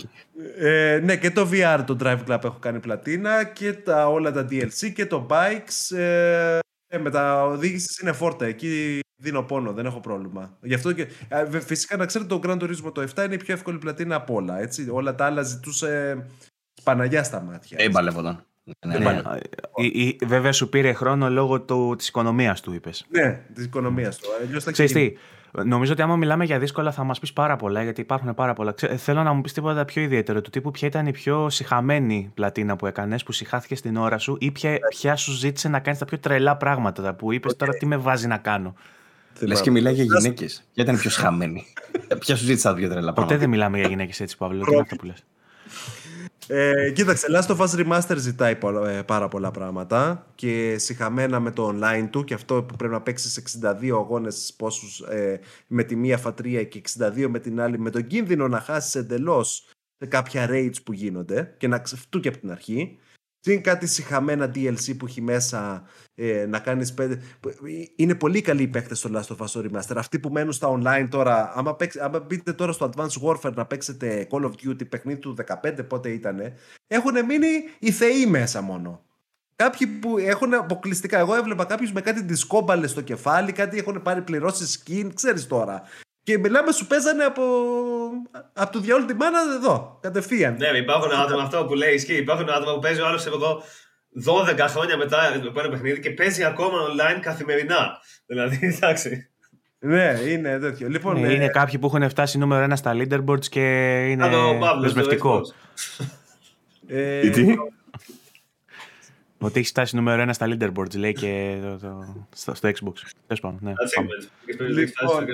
[0.59, 4.47] Ε, ναι, και το VR το Drive Club έχω κάνει πλατίνα και τα, όλα τα
[4.51, 5.97] DLC και το Bikes.
[5.97, 8.47] Ε, ε, με τα οδήγηση είναι φόρτα.
[8.47, 10.59] Εκεί δίνω πόνο, δεν έχω πρόβλημα.
[10.63, 13.55] Γι' αυτό και, ε, φυσικά να ξέρετε το Grand Turismo το 7 είναι η πιο
[13.55, 14.61] εύκολη πλατίνα από όλα.
[14.61, 14.89] Έτσι.
[14.91, 16.25] Όλα τα άλλα ζητούσε
[16.83, 17.77] Παναγιά στα μάτια.
[17.81, 18.45] Ε, μπαλεύονταν.
[18.87, 19.23] Ναι, ναι.
[20.27, 23.07] βέβαια σου πήρε χρόνο λόγω του, της οικονομίας του, είπες.
[23.09, 24.29] Ναι, της οικονομίας του.
[24.43, 24.73] Αλλιώς θα
[25.63, 28.75] Νομίζω ότι άμα μιλάμε για δύσκολα θα μας πεις πάρα πολλά, γιατί υπάρχουν πάρα πολλά.
[28.97, 30.41] θέλω να μου πεις τίποτα πιο ιδιαίτερο.
[30.41, 34.37] Του τύπου ποια ήταν η πιο συχαμένη πλατίνα που έκανες, που συχάθηκε στην ώρα σου,
[34.41, 37.87] ή ποια, ποια σου ζήτησε να κάνεις τα πιο τρελά πράγματα, που είπες τώρα τι
[37.87, 38.75] με βάζει να κάνω.
[39.41, 40.65] Λες και μιλάει για γυναίκες.
[40.75, 41.67] Ποια ήταν η πιο σχαμένη.
[42.21, 44.65] ποια σου ζήτησε τα πιο τρελά πράγματα; Ποτέ δεν μιλάμε για γυναίκες έτσι, Παύλο.
[44.65, 45.25] Τι είναι αυτό που λες.
[46.47, 51.69] Ε, κοίταξε, Last of Us Remaster ζητάει ε, πάρα πολλά πράγματα και συχαμένα με το
[51.69, 56.19] online του και αυτό που πρέπει να παίξει 62 αγώνες πόσους ε, με τη μία
[56.19, 59.69] φατρία και 62 με την άλλη με τον κίνδυνο να χάσεις εντελώς
[59.99, 62.99] σε κάποια raids που γίνονται και να ξεφτού και από την αρχή.
[63.41, 67.21] Συν κάτι συχαμένα DLC που έχει μέσα ε, να κάνεις πέντε...
[67.97, 69.97] Είναι πολύ καλοί οι παίκτες στο Last of Us Remaster.
[69.97, 73.67] Αυτοί που μένουν στα online τώρα, άμα, παίξ, άμα μπείτε τώρα στο Advanced Warfare να
[73.67, 76.57] παίξετε Call of Duty παιχνίδι του 15 πότε ήτανε,
[76.87, 77.49] έχουν μείνει
[77.79, 79.03] οι θεοί μέσα μόνο.
[79.57, 81.19] Κάποιοι που έχουν αποκλειστικά.
[81.19, 85.83] Εγώ έβλεπα κάποιους με κάτι δισκόμπαλε στο κεφάλι, κάτι έχουν πάρει πληρώσεις skin, ξέρεις τώρα.
[86.23, 87.43] Και μιλάμε, σου παίζανε από,
[88.53, 90.57] από το διαόλου τη μάνα εδώ, κατευθείαν.
[90.57, 92.17] Ναι, υπάρχουν άτομα αυτό που λέει ισχύει.
[92.17, 93.63] Υπάρχουν άτομα που παίζει ο άλλο εγώ
[94.23, 97.99] 12 χρόνια μετά από ένα παιχνίδι και παίζει ακόμα online καθημερινά.
[98.27, 99.29] Δηλαδή, εντάξει.
[99.79, 100.89] Ναι, είναι τέτοιο.
[100.89, 103.61] Λοιπόν, ναι, Είναι κάποιοι που έχουν φτάσει νούμερο ένα στα leaderboards και
[104.11, 104.29] είναι
[104.81, 105.41] δεσμευτικό.
[106.87, 107.55] Ε, τι;
[109.39, 112.93] Ότι έχει φτάσει νούμερο ένα στα leaderboards, λέει και το, το, στο, στο Xbox.
[113.27, 113.59] Τέλος πάντων.
[113.63, 113.73] Ναι,
[114.47, 115.25] λοιπόν,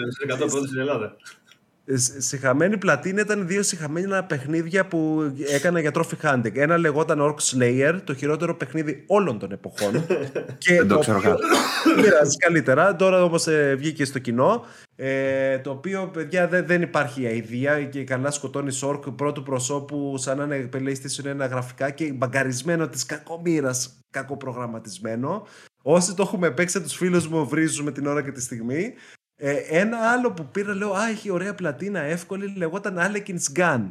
[1.90, 2.20] 100 πόντου στην Ελλάδα.
[2.20, 6.56] Συχαμένη πλατίνα ήταν δύο συχαμένα παιχνίδια που έκανα για Trophy Hunting.
[6.56, 10.06] Ένα λεγόταν Orc Slayer, το χειρότερο παιχνίδι όλων των εποχών.
[10.58, 11.36] και Δεν το ξέρω καν.
[12.02, 12.96] Πειράζει καλύτερα.
[12.96, 14.64] Τώρα όμως ε, βγήκε στο κοινό.
[14.96, 20.36] Ε, το οποίο, παιδιά, δεν, δεν υπάρχει αηδία και καλά σκοτώνεις Orc πρώτου προσώπου, σαν
[20.36, 23.74] να είναι PlayStation ένα γραφικά και μπαγκαρισμένο της κακομήρα,
[24.10, 25.46] κακοπρογραμματισμένο.
[25.82, 28.94] Όσοι το έχουμε παίξει, τους φίλους μου βρίζουμε την ώρα και τη στιγμή.
[29.42, 33.90] Ε, ένα άλλο που πήρα, λέω, Α, έχει ωραία πλατίνα, εύκολη, λεγόταν Alekin's Gun.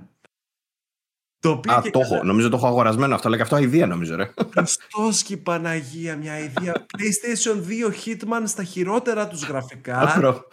[1.40, 2.24] Το οποίο Α, το έχω.
[2.24, 4.34] Νομίζω το έχω αγορασμένο αυτό, αλλά και αυτό ιδέα νομίζω, ρε.
[4.52, 6.74] Χριστός και Παναγία, μια ιδέα.
[6.98, 9.98] PlayStation 2 Hitman στα χειρότερα τους γραφικά.
[10.00, 10.48] Άκρο.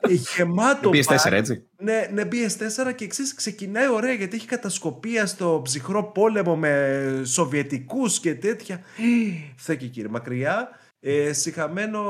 [0.00, 1.66] Ε, γεμάτο PS4, έτσι.
[1.76, 8.20] Ναι, ναι, PS4 και εξή ξεκινάει ωραία γιατί έχει κατασκοπία στο ψυχρό πόλεμο με Σοβιετικούς
[8.20, 8.80] και τέτοια.
[9.56, 10.79] Θεέ και κύριε, μακριά.
[11.02, 12.02] Ε, συχαμένο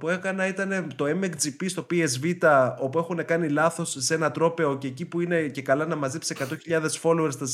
[0.00, 2.36] που έκανα ήταν το MXGP στο PSV
[2.78, 6.36] όπου έχουν κάνει λάθος σε ένα τρόπεο και εκεί που είναι και καλά να μαζέψει
[6.68, 7.46] 100.000 followers στα,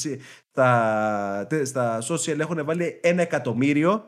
[0.51, 4.05] στα, στα social έχουν βάλει ένα εκατομμύριο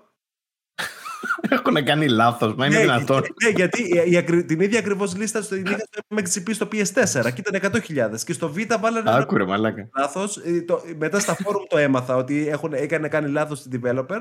[1.49, 3.22] έχουν κάνει λάθος, μα είναι ναι, δυνατόν.
[3.45, 8.20] Ναι, γιατί η, την ίδια ακριβώς λίστα στο, στο MXGP στο PS4 και ήταν 100.000
[8.24, 9.89] και στο Β βάλανε Άκουρε, μαλάκα.
[9.97, 10.37] λάθος.
[10.37, 10.64] Ε,
[10.99, 14.20] μετά στα forum το έμαθα ότι έχουν, έκανε κάνει λάθος στην developer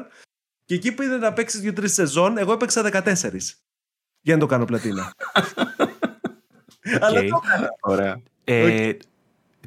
[0.72, 3.14] και εκεί που είδε να παίξει δύο-τρεις σεζόν, εγώ έπαιξα 14.
[4.22, 5.14] Για να το κάνω πλατίνα.
[7.02, 7.70] Αλλά το έκανα.
[7.82, 8.22] Ωραία.
[8.44, 8.94] Ε,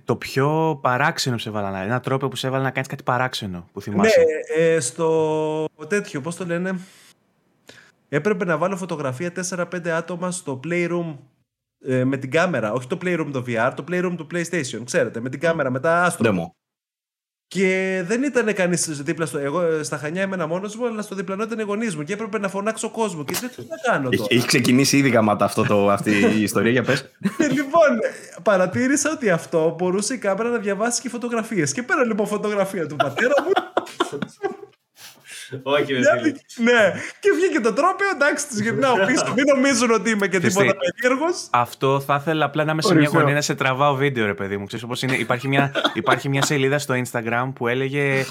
[0.04, 3.80] το πιο παράξενο σε έβαλα, ένα τρόπο που σε έβαλα να κάνεις κάτι παράξενο που
[3.80, 4.20] θυμάσαι.
[4.20, 6.78] Ναι, ε, στο τέτοιο, πώς το λένε.
[8.08, 11.16] Έπρεπε να βάλω φωτογραφία 4-5 άτομα στο Playroom
[11.86, 12.72] ε, με την κάμερα.
[12.72, 14.80] Όχι το Playroom το VR, το Playroom του PlayStation.
[14.84, 16.54] Ξέρετε, με την κάμερα, με τα άστρο.
[17.48, 19.38] Και δεν ήταν κανείς δίπλα στο.
[19.38, 22.02] Εγώ ε, στα Χανιά ήμουν μόνος μου, αλλά στο διπλανό ήταν οι γονείς μου.
[22.02, 23.24] Και έπρεπε να φωνάξω κόσμο.
[23.24, 26.70] Και δεν τι να κάνω τώρα; Έχει ξεκινήσει ήδη γαμάτα αυτό το, αυτή η ιστορία,
[26.70, 27.10] για πες.
[27.38, 27.88] λοιπόν,
[28.42, 31.72] παρατήρησα ότι αυτό μπορούσε η κάμερα να διαβάσει και φωτογραφίες.
[31.72, 33.50] Και πέρα λοιπόν φωτογραφία του πατέρα μου.
[35.62, 35.92] Όχι,
[36.56, 39.32] Ναι, και βγήκε το τρόπαιο, εντάξει, τους γυρνάω πίσω.
[39.36, 41.46] Μην νομίζουν ότι είμαι και τίποτα περίεργος.
[41.50, 44.56] Αυτό θα ήθελα απλά να είμαι σε μια γωνία να σε τραβάω βίντεο, ρε παιδί
[44.56, 44.66] μου.
[44.66, 45.16] Ξέρεις όπως είναι.
[45.16, 48.24] Υπάρχει μια, υπάρχει μια σελίδα στο Instagram που έλεγε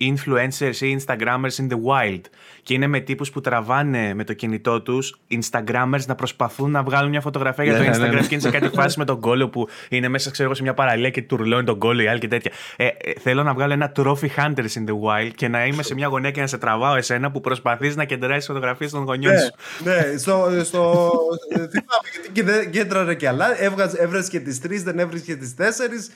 [0.00, 2.20] influencers ή Instagrammers in the wild.
[2.62, 7.10] Και είναι με τύπους που τραβάνε με το κινητό τους Instagrammers να προσπαθούν να βγάλουν
[7.10, 8.20] μια φωτογραφία για το ναι, ναι, Instagram ναι.
[8.20, 11.10] και είναι σε κάτι φάση με τον κόλλο που είναι μέσα ξέρω, σε μια παραλία
[11.10, 12.52] και τουρλώνει τον κόλλο ή άλλη και τέτοια.
[12.76, 15.94] Ε, ε, θέλω να βγάλω ένα trophy hunters in the wild και να είμαι σε
[15.94, 19.54] μια γωνία και να σε τραβάω εσένα που προσπαθείς να κεντράσει φωτογραφίες των γονιών σου.
[19.84, 21.10] Ναι, στο, στο,
[21.52, 23.62] θυμάμαι γιατί κέντραρε και άλλα.
[23.98, 26.10] Έβρασε και τις τρεις, δεν έβρισκε τις τέσσερις.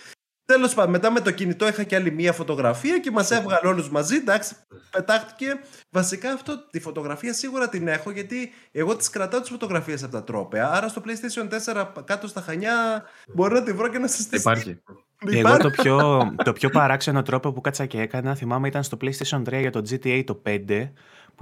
[0.45, 3.91] Τέλος πάντων, μετά με το κινητό είχα και άλλη μία φωτογραφία και μας έβγαλε όλους
[3.91, 4.17] μαζί.
[4.17, 4.55] Εντάξει,
[4.91, 5.61] πετάχτηκε.
[5.91, 10.25] Βασικά αυτό τη φωτογραφία σίγουρα την έχω γιατί εγώ τις κρατάω τις φωτογραφίες από τα
[10.25, 10.71] τρόπαια.
[10.73, 13.03] Άρα στο PlayStation 4 κάτω στα χανιά
[13.35, 14.83] μπορώ να τη βρω και να σας τη Υπάρχει.
[15.31, 19.43] Εγώ το πιο, το πιο παράξενο τρόπο που κάτσα και έκανα, θυμάμαι ήταν στο PlayStation
[19.43, 20.91] 3 για το GTA το 5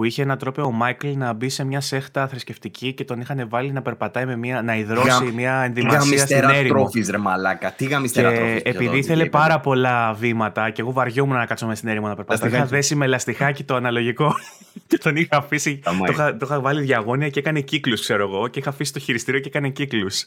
[0.00, 3.48] που είχε ένα τρόπο ο Μάικλ να μπει σε μια σέχτα θρησκευτική και τον είχαν
[3.48, 6.68] βάλει να περπατάει με μια, να υδρώσει μια ενδυμασία στην έρημο.
[6.68, 7.72] Τρόφις, ρε μαλάκα.
[7.72, 8.62] Τι γαμιστέρα τρόφις.
[8.64, 12.48] Επειδή ήθελε πάρα πολλά βήματα και εγώ βαριόμουν να κάτσω με στην έρημο να περπατάω.
[12.48, 14.34] είχα δέσει με λαστιχάκι το αναλογικό
[14.88, 15.80] και τον είχα αφήσει.
[15.84, 18.98] το, είχα, το είχα βάλει διαγώνια και έκανε κύκλους, ξέρω εγώ, και είχα αφήσει το
[18.98, 20.24] χειριστήριο και έκανε κύκλους.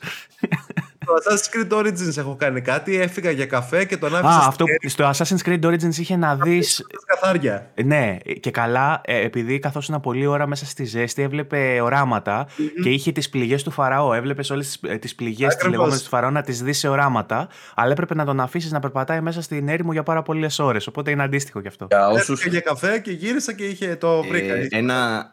[1.03, 4.39] Στο Assassin's Creed Origins έχω κάνει κάτι, έφυγα για καφέ και τον άφησα.
[4.39, 6.63] Α, αυτό, στο Assassin's Creed Origins είχε να δει.
[7.05, 7.71] Καθάρια.
[7.83, 12.47] Ναι, και καλά, ε, επειδή καθόσουν πολύ ώρα μέσα στη ζέστη, έβλεπε οράματα
[12.83, 14.13] και είχε τις πληγές του Φαραώ.
[14.13, 18.15] Έβλεπες όλες τις πληγές τη λεγόμενη του Φαραώ να τις δεις σε οράματα, αλλά έπρεπε
[18.15, 20.87] να τον αφήσεις να περπατάει μέσα στην έρημο για πάρα πολλές ώρες.
[20.87, 21.87] Οπότε είναι αντίστοιχο γι' αυτό.
[21.89, 22.45] Για όσους...
[22.45, 24.53] για καφέ και γύρισα και είχε το βρήκα.
[24.53, 25.31] Ε, ένα,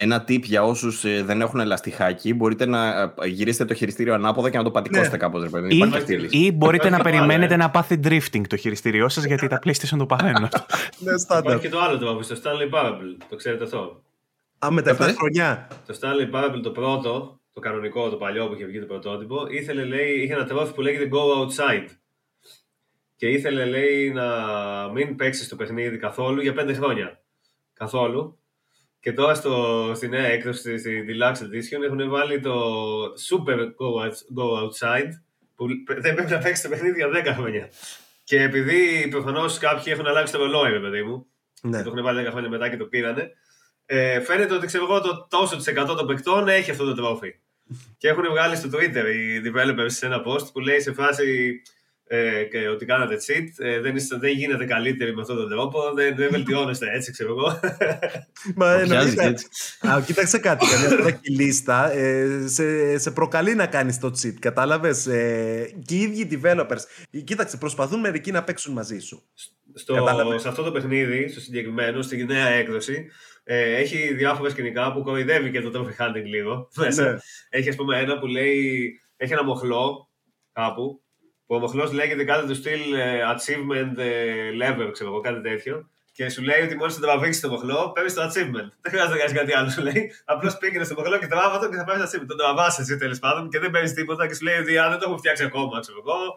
[0.00, 4.50] ένα tip για όσους ε, δεν έχουν λαστιχάκι, μπορείτε να ε, γυρίσετε το χειριστήριο ανάποδα
[4.50, 5.16] και να το πατικώσετε ναι.
[5.16, 5.50] κάπως.
[5.68, 5.84] Ή,
[6.30, 10.42] ή μπορείτε να περιμένετε να πάθει drifting το χειριστήριό σας, γιατί τα PlayStation το παθαίνουν.
[10.98, 13.16] ναι, Υπάρχει και το άλλο το το Stanley Parable.
[13.28, 14.02] Το ξέρετε αυτό;
[14.58, 15.68] Α, με τα 7 χρονιά.
[15.86, 19.84] Το Stanley Parable το πρώτο, το κανονικό, το παλιό που είχε βγει το πρωτότυπο, ήθελε,
[19.84, 21.88] λέει, είχε ένα τρόφι που λέγεται Go Outside.
[23.16, 24.26] Και ήθελε, λέει, να
[24.92, 27.20] μην παίξει το παιχνίδι καθόλου για 5 χρόνια.
[27.72, 28.37] Καθόλου.
[29.00, 32.62] Και τώρα στο, στη νέα έκδοση, στη Deluxe Edition, έχουν βάλει το
[33.02, 35.10] Super Go, Outside,
[35.54, 37.68] που δεν πρέπει να παίξει το παιχνίδι για 10 χρόνια.
[38.24, 41.26] Και επειδή προφανώς κάποιοι έχουν αλλάξει το ρολόι, παιδί μου,
[41.62, 41.82] ναι.
[41.82, 43.30] το έχουν βάλει 10 χρόνια μετά και το πήρανε,
[43.86, 47.34] ε, φαίνεται ότι ξέρω εγώ το τόσο της εκατό των παικτών έχει αυτό το τρόφι.
[47.98, 51.60] και έχουν βγάλει στο Twitter οι developers σε ένα post που λέει σε φάση
[52.10, 55.92] ε, και ότι κάνατε cheat, ε, δεν, είστε, δεν γίνεται καλύτεροι με αυτόν τον τρόπο,
[55.94, 57.60] δεν, δεν βελτιώνεστε έτσι, ξέρω εγώ.
[58.56, 59.34] Μα εννοείται.
[59.80, 64.34] Α, κοίταξε κάτι, καμιά φορά έχει λίστα, ε, σε, σε προκαλεί να κάνεις το cheat,
[64.38, 65.06] κατάλαβες.
[65.06, 69.22] Ε, και οι ίδιοι developers, ε, κοίταξε, προσπαθούν μερικοί να παίξουν μαζί σου.
[69.74, 69.94] Στο,
[70.36, 73.06] σε αυτό το παιχνίδι, στο συγκεκριμένο, στη νέα έκδοση,
[73.44, 76.68] ε, έχει διάφορα σκηνικά που κοροϊδεύει και το trophy hunting λίγο.
[76.74, 77.16] Ναι.
[77.48, 80.10] Έχει, ας πούμε, ένα που λέει, έχει ένα μοχλό
[80.52, 81.02] κάπου
[81.48, 85.88] που ο μοχλός λέγεται κάτι του στυλ uh, achievement uh, level, ξέρω εγώ, κάτι τέτοιο.
[86.12, 88.68] Και σου λέει ότι μόλις το τραβήξει το μοχλό, παίρνεις το achievement.
[88.80, 90.12] Δεν χρειάζεται να κάνεις κάτι άλλο, σου λέει.
[90.24, 92.26] Απλώς πήγαινε στο μοχλό και τράβα το και θα παίρνεις το achievement.
[92.26, 95.04] Τον τραβά εσύ τέλος πάντων και δεν παίρνεις τίποτα και σου λέει ότι δεν το
[95.06, 96.36] έχω φτιάξει ακόμα, ξέρω εγώ.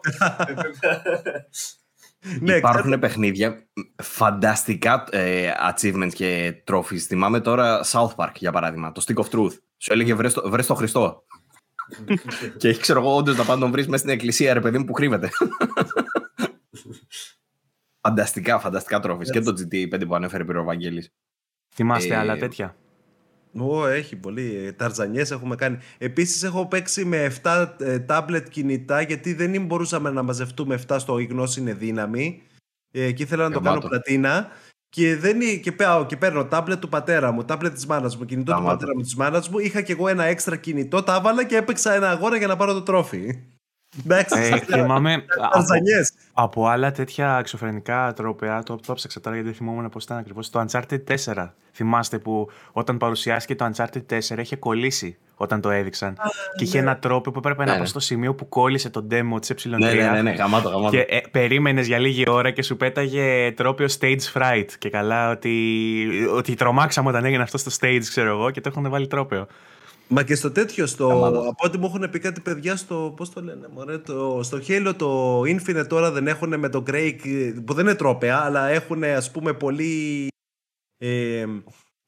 [2.40, 3.66] Ναι, Υπάρχουν παιχνίδια
[4.02, 6.98] φανταστικά ε, achievements και trophies.
[6.98, 9.52] Θυμάμαι τώρα South Park για παράδειγμα, το Stick of Truth.
[9.78, 11.24] Σου έλεγε βρες το, βρες το Χριστό
[12.56, 14.78] και έχει ξέρω εγώ όντως να πάει να τον βρεις μέσα στην εκκλησία, ρε παιδί
[14.78, 15.30] μου που κρύβεται.
[18.00, 19.24] φανταστικά, φανταστικά τρόφι.
[19.24, 21.12] Και το GTA 5 που ανέφερε πριν ο Βαγγέλης.
[21.74, 22.16] Θυμάστε ε...
[22.16, 22.76] άλλα τέτοια;
[23.58, 24.72] Ω, έχει πολύ.
[24.76, 25.78] Ταρζανιές έχουμε κάνει.
[25.98, 27.68] Επίσης έχω παίξει με 7
[28.06, 32.42] τάμπλετ κινητά γιατί δεν μπορούσαμε να μαζευτούμε 7 στο «Η γνώση είναι δύναμη»
[32.92, 34.48] ε, και ήθελα να το κάνω πλατίνα
[34.92, 38.54] και, δεν, και, πάω, και παίρνω τάμπλετ του πατέρα μου, τάμπλετ της μάνας μου, κινητό
[38.54, 39.58] του πατέρα μου, της μάνας μου.
[39.58, 42.72] Είχα και εγώ ένα έξτρα κινητό, τα έβαλα και έπαιξα ένα αγώνα για να πάρω
[42.72, 43.38] το τρόφι.
[43.98, 45.62] Εντάξει, ε, θυμάμαι από,
[46.32, 50.50] από, άλλα τέτοια εξωφρενικά τρόπια, το, το ψάξα τώρα γιατί δεν θυμόμουν πώς ήταν ακριβώς.
[50.50, 51.00] Το Uncharted
[51.34, 51.48] 4.
[51.72, 56.16] Θυμάστε που όταν παρουσιάστηκε το Uncharted 4 είχε κολλήσει όταν το έδειξαν.
[56.56, 56.82] και είχε ναι.
[56.82, 57.86] ένα τρόπο που έπρεπε να ναι, πας ναι.
[57.86, 59.68] στο σημείο που κόλλησε το demo της ε3.
[59.68, 60.96] Ναι, ναι, ναι, ναι, γαμάτο, γαμάτο.
[60.96, 64.66] Και ε, περίμενες για λίγη ώρα και σου πέταγε τρόπιο stage fright.
[64.78, 68.90] Και καλά ότι, ότι τρομάξαμε όταν έγινε αυτό στο stage, ξέρω εγώ, και το έχουν
[68.90, 69.46] βάλει τρόπιο.
[70.14, 73.12] Μα και στο τέτοιο, στο, από ό,τι μου έχουν πει κάτι παιδιά στο.
[73.16, 77.14] Πώς το λένε, μωρέ, το, στο Halo το Infinite τώρα δεν έχουν με το Grey.
[77.66, 80.28] που δεν είναι τρόπαια, αλλά έχουν ας πούμε πολύ.
[80.98, 81.44] Ε,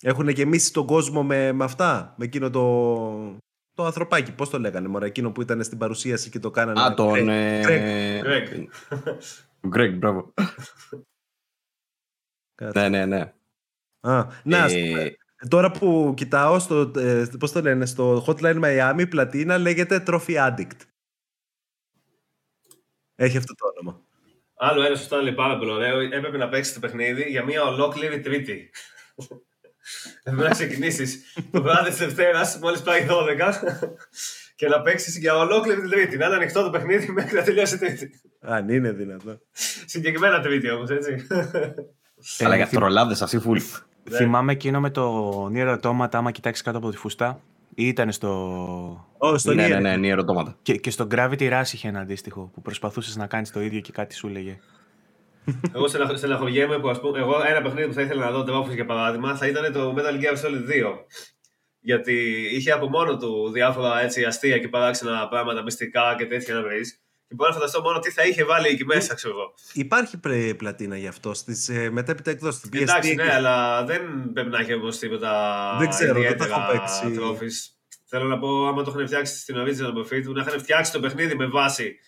[0.03, 2.15] έχουν γεμίσει τον κόσμο με, με αυτά.
[2.17, 3.39] Με εκείνο το.
[3.75, 6.81] Το ανθρωπάκι, πώς το λέγανε, μωρέ, εκείνο που ήταν στην παρουσίαση και το κάνανε.
[6.81, 7.13] Α, τον.
[7.15, 8.67] Greg.
[9.75, 10.35] Greg, μπράβο.
[12.75, 13.33] ναι, ναι, ναι.
[14.01, 15.17] Α, να, ε...
[15.49, 20.37] Τώρα που κοιτάω στο, ε, πώς το λένε, στο Hotline Miami, η πλατίνα λέγεται Trophy
[20.37, 20.81] Addict.
[23.15, 24.01] Έχει αυτό το όνομα.
[24.57, 26.01] Άλλο ένα σωστά λέει πάρα πολύ ωραίο.
[26.01, 28.71] Έπρεπε να παίξεις το παιχνίδι για μια ολόκληρη Τρίτη.
[30.23, 33.53] Έπρεπε να ξεκινήσεις το βράδυ της Δευτέρας, μόλις πάει 12,
[34.57, 36.17] και να παίξεις για ολόκληρη την Τρίτη.
[36.17, 38.11] Να είναι ανοιχτό το παιχνίδι μέχρι να τελειώσει η Τρίτη.
[38.41, 39.41] Αν είναι δυνατό.
[39.85, 41.27] Συγκεκριμένα Τρίτη όμως, έτσι.
[42.39, 43.59] Αλλά για τρολάδες, αυτή φουλ.
[44.11, 44.17] Ναι.
[44.17, 47.41] Θυμάμαι εκείνο με το Nier Automata, άμα κοιτάξεις κάτω από τη φουστά.
[47.75, 49.07] Ή ήταν στο.
[49.19, 50.55] Oh, στο ναι, ναι, ναι, Nier Automata.
[50.63, 53.93] Και, και στο Gravity Rush είχε ένα αντίστοιχο που προσπαθούσες να κάνεις το ίδιο και
[53.93, 54.59] κάτι σου λέγε.
[55.75, 58.85] εγώ στεναχωριέμαι που ας πούμε, εγώ ένα παιχνίδι που θα ήθελα να δω το για
[58.85, 60.95] παράδειγμα θα ήταν το Metal Gear Solid 2.
[61.81, 66.63] Γιατί είχε από μόνο του διάφορα έτσι, αστεία και παράξενα πράγματα, μυστικά και τέτοια να
[66.63, 67.04] βρεις.
[67.29, 69.55] Και μπορώ να φανταστώ μόνο τι θα είχε βάλει εκεί μέσα, ξέρω εγώ.
[69.73, 70.19] Υπάρχει
[70.57, 74.75] πλατίνα γι' αυτό στις ε, μετέπειτα εκδόσει του Εντάξει, ναι, αλλά δεν πρέπει να έχει
[74.75, 75.31] όμως τίποτα.
[75.79, 77.73] Δεν ξέρω, δεν το έχω παίξει.
[78.07, 81.01] Θέλω να πω, άμα το είχαν φτιάξει στην original μορφή του, να είχαν φτιάξει το
[81.01, 81.99] παιχνίδι με βάση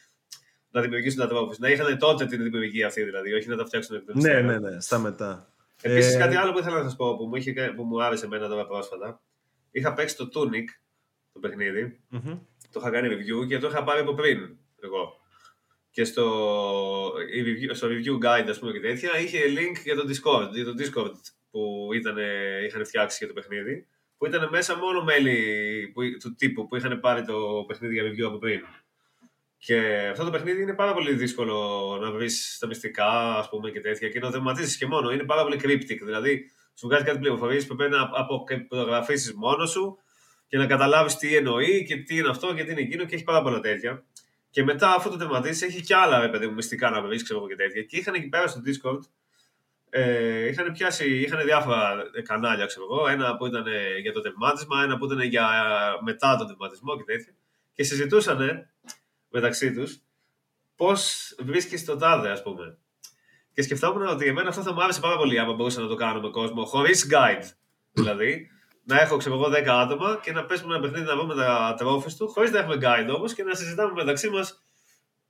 [0.71, 1.59] να δημιουργήσουν τα τρόφις.
[1.59, 4.81] Να είχαν τότε την δημιουργία αυτή δηλαδή, όχι να τα φτιάξουν εκ Ναι, ναι, ναι,
[4.81, 5.53] στα μετά.
[5.83, 6.19] Επίσης, ε...
[6.19, 8.67] κάτι άλλο που ήθελα να σας πω που μου, είχε, που μου άρεσε εμένα τώρα
[8.67, 9.21] πρόσφατα.
[9.71, 10.65] Είχα παίξει το Tunic
[11.33, 12.01] το παιχνιδι
[12.71, 14.57] το είχα κάνει review και το είχα πάρει από πριν
[14.87, 15.21] εγώ.
[15.91, 17.13] Και στο,
[17.73, 21.17] στο review guide, ας πούμε και τέτοια, είχε link για το Discord, για το Discord
[21.51, 22.17] που ήταν,
[22.67, 23.87] είχαν φτιάξει για το παιχνίδι,
[24.19, 25.37] που ήταν μέσα μόνο μέλη
[25.95, 28.61] που, του τύπου που είχαν πάρει το παιχνίδι για review από πριν.
[29.59, 33.81] Και αυτό το παιχνίδι είναι πάρα πολύ δύσκολο να βρεις τα μυστικά ας πούμε, και
[33.81, 35.11] τέτοια και να θεματίσει και μόνο.
[35.11, 35.99] Είναι πάρα πολύ cryptic.
[36.03, 39.99] Δηλαδή, σου βγάζει κάτι πληροφορίες που πρέπει να αποκρυπτογραφήσει μόνος σου
[40.47, 43.25] και να καταλάβεις τι εννοεί και τι είναι αυτό και τι είναι εκείνο και έχει
[43.25, 44.05] πάρα πολλά τέτοια.
[44.57, 47.47] Και μετά αυτό το τερματίσει έχει κι άλλα ρε παιδί μου μυστικά να βρει, ξέρω
[47.49, 47.83] και τέτοια.
[47.83, 49.01] Και είχαν εκεί πέρα στο Discord
[49.91, 53.09] ε, είχαν πιάσει, είχαν διάφορα κανάλια, ξέρω εγώ.
[53.09, 53.65] Ένα που ήταν
[54.03, 55.49] για το τερμάτισμα, ένα που ήταν για
[56.05, 57.33] μετά τον τερματισμό και τέτοια.
[57.73, 58.69] Και συζητούσαν
[59.31, 59.99] μεταξύ τους
[60.77, 62.79] πώς βρίσκεις το τάδε, ας πούμε.
[63.53, 66.21] Και σκεφτόμουν ότι εμένα αυτό θα μου άρεσε πάρα πολύ άμα μπορούσα να το κάνω
[66.21, 67.51] με κόσμο, χωρίς guide.
[67.93, 68.51] Δηλαδή,
[68.89, 72.17] να έχω ξέρω εγώ 10 άτομα και να πέσουμε ένα παιχνίδι να βρούμε τα τρόφις
[72.17, 74.63] του, χωρίς να έχουμε guide όμως και να συζητάμε μεταξύ μας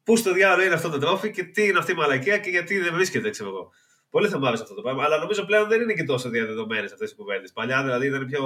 [0.04, 2.78] πού στο διάλογο είναι αυτό το τρόφι και τι είναι αυτή η μαλακία και γιατί
[2.78, 3.70] δεν βρίσκεται, ξέρω εγώ.
[4.10, 6.92] Πολύ θα μου άρεσε αυτό το πράγμα, αλλά νομίζω πλέον δεν είναι και τόσο διαδεδομένες
[6.92, 7.52] αυτές οι κουβέντες.
[7.52, 8.42] Παλιά δηλαδή ήταν πιο.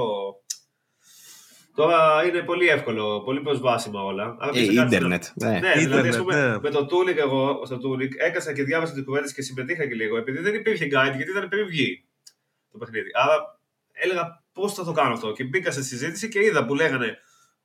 [1.74, 4.36] Τώρα είναι πολύ εύκολο, πολύ προσβάσιμα όλα.
[4.52, 5.24] Ε, ίντερνετ.
[5.34, 6.58] Ναι, ναι, δηλαδή ναι.
[6.58, 10.16] με το Tunic εγώ στο Tunic έκανα και διάβασα τις κουβέντες και συμμετείχα και λίγο,
[10.16, 12.04] επειδή δεν υπήρχε guide, γιατί ήταν πριν βγει
[12.72, 13.08] το παιχνίδι.
[13.14, 13.60] Άρα
[13.92, 15.32] έλεγα πώς θα το κάνω αυτό.
[15.32, 17.18] Και μπήκα σε συζήτηση και είδα που λέγανε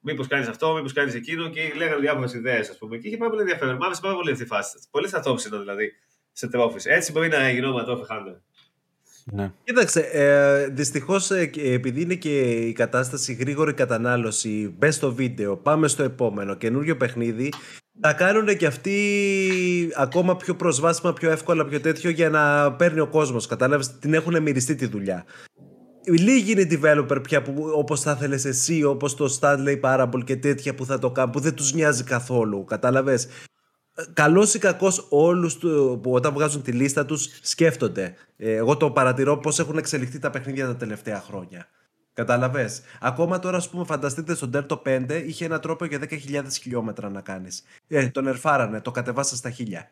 [0.07, 2.97] Μήπως κάνεις αυτό, μήπως κάνεις εκείνο και λέγανε διάφορες ιδέες, ας πούμε.
[2.97, 3.76] Και είχε πάρα πολύ ενδιαφέρον.
[3.76, 4.77] Μ' άρεσε πάρα πολύ αυτή η φάση.
[4.91, 5.91] Πολύ στατόψινο δηλαδή
[6.31, 6.89] σε τρόφι.
[6.89, 8.41] Έτσι μπορεί να γινόμαστε τρόφι χάντα.
[9.31, 9.51] Ναι.
[9.63, 15.88] Κοίταξε, ε, δυστυχώς ε, επειδή είναι και η κατάσταση γρήγορη κατανάλωση, μπες στο βίντεο, πάμε
[15.88, 17.51] στο επόμενο καινούριο παιχνίδι,
[17.99, 18.97] τα κάνουν και αυτοί
[19.95, 23.47] ακόμα πιο προσβάσιμα, πιο εύκολα, πιο τέτοιο για να παίρνει ο κόσμος.
[23.47, 25.26] Κατάλαβες, την έχουν μυριστεί τη δουλειά.
[26.07, 30.76] Λίγοι είναι developer πια που όπως θα ήθελες εσύ, όπως το Stanley Parable και τέτοια
[30.76, 33.27] που θα το κάνουν, που δεν τους νοιάζει καθόλου, κατάλαβες;
[34.14, 38.15] Καλός ή κακός, όλους που όταν βγάζουν τη λίστα τους σκέφτονται.
[38.38, 41.68] Ε, εγώ το παρατηρώ πώς έχουν εξελιχθεί τα παιχνίδια τα τελευταία χρόνια.
[42.14, 47.10] Κατάλαβες; Ακόμα τώρα, ας πούμε, φανταστείτε στον Delta 5 είχε ένα τρόπο για 10.000 χιλιόμετρα
[47.10, 47.64] να κάνεις.
[47.88, 49.91] Ε, τον ερφάρανε, το κατεβάσα στα χίλια.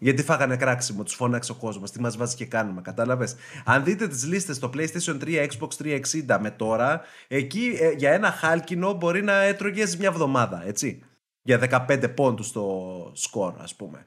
[0.00, 1.90] Γιατί φάγανε κράξιμο, τους φώναξε ο κόσμος.
[1.90, 6.38] Τι μας βάζει και κάνουμε, κατάλαβες; Αν δείτε τις λίστες στο PlayStation 3, Xbox 360
[6.40, 11.02] με τώρα, εκεί ε, για ένα χάλκινο μπορεί να έτρωγες μια εβδομάδα, έτσι
[11.42, 14.06] για 15 πόντους στο σκορ ας πούμε.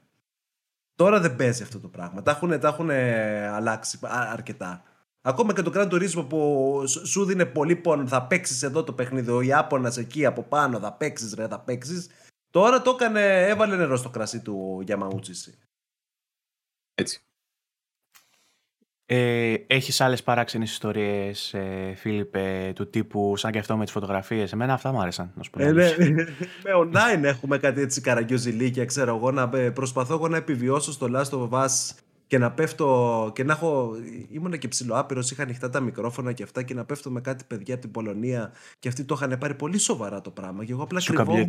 [0.94, 2.22] Τώρα δεν παίζει αυτό το πράγμα.
[2.22, 2.90] Τα έχουν, τα έχουν
[3.54, 3.98] αλλάξει
[4.32, 4.82] αρκετά.
[5.22, 9.30] Ακόμα και το Grand Turismo που σου δίνει πολύ πόνο, θα παίξεις εδώ το παιχνίδι.
[9.30, 12.08] Ο Ιάπωνας εκεί από πάνω, θα παίξεις, ρε, θα παίξεις.
[12.50, 15.54] Τώρα το έκανε, έβαλε νερό στο κρασί του Γιαμαούτσι.
[17.00, 17.20] Έτσι.
[19.12, 24.52] Ε, έχεις άλλες παράξενες ιστορίες, ε, Φίλιππε, του τύπου σαν και αυτό με τις φωτογραφίες;
[24.52, 25.62] Εμένα αυτά μου άρεσαν, να σου πω.
[25.62, 25.94] Ε, ναι,
[26.64, 31.08] με online έχουμε κάτι έτσι καραγκιόζηλίκια, ξέρω εγώ, να ε, προσπαθώ εγώ να επιβιώσω στο
[31.12, 31.68] Last of Us
[32.30, 33.92] και να πέφτω και να έχω.
[34.30, 37.74] ήμουν και ψηλοάπειρος, είχα ανοιχτά τα μικρόφωνα και αυτά και να πέφτω με κάτι παιδιά
[37.74, 40.64] από την Πολωνία και αυτοί το είχαν πάρει πολύ σοβαρά το πράγμα.
[40.64, 41.48] Και εγώ απλά κρυβόμουν.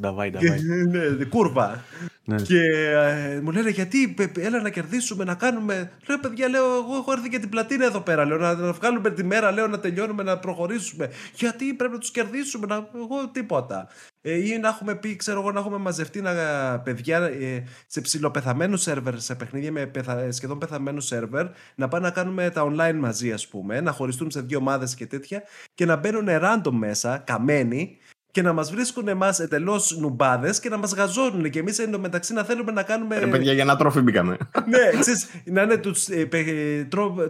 [0.00, 0.60] Νταβάι, νταβάι.
[1.16, 1.84] ναι, κούρβα.
[2.28, 2.42] Ναι.
[2.42, 5.90] Και ε, μου λένε γιατί έλα να κερδίσουμε, να κάνουμε.
[6.08, 8.24] Λέω παιδιά, λέω, εγώ έχω έρθει και την πλατίνα εδώ πέρα.
[8.24, 11.10] Λέω να, να βγάλουμε τη μέρα, λέω να τελειώνουμε, να προχωρήσουμε.
[11.34, 13.88] Γιατί πρέπει να τους κερδίσουμε, να, εγώ τίποτα.
[14.22, 16.32] Ε, ή να έχουμε πει, ξέρω εγώ, να έχουμε μαζευτεί να,
[16.78, 22.12] παιδιά ε, σε ψηλοπεθαμένους σερβερ, σε παιχνίδια με πεθα, σχεδόν πεθαμένους σερβερ, να πάνε να
[22.12, 25.42] κάνουμε τα online μαζί, ας πούμε, να χωριστούν σε δύο ομάδες και τέτοια
[25.74, 27.98] και να μπαίνουν random μέσα, καμένοι,
[28.36, 31.50] και να μας βρίσκουν εμάς εντελώς νουμπάδες και να μας γαζώνουν.
[31.50, 33.18] Και εμείς εντωμεταξύ να θέλουμε να κάνουμε.
[33.18, 34.36] Ρε παιδιά, για να τρόφι μπήκαμε.
[34.70, 36.28] ναι, ξέρεις, να είναι τους, ε,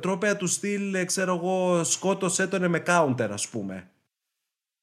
[0.00, 3.90] τρόπια του στυλ, ξέρω εγώ, σκότωσέ τον με counter, ας πούμε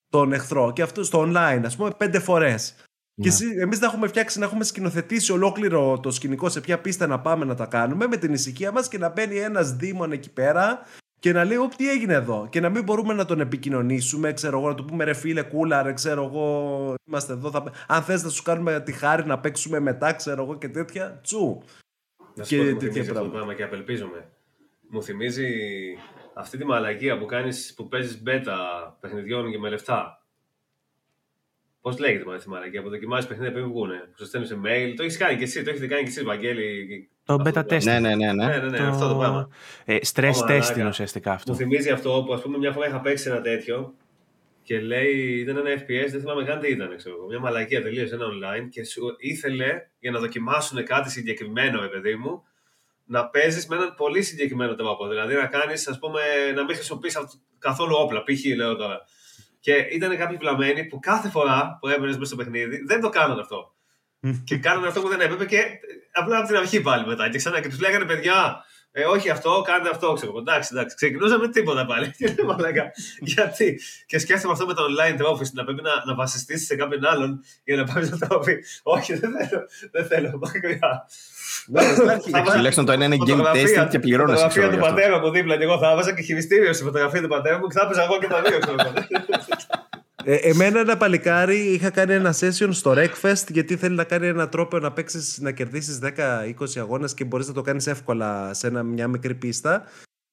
[0.10, 2.76] τον εχθρό και αυτό στο online, ας πούμε, πέντε φορές.
[3.22, 3.62] Και ναι.
[3.62, 7.46] εμείς να έχουμε φτιάξει, να έχουμε σκηνοθετήσει ολόκληρο το σκηνικό σε ποια πίστα να πάμε
[7.46, 10.82] να τα κάνουμε με την ησυχία μας και να μπαίνει ένας δήμον εκεί πέρα
[11.24, 12.48] και να λέει: τι έγινε εδώ.
[12.50, 15.84] Και να μην μπορούμε να τον επικοινωνήσουμε, ξέρω εγώ, να του πούμε ρε φίλε, κούλα,
[15.84, 17.52] ρε, ξέρω εγώ, είμαστε εδώ.
[17.52, 17.72] Θα...
[17.88, 21.62] Αν θες να σου κάνουμε τη χάρη να παίξουμε μετά, ξέρω εγώ και τέτοια, τσου.
[22.36, 23.54] Να σου και πω, τέτοια πράγμα.
[23.54, 24.30] και απελπίζομαι.
[24.90, 25.48] Μου θυμίζει
[26.34, 28.58] αυτή τη μαλακία που, κάνεις, που παίζεις μπέτα
[29.00, 30.23] παιχνιδιών και με λεφτά.
[31.84, 33.90] Πώς λέγεται αυτή τη μαλακία που δοκιμάζει παιχνίδια που βγουν.
[33.90, 34.94] Που σου στέλνει σε mail.
[34.96, 37.10] Το έχεις κάνει και εσύ, το έχετε κάνει και εσύ, Βαγγέλη.
[37.26, 37.84] Το beta test.
[37.84, 38.34] Ναι, ναι, ναι.
[38.34, 38.46] ναι.
[38.46, 38.84] ναι, ναι, ναι το...
[38.84, 39.50] αυτό το πράγμα.
[39.86, 41.52] Ε, stress test είναι ουσιαστικά αυτό.
[41.52, 43.94] Μου θυμίζει αυτό που ας πούμε μια φορά είχα παίξει ένα τέτοιο
[44.64, 46.98] και λέει ήταν ένα FPS, δεν θυμάμαι καν τι ήταν.
[46.98, 52.16] Ξέρω, μια μαλακία τελείω ένα online και σου ήθελε για να δοκιμάσουν κάτι συγκεκριμένο, παιδί
[52.16, 52.44] μου,
[53.06, 55.08] να παίζεις με έναν πολύ συγκεκριμένο τρόπο.
[55.08, 56.22] Δηλαδή να κάνεις, ας πούμε,
[56.56, 57.18] να μην χρησιμοποιείς
[57.60, 58.24] καθόλου όπλα.
[58.24, 58.56] Π.χ.
[58.56, 59.02] λέω τώρα.
[59.64, 63.42] Και ήταν κάποιοι βλαμμένοι που κάθε φορά που έμπαινες μέσα στο παιχνίδι δεν το κάνανε
[63.42, 63.76] αυτό.
[64.48, 65.64] και κάνανε αυτό που δεν έπρεπε και
[66.12, 67.30] απλά από την αρχή πάλι μετά.
[67.30, 68.66] Και ξανά και τους λέγανε παιδιά,
[68.96, 70.38] ε, όχι αυτό, κάντε αυτό, ξέρω.
[70.38, 70.96] Εντάξει, εντάξει.
[70.96, 72.14] Ξεκινούσαμε τίποτα πάλι.
[73.36, 73.80] Γιατί.
[74.06, 77.44] Και σκέφτομαι αυτό με το online trophy, να πρέπει να, να βασιστείς σε κάποιον άλλον
[77.64, 78.56] για να πάρεις το trophy.
[78.84, 79.66] όχι, δεν θέλω.
[79.92, 80.38] Δεν θέλω.
[80.42, 81.08] Μακριά.
[82.56, 84.32] Τουλάχιστον το ένα είναι game testing και πληρώνει.
[84.32, 87.28] Η φωτογραφία του πατέρα μου δίπλα και εγώ θα έβαζα και χειριστήριο στη φωτογραφία του
[87.28, 88.60] πατέρα μου και θα έπαιζα εγώ και τα δύο.
[90.26, 94.50] Ε, εμένα ένα παλικάρι είχα κάνει ένα session στο Wreckfest γιατί θέλει να κάνει ένα
[94.50, 96.12] τρόπο να παίξεις να κερδίσεις 10-20
[96.78, 99.84] αγώνες και μπορείς να το κάνεις εύκολα σε ένα, μια μικρή πίστα.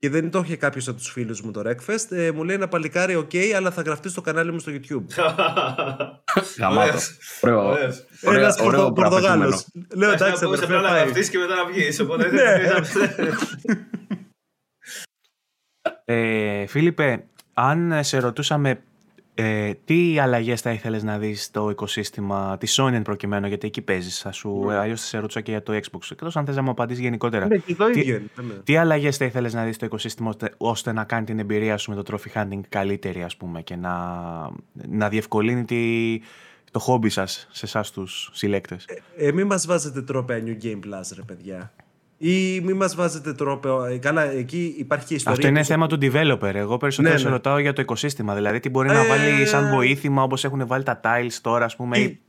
[0.00, 2.06] Και δεν το είχε κάποιος από τους φίλους μου το Wreckfest.
[2.10, 5.04] Ε, μου λέει ένα παλικάρι, OK, αλλά θα γραφτεί στο κανάλι μου στο YouTube.
[6.58, 6.98] Γαμάτο.
[7.40, 8.04] Ωραίος.
[8.20, 8.56] Ένας
[8.94, 9.66] Πορτογάλος.
[9.94, 12.00] Λέω εντάξει, θα πρέπει να γραφτείς και μετά να βγεις.
[12.00, 12.30] Οπότε.
[16.04, 17.24] Ε, Φίλιππε,
[17.54, 18.82] αν σε ρωτούσαμε
[19.40, 23.82] ε, τι αλλαγές θα ήθελες να δεις στο οικοσύστημα της Sony εν προκειμένου, γιατί εκεί
[23.82, 24.20] παίζεις.
[24.20, 24.70] Θα σου mm.
[24.70, 26.00] αλλιώς σε ρωτούσα και για το Xbox.
[26.10, 27.46] Εκτός αν θες να μου απαντήσεις γενικότερα.
[27.46, 28.18] Ναι, και το ίδιο.
[28.18, 28.54] Τι, ναι.
[28.54, 31.90] τι αλλαγές θα ήθελες να δεις στο οικοσύστημα ώστε, ώστε, να κάνει την εμπειρία σου
[31.90, 33.94] με το trophy hunting καλύτερη, ας πούμε, και να,
[34.88, 36.20] να διευκολύνει τη,
[36.70, 38.84] το χόμπι σας σε εσάς τους συλλέκτες;
[39.16, 41.72] Ε, ε, μην μας βάζετε τρόπια New Game Plus, ρε παιδιά.
[42.22, 43.84] Ή μην μας βάζετε τρόπο.
[43.84, 45.38] Ε, καλά, εκεί υπάρχει και ιστορία.
[45.38, 46.54] Αυτό είναι θέμα του developer.
[46.54, 47.30] Εγώ περισσότερο ναι, σε ναι.
[47.30, 48.34] ρωτάω για το οικοσύστημα.
[48.34, 51.98] Δηλαδή, τι μπορεί να βάλει σαν βοήθημα όπως έχουν βάλει τα tiles τώρα, ας πούμε.
[51.98, 52.20] Ή...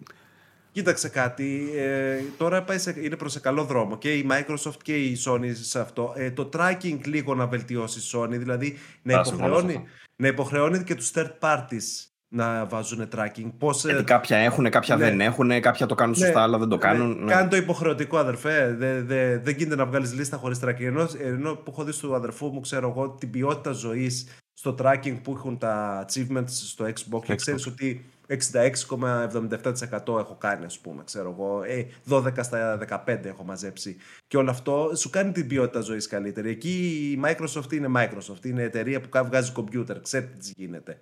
[0.72, 1.70] Κοίταξε κάτι.
[1.76, 5.52] Ε, τώρα πάει σε, είναι προς σε καλό δρόμο και η Microsoft και η Sony
[5.52, 6.14] σε αυτό.
[6.16, 9.84] Ε, το tracking λίγο να βελτιώσει η Sony, δηλαδή να υποχρεώνει,
[10.16, 13.52] να υποχρεώνει και τους third parties να βάζουν tracking.
[13.58, 15.04] Πώς, Γιατί κάποια έχουν, κάποια ναι.
[15.04, 16.42] δεν έχουν, κάποια το κάνουν σωστά, ναι.
[16.42, 16.82] αλλά δεν το ναι.
[16.82, 17.24] κάνουν.
[17.24, 17.32] Ναι.
[17.32, 18.76] Κάνε το υποχρεωτικό, αδερφέ.
[18.78, 20.82] Δεν δε, δε γίνεται να βγάλεις λίστα χωρίς tracking.
[20.82, 25.20] Ενώ, ενώ που έχω δει στο αδερφού μου, ξέρω εγώ, την ποιότητα ζωής στο tracking
[25.24, 31.30] που έχουν τα achievements στο Xbox και ξέρεις ότι 66,77% έχω κάνει, ας πούμε, ξέρω
[31.30, 31.64] εγώ.
[31.64, 32.78] Ε, 12 στα
[33.08, 33.96] 15 έχω μαζέψει.
[34.28, 36.50] Και όλο αυτό σου κάνει την ποιότητα ζωής καλύτερη.
[36.50, 36.70] Εκεί
[37.14, 38.46] η Microsoft είναι Microsoft.
[38.46, 40.02] Είναι εταιρεία που βγάζει κομπιούτερ.
[40.02, 41.00] Ξέρετε τι γίνεται.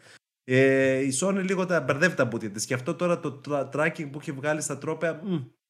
[0.52, 3.42] Ε, η Sony λίγο τα μπερδεύει τα μπουτια της και αυτό τώρα το
[3.74, 5.22] tracking που έχει βγάλει στα τρόπια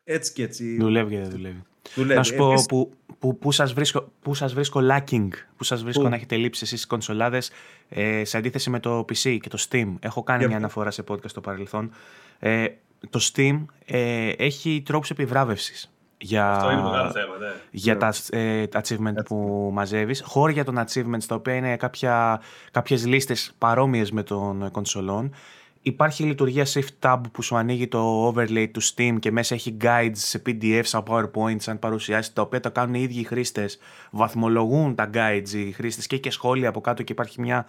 [0.03, 0.77] έτσι και έτσι.
[0.77, 1.63] Δουλεύει και δεν δουλεύει.
[1.95, 2.17] δουλεύει.
[2.17, 2.65] Να σου πω Επίσης...
[2.65, 5.27] που, που, που, σας βρίσκω, που σας βρίσκω lacking,
[5.57, 7.51] που σας βρίσκω που; να έχετε λείψεις εσείς στις κονσολάδες
[7.89, 9.95] ε, σε αντίθεση με το PC και το Steam.
[9.99, 11.91] Έχω κάνει μια αναφορά σε podcast στο παρελθόν.
[12.39, 12.65] Ε,
[13.09, 17.47] το Steam ε, έχει τρόπους επιβράβευσης για, Αυτό είναι μεγάλο θέμα, ναι.
[17.71, 20.21] για τα ε, achievement που μαζεύεις.
[20.25, 22.41] Χώρια των achievements, τα οποία είναι κάποια,
[22.71, 25.33] κάποιες λίστες παρόμοιες με των κονσολών.
[25.81, 29.77] Υπάρχει η λειτουργία Shift Tab που σου ανοίγει το overlay του Steam και μέσα έχει
[29.81, 33.79] guides σε PDF, σαν PowerPoint, σαν παρουσιάσεις, τα οποία το κάνουν οι ίδιοι οι χρήστες.
[34.11, 37.65] Βαθμολογούν τα guides οι χρήστες και και σχόλια από κάτω και υπάρχει μια,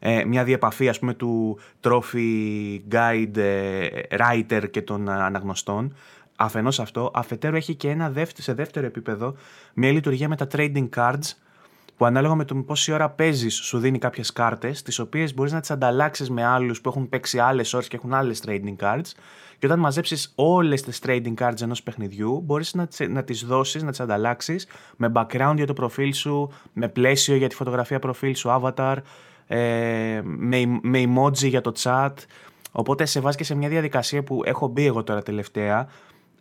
[0.00, 5.94] ε, μια διαπαφή ας πούμε του trophy guide ε, writer και των αναγνωστών.
[6.36, 9.34] Αφενός αυτό, αφετέρου έχει και ένα δεύτερο, σε δεύτερο επίπεδο
[9.74, 11.32] μια λειτουργία με τα trading cards
[11.96, 15.60] που ανάλογα με το πόση ώρα παίζεις, σου δίνει κάποιες κάρτες, τις οποίες μπορείς να
[15.60, 19.10] τις ανταλλάξεις με άλλους που έχουν παίξει άλλες ώρες και έχουν άλλες trading cards.
[19.58, 23.90] Και όταν μαζέψεις όλες τις trading cards ενός παιχνιδιού, μπορείς να, να τις δώσεις, να
[23.90, 28.48] τις ανταλλάξεις με background για το προφίλ σου, με πλαίσιο για τη φωτογραφία προφίλ σου,
[28.48, 28.96] avatar,
[29.46, 32.14] ε, με, με emoji για το chat.
[32.72, 35.88] Οπότε σε βάζει και σε μια διαδικασία που έχω μπει εγώ τώρα τελευταία,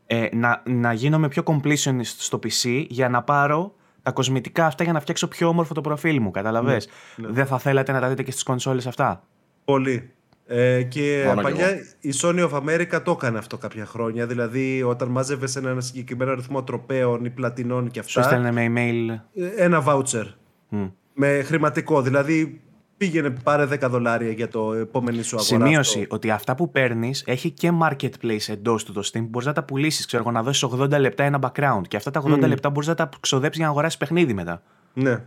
[0.07, 4.93] ε, να, να γίνομαι πιο completionist στο PC για να πάρω τα κοσμητικά αυτά για
[4.93, 6.31] να φτιάξω πιο όμορφο το προφίλ μου.
[6.31, 7.33] Καταλαβες; Ναι, ναι.
[7.33, 9.23] Δεν θα θέλατε να τα δείτε και στις κονσόλες αυτά;
[9.65, 10.09] Πολύ.
[10.47, 11.69] Ε, και παλιά
[11.99, 14.25] η Sony of America το έκανε αυτό κάποια χρόνια.
[14.27, 18.21] Δηλαδή, όταν μάζευες ένα συγκεκριμένο αριθμό τροπέων ή πλατινών και αυτά.
[18.21, 19.19] Σου στέλνε με email.
[19.41, 20.25] Ε, ένα voucher.
[20.71, 20.91] Mm.
[21.13, 22.01] Με χρηματικό.
[22.01, 22.61] Δηλαδή,
[22.97, 25.65] Πήγαινε πάρε 10 δολάρια για το επόμενη σου αγορά.
[25.65, 26.15] Σημείωση αυτό.
[26.15, 29.25] ότι αυτά που παίρνεις έχει και marketplace εντός του το Steam.
[29.29, 31.81] Μπορείς να τα πουλήσεις, ξέρω εγώ, να δώσεις 80 λεπτά ένα background.
[31.87, 32.47] Και αυτά τα 80 mm.
[32.47, 34.61] λεπτά μπορείς να τα ξοδέψεις για να αγοράσεις παιχνίδι μετά.
[34.93, 35.23] Ναι.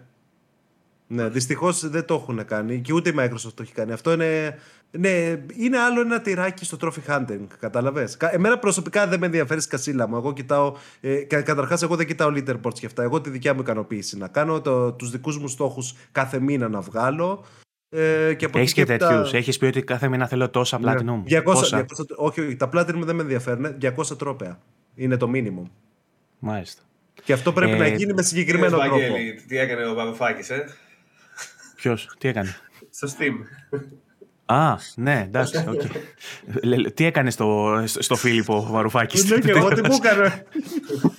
[1.10, 3.92] Ναι, δυστυχώς δεν το έχουν κάνει και ούτε η Microsoft το έχει κάνει.
[3.92, 4.58] Αυτό είναι,
[4.90, 7.46] ναι, είναι άλλο ένα τυράκι στο trophy hunting.
[7.60, 10.16] Κατάλαβες; Εμένα προσωπικά δεν με ενδιαφέρει σκασίλα μου.
[10.16, 10.74] Εγώ κοιτάω.
[11.00, 13.02] Ε, Καταρχάς, εγώ δεν κοιτάω leaderboards και αυτά.
[13.02, 16.80] Εγώ τη δικιά μου ικανοποίηση να κάνω, το, τους δικούς μου στόχους κάθε μήνα να
[16.80, 17.44] βγάλω.
[17.90, 19.30] Ε, και Έχεις και, και τέτοιους.
[19.30, 19.36] Τα...
[19.36, 20.92] Έχεις πει ότι κάθε μήνα θέλω τόσα ναι.
[20.92, 21.42] Platinum.
[21.42, 21.84] 200, 200,
[22.16, 23.76] όχι, όχι, τα Platinum δεν με ενδιαφέρουν.
[23.82, 24.58] 200 τρόπαια.
[24.94, 25.70] Είναι το minimum.
[26.38, 26.82] Μάλιστα.
[27.24, 28.96] Και αυτό πρέπει ε, να γίνει με συγκεκριμένο τρόπο.
[29.48, 30.56] Τι έκανε ο Παπαφάκη, ε;
[31.88, 32.56] Ποιος, τι έκανε;
[32.90, 33.34] Στο Steam.
[34.44, 35.64] Α, ναι, εντάξει.
[35.68, 35.90] Okay.
[36.94, 40.46] τι έκανε στο, στο Φίλιππο Βαρουφάκης; Ναι, και εγώ τι μου έκανε;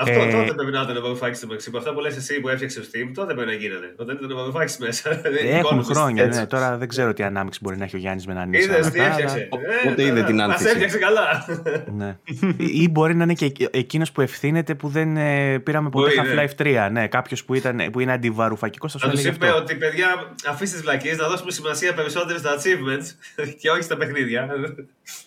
[0.00, 0.30] Αυτό ε...
[0.30, 1.78] τότε πρέπει να ήταν το Mobile στο Μεξικό.
[1.78, 3.94] Αυτά που λες εσύ που έφτιαξες ο Steam, τότε πρέπει να γίνεται.
[3.96, 5.20] Όταν ήταν το Mobile μέσα.
[5.60, 6.46] Έχουν χρόνια, ναι.
[6.46, 9.48] Τώρα δεν ξέρω τι ανάμειξη μπορεί να έχει ο Γιάννης με έναν Είδες τι έφτιαξε.
[9.84, 10.64] Πότε είδε την άνθηση.
[10.64, 11.46] Μα έφτιαξε καλά.
[11.92, 12.16] Ναι.
[12.56, 16.88] Ή μπορεί να είναι και εκείνος που ευθύνεται που δεν ε, πήραμε ποτέ Half-Life 3.
[16.92, 19.28] Ναι, κάποιος που είναι αντιβαρουφακικός θα σου έλεγε.
[19.28, 23.06] Να τους είπε ότι παιδιά, αφήστε τις βλακίες να δώσουμε σημασία περισσότερο στα achievements
[23.60, 24.48] και όχι στα παιχνίδια.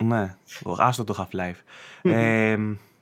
[0.04, 0.36] Ναι,
[0.78, 1.60] άστο το Half-Life.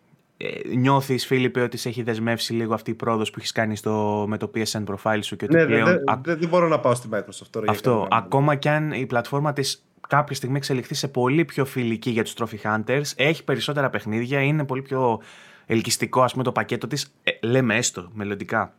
[0.41, 3.76] ε, ε, Νιώθεις, Φίλιππε, ότι σε έχει δεσμεύσει λίγο αυτή η πρόοδος που έχεις κάνει
[3.76, 5.85] στο, με το PSN profile σου και ότι ναι, πλέον.
[5.85, 7.65] Δεν δε, δε μπορώ να πάω στη Microsoft τώρα.
[7.69, 8.07] Αυτό.
[8.11, 12.34] Ακόμα κι αν η πλατφόρμα της κάποια στιγμή εξελιχθεί σε πολύ πιο φιλική για τους
[12.38, 15.22] Trophy Hunters, έχει περισσότερα παιχνίδια, είναι πολύ πιο
[15.65, 17.13] ελκυστικό, ας πούμε, το πακέτο της.
[17.23, 18.73] Ε, λέμε έστω μελλοντικά.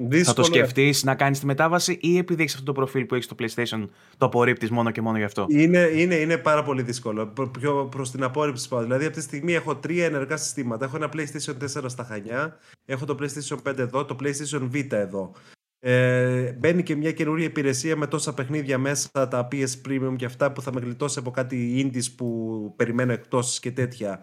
[0.00, 0.24] Δύσκολο.
[0.24, 3.26] Θα το σκεφτείς να κάνεις τη μετάβαση ή επειδή έχει αυτό το προφίλ που έχεις
[3.26, 7.26] στο PlayStation, το απορρίπτεις μόνο και μόνο γι' αυτό; Είναι, είναι, είναι πάρα πολύ δύσκολο.
[7.26, 8.82] Προ προς την απόρριψη πάω.
[8.82, 10.84] Δηλαδή, αυτή τη στιγμή έχω τρία ενεργά συστήματα.
[10.84, 15.32] Έχω ένα PlayStation 4 στα Χανιά, έχω το PlayStation 5 εδώ, το PlayStation Vita εδώ.
[15.80, 20.52] Ε, μπαίνει και μια καινούργια υπηρεσία με τόσα παιχνίδια μέσα, τα PS Premium και αυτά
[20.52, 24.20] που θα με γλιτώσει από κάτι indies που περιμένω εκτός και τέτοια.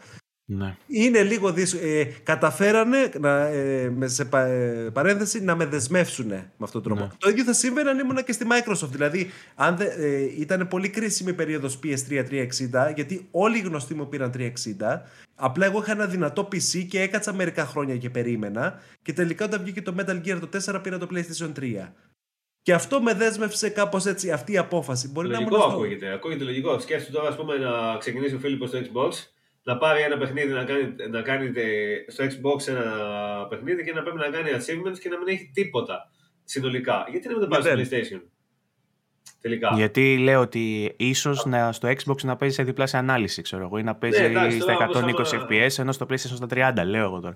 [0.47, 0.75] Ναι.
[0.87, 1.83] Είναι λίγο δύσκολο.
[1.91, 7.01] Ε, καταφέρανε να, ε, σε πα, ε, παρένθεση να με δεσμεύσουν με αυτόν τον τρόπο.
[7.01, 7.17] Ναι.
[7.17, 8.89] Το ίδιο θα συμβαίνει αν ήμουν και στη Microsoft.
[8.89, 14.09] Δηλαδή, αν δε, ε, ήταν πολύ κρίσιμη περίοδος PS3 360, γιατί όλοι οι γνωστοί μου
[14.09, 15.01] πήραν 360.
[15.35, 18.81] Απλά εγώ είχα ένα δυνατό PC και έκατσα μερικά χρόνια και περίμενα.
[19.01, 21.93] Και τελικά όταν βγήκε το Metal Gear το 4 πήρα το PlayStation 3.
[22.61, 25.09] Και αυτό με δέσμευσε κάπως έτσι αυτή η απόφαση.
[25.09, 26.13] Μπορεί λογικό να ακούγεται.
[26.13, 26.79] Ακούγεται λογικό.
[26.79, 29.34] Σκέφτομαι τώρα ας πούμε, να ξεκινήσει ο Φίλιππος στο Xbox
[29.65, 31.51] να πάρει ένα παιχνίδι να κάνει, να κάνει
[32.07, 32.85] στο Xbox ένα
[33.49, 36.11] παιχνίδι και να πρέπει να κάνει achievements και να μην έχει τίποτα
[36.43, 37.07] συνολικά.
[37.09, 38.21] Γιατί να μην το πάρει στο PlayStation;
[39.45, 39.71] Τελικά.
[39.75, 43.95] Γιατί λέω ότι ίσως στο Xbox να παίζει σε διπλάσια ανάλυση, ξέρω εγώ, ή να
[43.95, 47.35] παίζει ναι, εντάξει, στα 120 FPS, ενώ στο PlayStation στα 30, λέω εγώ τώρα.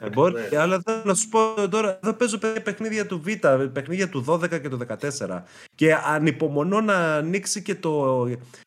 [0.00, 0.58] Ε, μπορεί, ναι.
[0.58, 4.68] αλλά θέλω να σου πω τώρα, εδώ παίζω παιχνίδια του Vita, παιχνίδια του 12 και
[4.68, 4.78] του
[5.28, 5.42] 14.
[5.74, 8.22] Και ανυπομονώ να ανοίξει και το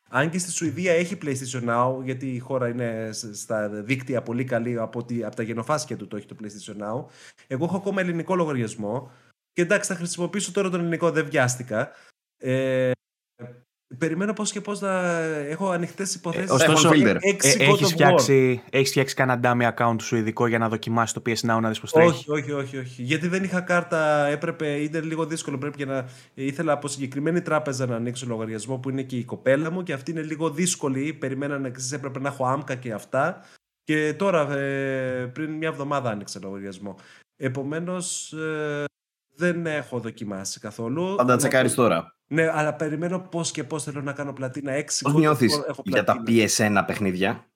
[0.10, 4.80] αν και στη Σουηδία έχει PlayStation Now, γιατί η χώρα είναι στα δίκτυα πολύ καλή
[4.80, 7.06] από, ότι, από τα γενοφάσκια του το έχει το PlayStation Now.
[7.48, 9.12] Εγώ έχω ακόμα ελληνικό λογαριασμό.
[9.54, 11.92] Και εντάξει, θα χρησιμοποιήσω τώρα τον ελληνικό, δεν βιάστηκα.
[12.44, 12.92] Ε,
[13.98, 16.50] Περιμένω πώς και πώς να έχω ανοιχτές υποθέσεις.
[16.50, 17.18] Ε, ωστόσο, ε,
[17.58, 21.60] έχεις φτιάξει, έχεις φτιάξει κανένα dummy account σου ειδικό για να δοκιμάσεις το PS Now
[21.62, 23.04] να δεις πώς τρέχει; Όχι, όχι, όχι, όχι.
[23.04, 25.58] Γιατί δεν είχα κάρτα, έπρεπε, ήταν λίγο δύσκολο.
[25.58, 26.06] Πρέπει και να.
[26.34, 30.12] Ήθελα από συγκεκριμένη τράπεζα να ανοίξω λογαριασμό που είναι και η κοπέλα μου και αυτή
[30.12, 31.14] είναι λίγο δύσκολη.
[31.14, 33.42] Περιμένα να ξέρεις, έπρεπε να έχω άμκα και αυτά.
[33.84, 36.96] Και τώρα, ε, πριν μια εβδομάδα άνοιξε λογαριασμό.
[37.36, 38.84] Επομένως, ε,
[39.36, 41.16] δεν έχω δοκιμάσει καθόλου.
[41.18, 42.16] Θα τα τσεκάρεις τώρα.
[42.28, 44.72] Ναι, αλλά περιμένω πώς και πώς θέλω να κάνω πλατίνα.
[44.72, 47.48] Έξι Πώς νιώθεις για τα PSN παιχνίδια;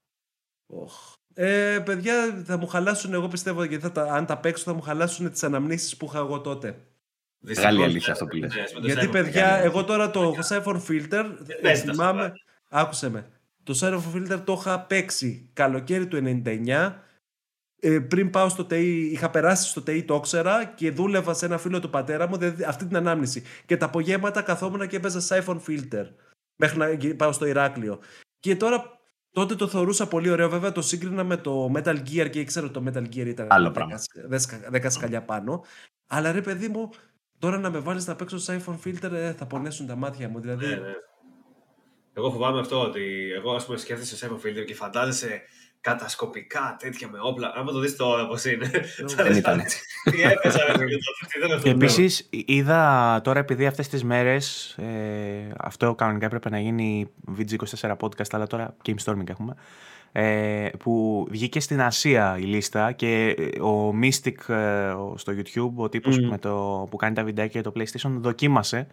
[0.70, 1.16] Oh.
[1.34, 4.82] Ε, παιδιά, θα μου χαλάσουν, εγώ πιστεύω, γιατί θα τα, αν τα παίξω θα μου
[4.82, 6.78] χαλάσουν τις αναμνήσεις που είχα εγώ τότε.
[7.40, 8.54] Μεγάλη αλήθεια αυτό που λες.
[8.82, 11.26] Γιατί, παιδιά, εγώ τώρα το Siphon Filter,
[11.76, 12.34] θυμάμαι,
[12.70, 13.28] άκουσε με,
[13.64, 16.94] το Siphon Filter το είχα παίξει καλοκαίρι του 99
[17.80, 21.58] ε, πριν πάω στο ΤΕΙ, είχα περάσει στο ΤΕΙ, το ήξερα και δούλευα σε ένα
[21.58, 23.44] φίλο του πατέρα μου δηλαδή αυτή την ανάμνηση.
[23.66, 26.06] Και τα απογεύματα καθόμουν και έπαιζα siphon filter
[26.56, 28.00] μέχρι να πάω στο Ηράκλειο.
[28.40, 29.00] Και τώρα
[29.32, 30.50] τότε το θεωρούσα πολύ ωραίο.
[30.50, 33.74] Βέβαια το σύγκρινα με το Metal Gear και ήξερα ότι το Metal Gear ήταν Άλλο
[34.72, 35.64] 10, σκαλιά πάνω.
[36.08, 36.90] Αλλά ρε παιδί μου,
[37.40, 40.40] τώρα να με βάλεις να παίξω siphon filter ε, θα πονέσουν τα μάτια μου.
[40.40, 40.66] Δηλαδή...
[40.66, 40.94] Ναι, ναι.
[42.14, 45.42] Εγώ φοβάμαι αυτό ότι εγώ ας πούμε σκέφτεσαι siphon filter και φαντάζεσαι
[45.90, 47.54] κατασκοπικά τέτοια με όπλα.
[47.56, 48.72] Άμα το δεις τώρα πώς είναι.
[49.16, 49.80] Δεν ήταν έτσι.
[50.04, 50.60] Τι έπαιζα,
[51.64, 54.70] Και επίσης είδα τώρα επειδή αυτές τις μέρες.
[54.78, 59.56] Ε, αυτό κανονικά έπρεπε να γίνει VG24 podcast, αλλά τώρα Game Storming έχουμε.
[60.12, 66.18] Ε, που βγήκε στην Ασία η λίστα και ο Mystic ε, στο YouTube, ο τύπος
[66.20, 66.40] mm.
[66.40, 68.88] το, που κάνει τα βιντεάκια για το PlayStation, δοκίμασε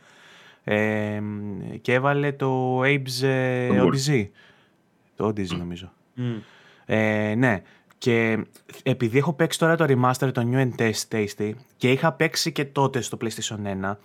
[0.64, 1.22] ε,
[1.80, 4.28] και έβαλε το Abe's ε, Odyssey.
[5.16, 5.92] Το Odyssey νομίζω.
[6.16, 6.40] Mm.
[6.86, 7.62] Ε, ναι.
[7.98, 8.38] Και
[8.82, 13.00] επειδή έχω παίξει τώρα το remaster, το New and Tasty, και είχα παίξει και τότε
[13.00, 13.96] στο PlayStation 1,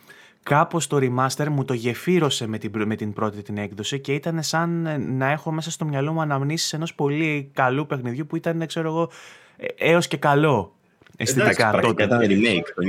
[0.44, 4.44] κάπως το remaster μου το γεφύρωσε με την, με την πρώτη την έκδοση και ήταν
[4.44, 4.88] σαν
[5.18, 9.10] να έχω μέσα στο μυαλό μου αναμνήσεις ενός πολύ καλού παιχνιδιού που ήταν, ξέρω εγώ,
[9.58, 10.76] ε, έως και καλό
[11.18, 12.04] αισθητικά τότε.
[12.04, 12.68] Ήταν remake.
[12.76, 12.84] Το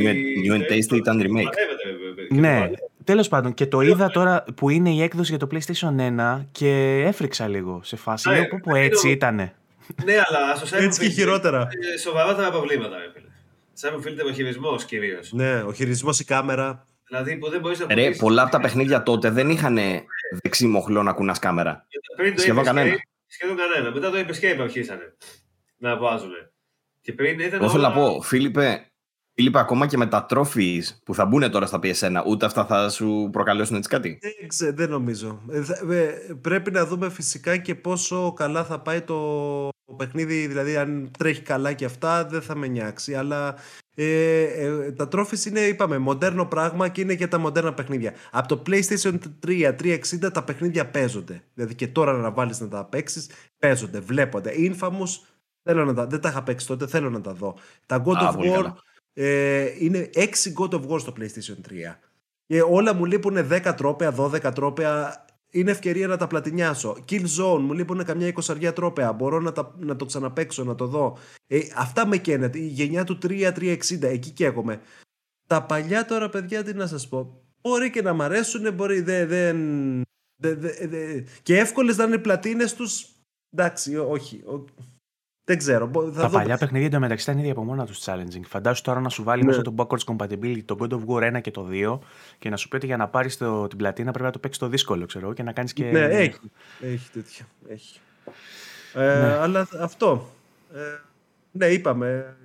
[0.45, 1.55] New and Tasty ήταν remake.
[2.29, 2.71] Ναι,
[3.05, 3.55] τέλος πάντων.
[3.55, 7.81] Και το είδα τώρα που είναι η έκδοση για το PlayStation 1 και έφρυξα λίγο
[7.83, 8.29] σε φάση.
[8.29, 9.55] Λέω πω έτσι ήτανε
[10.05, 11.69] ναι, αλλά στο Cyber Έτσι και χειρότερα.
[12.03, 12.97] Σοβαρότερα προβλήματα.
[13.81, 15.33] Cyber οφείλεται ο χειρισμό κυρίως.
[15.33, 16.87] Ναι, ο χειρισμός, η κάμερα.
[17.09, 19.79] Δηλαδή που δεν μπορείς να Ρε, πολλά από τα παιχνίδια τότε δεν είχαν
[20.43, 21.87] δεξί μοχλό να κουνάς κάμερα.
[22.17, 22.97] Πριν το Σχεδόν κανένα.
[23.27, 23.91] Σχεδόν κανένα.
[23.95, 25.17] Μετά το Escape αρχίσανε
[25.77, 26.33] να βάζουν.
[27.01, 27.61] Και πριν ήταν.
[27.61, 28.91] Εγώ θέλω να πω, Φίλιππε,
[29.35, 32.91] Φίλιππε, ακόμα και με τα trophies που θα μπουν τώρα στα PSN, ούτε αυτά θα
[32.91, 35.43] σου προκαλέσουν έτσι κάτι; Δεν, ξέρω, δεν νομίζω.
[35.91, 40.47] Ε, πρέπει να δούμε φυσικά και πόσο καλά θα πάει το παιχνίδι.
[40.47, 43.15] Δηλαδή, αν τρέχει καλά και αυτά, δεν θα με νιάξει.
[43.15, 43.57] Αλλά
[43.95, 48.12] ε, ε, τα trophies είναι, είπαμε, μοντέρνο πράγμα και είναι για τα μοντέρνα παιχνίδια.
[48.31, 51.43] Από το PlayStation 3, 360 τα παιχνίδια παίζονται.
[51.55, 54.53] Δηλαδή και τώρα να βάλεις να τα παίξεις, παίζονται, βλέπονται.
[54.57, 55.09] Infamous,
[55.62, 57.59] θέλω να τα, δεν τα είχα παίξει τότε, θέλω να τα δω.
[57.87, 58.73] Τα God of War
[59.12, 60.25] ε, είναι 6
[60.59, 61.97] God of War στο PlayStation 3.
[62.47, 65.25] Και όλα μου λείπουν 10 τρόπαια, 12 τρόπαια.
[65.51, 66.97] Είναι ευκαιρία να τα πλατινιάσω.
[67.09, 69.12] Kill Zone μου λείπουν καμιά εικοσαριά τρόπαια.
[69.12, 71.18] Μπορώ να, τα, να το ξαναπέξω, να το δω.
[71.47, 72.51] Ε, αυτά με καίνε.
[72.55, 74.81] Η γενιά του 3-360, εκεί καίγομαι.
[75.47, 77.43] Τα παλιά τώρα, παιδιά, τι να σας πω.
[77.60, 79.27] Μπορεί και να μ' αρέσουν, μπορεί δεν.
[80.43, 83.09] Δε, δε, δε, και εύκολες να είναι οι πλατίνες τους.
[83.51, 84.43] Εντάξει, όχι.
[85.45, 85.91] Δεν ξέρω.
[85.95, 86.39] Θα τα δω...
[86.39, 88.41] παλιά παιχνίδια εντωμεταξύ ήταν ήδη από μόνα τους challenging.
[88.47, 89.49] Φαντάσου τώρα να σου βάλει ναι.
[89.49, 91.99] μέσα το backwards compatibility το God of War 1 και το 2
[92.39, 94.69] και να σου πει ότι για να πάρεις την πλατίνα πρέπει να το παίξεις το
[94.69, 95.85] δύσκολο, ξέρω και να κάνεις και.
[95.85, 96.51] Ναι, έχει.
[96.81, 97.47] Έχει τέτοια.
[97.69, 98.01] Έχει.
[98.95, 99.33] Ε, ναι.
[99.33, 100.31] Αλλά αυτό.
[100.75, 100.79] Ε,
[101.51, 102.37] ναι, είπαμε.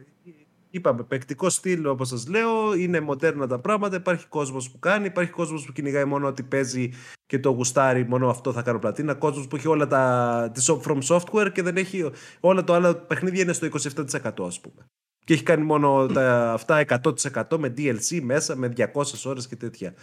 [0.76, 3.96] Είπαμε, παικτικό στυλ όπως σας λέω, είναι μοντέρνα τα πράγματα.
[3.96, 6.90] Υπάρχει κόσμος που κάνει, υπάρχει κόσμος που κυνηγάει μόνο ότι παίζει
[7.26, 9.14] και το γουστάρει, μόνο αυτό θα κάνω πλατίνα.
[9.14, 12.12] Κόσμος που έχει όλα τα της from software και δεν έχει.
[12.40, 14.86] Όλα το άλλο παιχνίδια είναι στο 27% ας πούμε.
[15.26, 18.86] Και έχει κάνει μόνο τα, αυτά 100% με DLC μέσα, με 200
[19.26, 19.94] ώρες και τέτοια.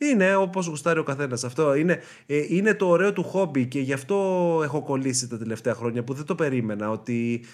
[0.00, 1.44] Είναι όπως γουστάρει ο καθένας.
[1.44, 4.16] Αυτό είναι, ε, είναι το ωραίο του χόμπι και γι' αυτό
[4.64, 6.90] έχω κολλήσει τα τελευταία χρόνια που δεν το περίμενα.
[6.90, 7.44] Ότι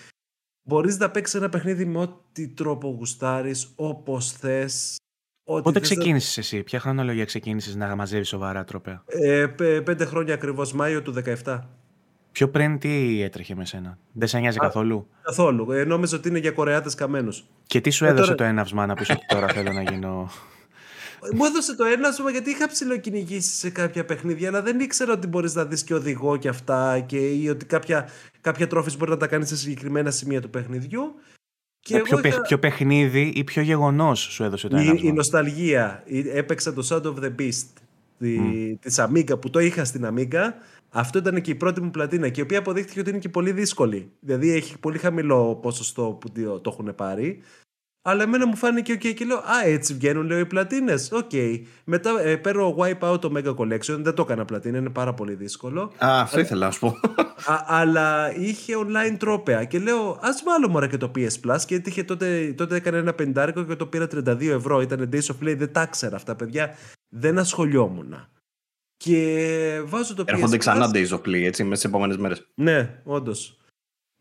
[0.62, 4.96] Μπορείς να παίξεις ένα παιχνίδι με ό,τι τρόπο γουστάρεις, όπως θες.
[5.44, 9.04] Πότε ξεκίνησες εσύ, ποια χρονολογία ξεκίνησες να μαζεύεις σοβαρά τρόπια.
[9.06, 9.46] Ε,
[9.84, 11.14] πέντε χρόνια ακριβώς, Μάιο του
[11.44, 11.58] 17.
[12.32, 16.38] Πιο πριν τι έτρεχε με σένα, δεν σε νοιάζει καθόλου; Καθόλου, ε, νόμιζα ότι είναι
[16.38, 17.44] για Κορεάτες καμένους.
[17.66, 20.30] Και τι σου ε, έδωσε το έναυσμα να πεις ότι τώρα θέλω να γίνω...
[21.34, 25.54] Μου έδωσε το ένασμα γιατί είχα ψηλοκυνηγήσει σε κάποια παιχνίδια, αλλά δεν ήξερα ότι μπορείς
[25.54, 28.08] να δεις και οδηγό και αυτά και ή ότι κάποια,
[28.40, 31.14] κάποια τρόφις μπορεί να τα κάνεις σε συγκεκριμένα σημεία του παιχνιδιού.
[31.80, 32.40] Και ε, ποιο, είχα...
[32.40, 34.94] ποιο παιχνίδι ή ποιο γεγονός σου έδωσε το ένασμα.
[34.94, 36.04] Η, η νοσταλγία.
[36.32, 37.66] Έπαιξα το Sound of the Beast
[38.18, 38.74] τη, mm.
[38.80, 40.52] της Amiga που το είχα στην Amiga.
[40.90, 43.52] Αυτό ήταν και η πρώτη μου πλατίνα και η οποία αποδείχθηκε ότι είναι και πολύ
[43.52, 44.10] δύσκολη.
[44.20, 47.40] Δηλαδή έχει πολύ χαμηλό ποσοστό που το έχουν πάρει.
[48.02, 51.10] Αλλά εμένα μου φάνηκε OK και λέω Α, έτσι βγαίνουν λέω οι πλατίνες.
[51.12, 51.30] OK.
[51.32, 51.62] Okay.
[51.84, 53.98] Μετά ε, παίρνω Wipeout το Omega Collection.
[53.98, 55.82] Δεν το έκανα πλατίνα, είναι πάρα πολύ δύσκολο.
[55.82, 56.86] Α, αυτό ήθελα να σου πω.
[57.52, 61.58] Α, αλλά είχε online τρόπαια και λέω Ας βάλω μωρέ και το PS Plus.
[61.66, 64.80] Και είχε, τότε, τότε έκανε ένα πεντάρικο και το πήρα 32 ευρώ.
[64.80, 66.76] Ήταν Days of Play, δεν τα ήξερα αυτά, παιδιά.
[67.08, 68.14] Δεν ασχολιόμουν.
[68.96, 72.46] Και βάζω το PS Έρχονται ξανά Days of Play, έτσι, μέσα στι επόμενες μέρες.
[72.54, 73.59] Ναι, όντως.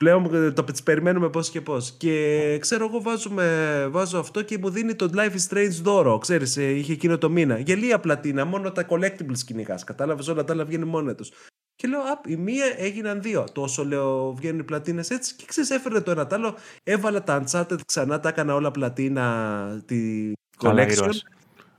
[0.04, 1.92] Πλέον το περιμένουμε πώς και πώς.
[1.92, 6.18] Και ξέρω εγώ βάζουμε, βάζω αυτό και μου δίνει το Life is Strange δώρο.
[6.18, 7.60] Ξέρεις, ε, είχε εκείνο το μήνα.
[7.60, 9.84] Γελία πλατίνα, μόνο τα collectibles κυνηγάς.
[9.84, 11.32] Κατάλαβες όλα τα άλλα βγαίνουν μόνα τους.
[11.76, 13.44] Και λέω, Απ, η μία έγιναν δύο.
[13.54, 15.36] Τόσο λέω, βγαίνουν οι πλατίνες έτσι.
[15.36, 16.56] Και ξέρεις, έφερε το ένα τ' άλλο.
[16.84, 20.32] Έβαλα τα Uncharted ξανά, τα έκανα όλα πλατίνα τη
[20.62, 21.10] collection.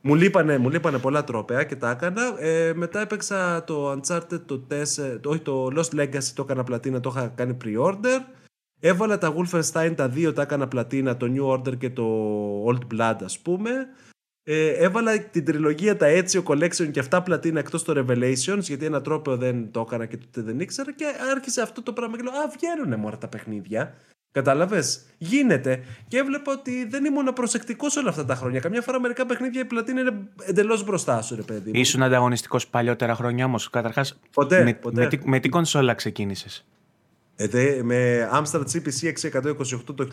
[0.03, 2.43] Μου λείπανε, μου λείπανε πολλά τρόπαια και τα έκανα.
[2.43, 7.01] Ε, μετά έπαιξα το Uncharted, το, 4, το, όχι, το Lost Legacy, το έκανα πλατίνα,
[7.01, 8.21] το είχα κάνει pre-order.
[8.81, 12.05] Έβαλα τα Wolfenstein τα δύο, τα έκανα πλατίνα, το New Order και το
[12.65, 13.71] Old Blood ας πούμε.
[14.43, 19.01] Ε, έβαλα την τριλογία τα Ezio Collection και αυτά πλατίνα εκτός το Revelations γιατί ένα
[19.01, 21.05] τρόπαιο δεν το έκανα και τότε δεν ήξερα και
[21.35, 23.95] άρχισε αυτό το πράγμα και λέω «Α, βγαίνουνε μόρα τα παιχνίδια».
[24.33, 25.85] Κατάλαβες; Γίνεται.
[26.09, 28.61] Και έβλεπα ότι δεν ήμουν προσεκτικός όλα αυτά τα χρόνια.
[28.61, 30.13] Καμιά φορά μερικά παιχνίδια η πλατίνα είναι
[30.45, 31.71] εντελώς μπροστά σου, ρε παιδί.
[31.75, 33.71] Ήσουν ανταγωνιστικός παλιότερα χρόνια όμως.
[33.71, 35.09] Καταρχάς, ποτέ, με, ποτέ.
[35.13, 36.67] Με, με, τι κονσόλα ξεκίνησες;
[37.37, 40.09] Ε, με Amstrad CPC 628 το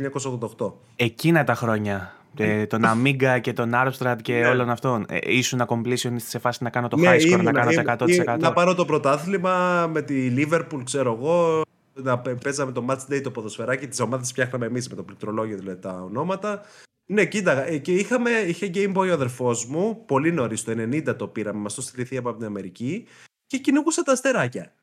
[0.60, 0.74] 1988.
[0.96, 2.12] Εκείνα τα χρόνια.
[2.38, 4.48] Ε, τον Amiga και τον Armstrad και ναι.
[4.48, 5.06] όλων αυτών.
[5.10, 8.40] Ε, ήσουν completion σε φάση να κάνω το ναι, high score, να κάνω το 100%.
[8.40, 11.66] Να πάρω το πρωτάθλημα με τη Liverpool, ξέρω εγώ
[12.04, 15.80] να παίζαμε το match day το ποδοσφαιράκι, τι ομάδε φτιάχναμε εμείς με το πληκτρολόγιο δηλαδή
[15.80, 16.62] τα ονόματα.
[17.10, 21.16] Ναι, κοίτα, ε, και είχαμε, είχε Game Boy ο αδερφός μου, πολύ νωρίς, το 90
[21.18, 23.08] το πήραμε, μας το στείλει από την Αμερική
[23.48, 24.74] και κυνηγούσα τα αστεράκια.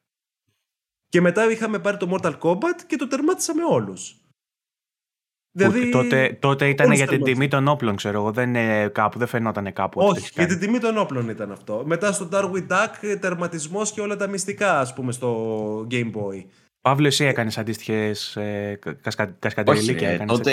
[1.09, 4.16] Και μετά είχαμε πάρει το Mortal Kombat και το τερμάτισα με όλους.
[5.57, 8.32] Δηλαδή, τότε, τότε ήταν για την τιμή των όπλων, ξέρω εγώ.
[8.32, 8.53] Δεν,
[8.93, 10.01] κάπου, δεν φαινόταν κάπου.
[10.01, 11.82] Όχι, για την τιμή των όπλων ήταν αυτό.
[11.86, 16.45] Μετά στο Darwin Duck, τερματισμό και όλα τα μυστικά, ας πούμε, στο Game Boy.
[16.85, 18.78] Παύλος, εσύ έκανες αντίστοιχες ε,
[19.39, 20.09] κασκαντελίκια.
[20.09, 20.52] Ε, τότε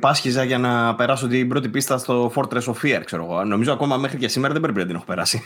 [0.00, 3.44] πάσχιζα για να περάσω την πρώτη πίστα στο Fortress of Fear, ξέρω εγώ.
[3.44, 5.42] Νομίζω ακόμα μέχρι και σήμερα δεν πρέπει να την έχω περάσει.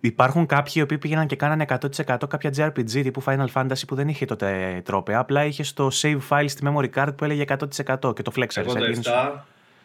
[0.00, 4.08] Υπάρχουν κάποιοι οι οποίοι πήγαιναν και κάνανε 100% κάποια JRPG τύπου Final Fantasy που δεν
[4.08, 5.16] είχε τότε τρόπε.
[5.16, 8.56] Απλά είχε στο save file στη memory card που έλεγε 100% και το flexer.
[8.56, 9.02] Εγώ το 7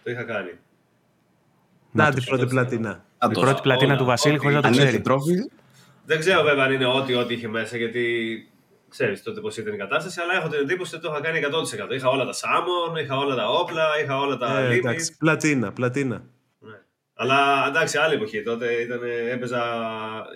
[0.03, 0.52] το είχα κάνει.
[1.91, 3.03] Να, την πρώτη πλατίνα.
[3.32, 5.02] Η πρώτη πλατίνα του Βασίλη χωρίς να το ξέρει.
[6.06, 8.03] Δεν ξέρω βέβαια αν είναι ό,τι ό,τι είχε μέσα γιατί
[8.98, 11.40] ξέρεις τότε πώς ήταν η κατάσταση, αλλά έχω την εντύπωση ότι το είχα κάνει
[11.92, 11.96] 100%.
[11.96, 16.24] Είχα όλα τα σάμον, είχα όλα τα όπλα, είχα όλα τα ε, εντάξει, πλατίνα, πλατίνα.
[17.18, 19.00] Αλλά εντάξει, άλλη εποχή τότε ήταν,
[19.32, 19.62] έπαιζα.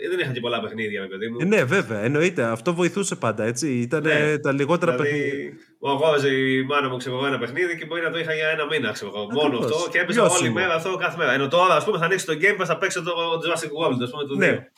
[0.09, 1.37] Δεν είχα και πολλά παιχνίδια με παιδί μου.
[1.39, 2.43] Ε, ναι, βέβαια, εννοείται.
[2.43, 3.67] Αυτό βοηθούσε πάντα έτσι.
[3.67, 4.37] Ήταν ναι.
[4.37, 5.51] τα λιγότερα δηλαδή, παιχνίδια.
[5.79, 8.65] Μου αγόραζε η μάνα μου ξέρω, ένα παιχνίδι και μπορεί να το είχα για ένα
[8.65, 8.91] μήνα.
[8.91, 11.31] Ξέρω, μόνο αυτό και έπαιζα όλη μέρα αυτό κάθε μέρα.
[11.33, 13.11] Ενώ τώρα ας πούμε θα ανοίξει το Game Pass, θα παίξω το
[13.43, 14.69] Jurassic World, ας πούμε το ναι.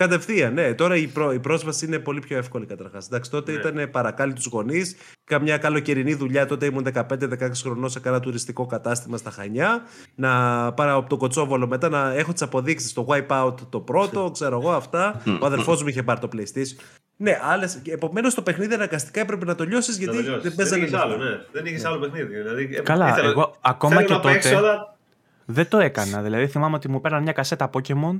[0.00, 0.74] Κατευθείαν, ναι.
[0.74, 3.06] Τώρα η, η πρόσβαση είναι πολύ πιο εύκολη καταρχάς.
[3.06, 3.58] Εντάξει, τότε ναι.
[3.58, 4.96] ήταν παρακάλι τους γονείς.
[5.24, 6.46] Καμιά καλοκαιρινή δουλειά.
[6.46, 7.04] Τότε ήμουν 15-16
[7.62, 9.82] χρονών σε ένα τουριστικό κατάστημα στα Χανιά.
[10.14, 10.30] Να
[10.72, 14.72] πάρω από το κοτσόβολο μετά να έχω τις αποδείξεις στο Wipeout το πρώτο, ξέρω εγώ
[14.72, 15.22] αυτά.
[15.40, 16.84] Ο αδερφός μου είχε πάρει το PlayStation.
[17.16, 17.68] Ναι, άλλε.
[17.86, 20.80] Επομένως το παιχνίδι αναγκαστικά έπρεπε να το λιώσεις γιατί δεν παίζανε.
[20.80, 21.30] Δεν είχε άλλο, ναι.
[21.52, 22.34] Δεν είχες άλλο παιχνίδι.
[22.36, 24.32] Δηλαδή, Καλά, ήθελα, εγώ ακόμα και τότε.
[24.32, 24.98] Παίξω, αλλά
[25.50, 26.22] δεν το έκανα.
[26.22, 28.16] Δηλαδή θυμάμαι ότι μου πέραν μια κασέτα Pokémon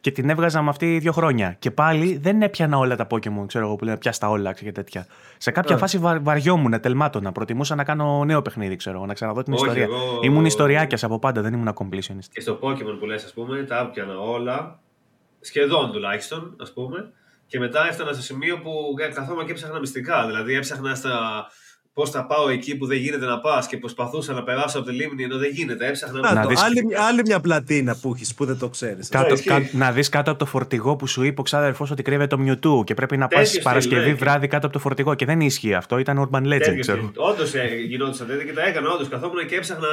[0.00, 1.56] και την έβγαζα με αυτή δύο χρόνια.
[1.58, 5.06] Και πάλι δεν έπιανα όλα τα Pokémon, ξέρω εγώ που λένε πιάστα όλα και τέτοια.
[5.38, 5.78] Σε κάποια yeah.
[5.78, 7.32] φάση βα, βαριόμουν, τελμάτωνα.
[7.32, 9.84] Προτιμούσα να κάνω νέο παιχνίδι, ξέρω να ξαναδώ την Όχι, ιστορία.
[9.84, 10.20] Εγώ...
[10.22, 12.28] Ήμουν ιστοριάκιας από πάντα, δεν ήμουν completionist.
[12.30, 14.80] Και στο Pokémon που λες, ας πούμε, τα έπιανα όλα.
[15.40, 17.12] Σχεδόν τουλάχιστον, ας πούμε.
[17.46, 18.70] Και μετά έφτανα σε σημείο που
[19.14, 20.26] καθόμουν και έψαχνα μυστικά.
[20.26, 21.46] Δηλαδή έψαχνα στα
[21.94, 24.94] πώς θα πάω εκεί που δεν γίνεται να πας και προσπαθούσα να περάσω από τη
[24.94, 25.86] λίμνη ενώ δεν γίνεται.
[25.86, 26.62] Έψαχνα να, να δεις...
[26.62, 29.10] άλλη, άλλη μια πλατίνα που έχεις που δεν το ξέρεις.
[29.72, 32.84] να δεις κάτω από το φορτηγό που σου είπε ο ξάδερφο ότι κρύβεται το Mewtwo
[32.84, 34.14] και πρέπει να πας Παρασκευή ναι.
[34.14, 35.14] βράδυ κάτω από το φορτηγό.
[35.14, 37.10] Και δεν ισχύει αυτό, ήταν urban legend, ξέρω.
[37.16, 38.90] Όντως ε, γινόντουσαν τέτοια και τα έκανα.
[38.90, 39.88] Όντως καθόμουν και έψαχνα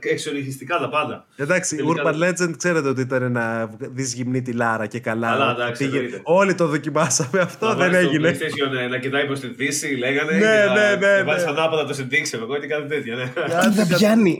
[0.00, 1.26] εξοργιστικά τα πάντα.
[1.36, 5.28] Εντάξει, Urban Legend ξέρετε ότι ήταν να δει γυμνή τη Λάρα και καλά.
[5.28, 5.90] καλά εντάξει,
[6.22, 8.30] Όλοι το δοκιμάσαμε αυτό, να δεν έγινε.
[8.30, 10.32] PlayStation, να κοιτάει προς τη Δύση, λέγανε.
[10.32, 11.18] Ναι, ναι, ναι.
[11.18, 13.16] Να βάζεις ανάποδα το συντήξε εγώ ή κάτι τέτοιο.
[13.16, 13.32] Ναι.
[13.74, 14.38] Δεν πιάνει.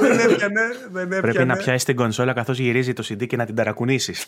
[0.00, 1.20] Δεν έπιανε.
[1.20, 4.26] Πρέπει να πιάσεις την κονσόλα καθώς γυρίζει το CD και να την ταρακουνήσεις.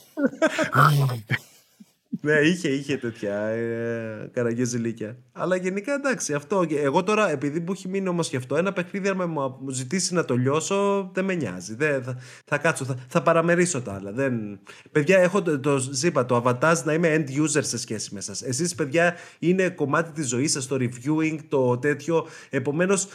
[2.20, 5.16] Ναι, είχε, είχε τέτοια ε, καραγκιόζηλίκια.
[5.32, 6.64] Αλλά γενικά εντάξει, αυτό.
[6.70, 9.30] Εγώ τώρα, επειδή μου έχει μείνει όμως και αυτό, ένα παιχνίδι, αν
[9.60, 11.74] μου ζητήσει να το λιώσω, δεν με νοιάζει.
[11.74, 14.12] Δεν, θα, θα κάτσω, θα, θα παραμερίσω τα άλλα.
[14.12, 14.60] Δεν...
[14.92, 18.46] Παιδιά, έχω το, το, ζήπα, το avatar να είμαι end user σε σχέση με εσά.
[18.46, 22.26] Εσείς, παιδιά, είναι κομμάτι της ζωής σας, το reviewing, το τέτοιο.
[22.50, 23.08] Επομένως,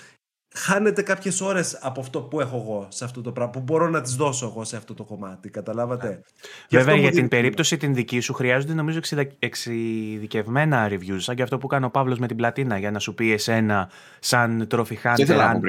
[0.60, 4.02] χάνετε κάποιες ώρες από αυτό που έχω εγώ σε αυτό το πράγμα, που μπορώ να
[4.02, 5.50] τις δώσω εγώ σε αυτό το κομμάτι.
[5.50, 6.22] Καταλάβατε;
[6.70, 9.00] Βέβαια, για την περίπτωση την δική σου χρειάζονται νομίζω
[9.40, 13.14] εξειδικευμένα reviews, σαν και αυτό που κάνει ο Παύλος με την πλατίνα, για να σου
[13.14, 15.62] πει εσένα, σαν trophy hunter, αν,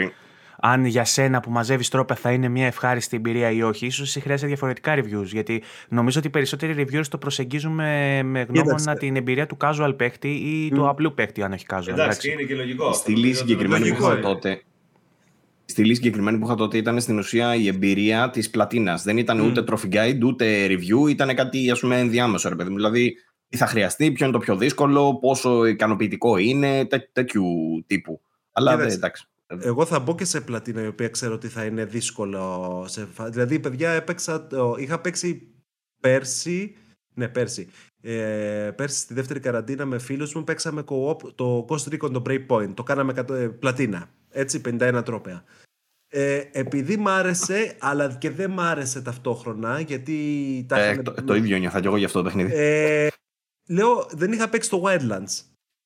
[0.61, 3.91] αν για σένα που μαζεύεις τρόπια θα είναι μια ευχάριστη εμπειρία ή όχι.
[3.91, 5.27] σω εσύ χρειάζεται διαφορετικά reviews.
[5.27, 10.29] Γιατί νομίζω ότι οι περισσότεροι reviewers το προσεγγίζουμε με γνώμονα την εμπειρία του casual παίχτη
[10.29, 11.89] ή του απλού παίχτη, αν έχει casual.
[11.89, 12.93] Εντάξει, είναι και λογικό.
[12.93, 14.63] Στη λύση συγκεκριμένη που τότε,
[15.71, 19.03] στη λύση συγκεκριμένη που είχα τότε ήταν στην ουσία η εμπειρία της πλατίνας.
[19.03, 23.15] Δεν ήταν ούτε trophy guide, ούτε review, ήταν κάτι ας πούμε ενδιάμεσο, ρε παιδί Δηλαδή,
[23.49, 27.45] τι θα χρειαστεί, ποιο είναι το πιο δύσκολο, πόσο ικανοποιητικό είναι, τέ, τέτοιου
[27.87, 28.21] τύπου.
[28.53, 29.29] Αλλά δεν, εντάξει.
[29.59, 32.85] Εγώ θα μπω και σε πλατίνα η οποία ξέρω ότι θα είναι δύσκολο.
[32.89, 33.09] Σε...
[33.31, 34.47] Δηλαδή, παιδιά, έπαιξα,
[34.79, 35.55] είχα παίξει
[36.01, 36.75] πέρσι.
[37.15, 37.69] Ναι, πέρσι.
[38.01, 40.83] Ε, πέρσι στη δεύτερη καραντίνα με φίλους μου παίξαμε
[41.35, 42.73] το Ghost Recon το Breakpoint.
[42.75, 43.35] Το κάναμε κατω...
[43.35, 44.11] Ε, πλατίνα.
[44.31, 45.45] Έτσι, 51 τρόπαια.
[46.13, 50.65] Ε, επειδή μ' άρεσε, αλλά και δεν μ' άρεσε ταυτόχρονα, γιατί...
[50.69, 52.53] Τα ε, το, το, ίδιο νιώθα και εγώ για αυτό το παιχνίδι.
[52.55, 53.09] Ε,
[53.69, 55.43] λέω, δεν είχα παίξει το Wildlands.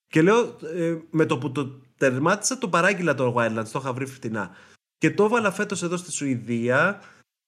[0.07, 0.39] Και λέω,
[0.75, 1.67] ε, με το που το
[1.97, 4.51] τερμάτισα, το παράγγειλα το Wildlands, το είχα βρει φτηνά.
[4.99, 7.01] Και το έβαλα φέτος εδώ στη Σουηδία,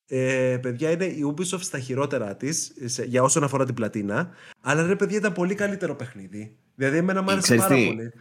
[0.09, 2.73] ε, παιδιά, είναι η Ubisoft στα χειρότερα της
[3.07, 4.31] για όσον αφορά την πλατίνα.
[4.61, 6.57] Αλλά ρε, παιδιά, ήταν πολύ καλύτερο παιχνίδι.
[6.75, 8.13] Δηλαδή, εμένα μου άρεσε πάρα πολύ.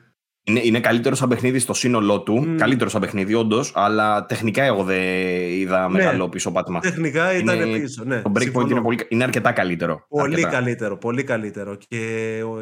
[0.47, 2.43] Είναι, είναι καλύτερο σαν παιχνίδι στο σύνολό του.
[2.47, 2.55] Mm.
[2.57, 3.71] Καλύτερο σαν παιχνίδι, όντως.
[3.75, 4.99] Αλλά τεχνικά εγώ δεν
[5.49, 5.93] είδα ναι.
[5.93, 6.79] μεγάλο πίσω πάτημα.
[6.79, 8.03] Τεχνικά ήταν είναι, πίσω.
[8.03, 8.21] Ναι.
[8.21, 10.05] Το breakpoint είναι, πολύ, είναι αρκετά καλύτερο.
[10.09, 10.49] Πολύ αρκετά.
[10.49, 10.97] καλύτερο.
[10.97, 11.77] Πολύ καλύτερο.
[11.87, 11.97] Και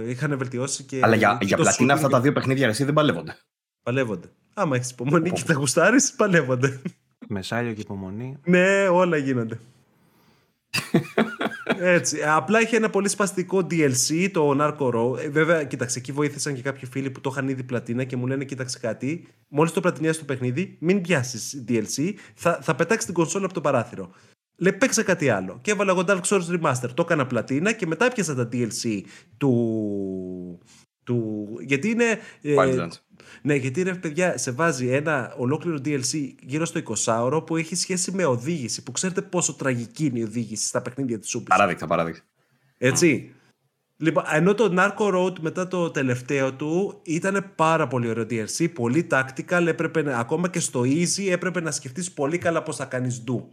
[0.08, 1.00] είχαν βελτιώσει και.
[1.02, 3.38] Αλλά για, για πλατίνα αυτά τα δύο παιχνίδια εσύ δεν παλεύονται.
[3.84, 4.28] Παλεύονται.
[4.54, 6.82] Άμα έχεις υπομονή και τα γουστάρεις, παλεύονται.
[7.28, 8.38] Μεσάλιο και υπομονή.
[8.46, 9.60] ναι, όλα γίνονται.
[11.80, 12.24] Έτσι.
[12.24, 15.18] Απλά είχε ένα πολύ σπαστικό DLC, το Narco Row.
[15.18, 18.28] Ε, βέβαια, κοίταξε, εκεί βοήθησαν και κάποιοι φίλοι που το είχαν ήδη πλατίνα και μου
[18.28, 23.14] λένε: Κοίταξε κάτι, μόλις το πλατινιάσει το παιχνίδι, μην πιάσεις DLC, θα, θα πετάξεις την
[23.14, 24.12] κονσόλα από το παράθυρο.
[24.56, 25.60] Λέει, παίξε κάτι άλλο.
[25.62, 26.90] Και έβαλα εγώ Dark Souls Remaster.
[26.94, 29.02] Το έκανα πλατίνα και μετά πιάσα τα DLC
[29.38, 30.60] του,
[31.04, 31.48] Του...
[31.66, 32.20] Γιατί είναι.
[32.42, 32.88] Ε,
[33.46, 38.12] ναι, γιατί ρε παιδιά, σε βάζει ένα ολόκληρο DLC γύρω στο 20ωρο που έχει σχέση
[38.12, 38.84] με οδήγηση.
[38.84, 41.46] Που ξέρετε πόσο τραγική είναι η οδήγηση στα παιχνίδια της Ubisoft.
[41.48, 42.20] Παράδειγμα, παράδειγμα.
[42.78, 43.34] Έτσι.
[43.98, 49.08] Λοιπόν, ενώ το Narco Road μετά το τελευταίο του ήταν πάρα πολύ ωραίο DLC, πολύ
[49.12, 53.44] tactical, έπρεπε, ακόμα και στο easy έπρεπε να σκεφτείς πολύ καλά πώς θα κάνεις do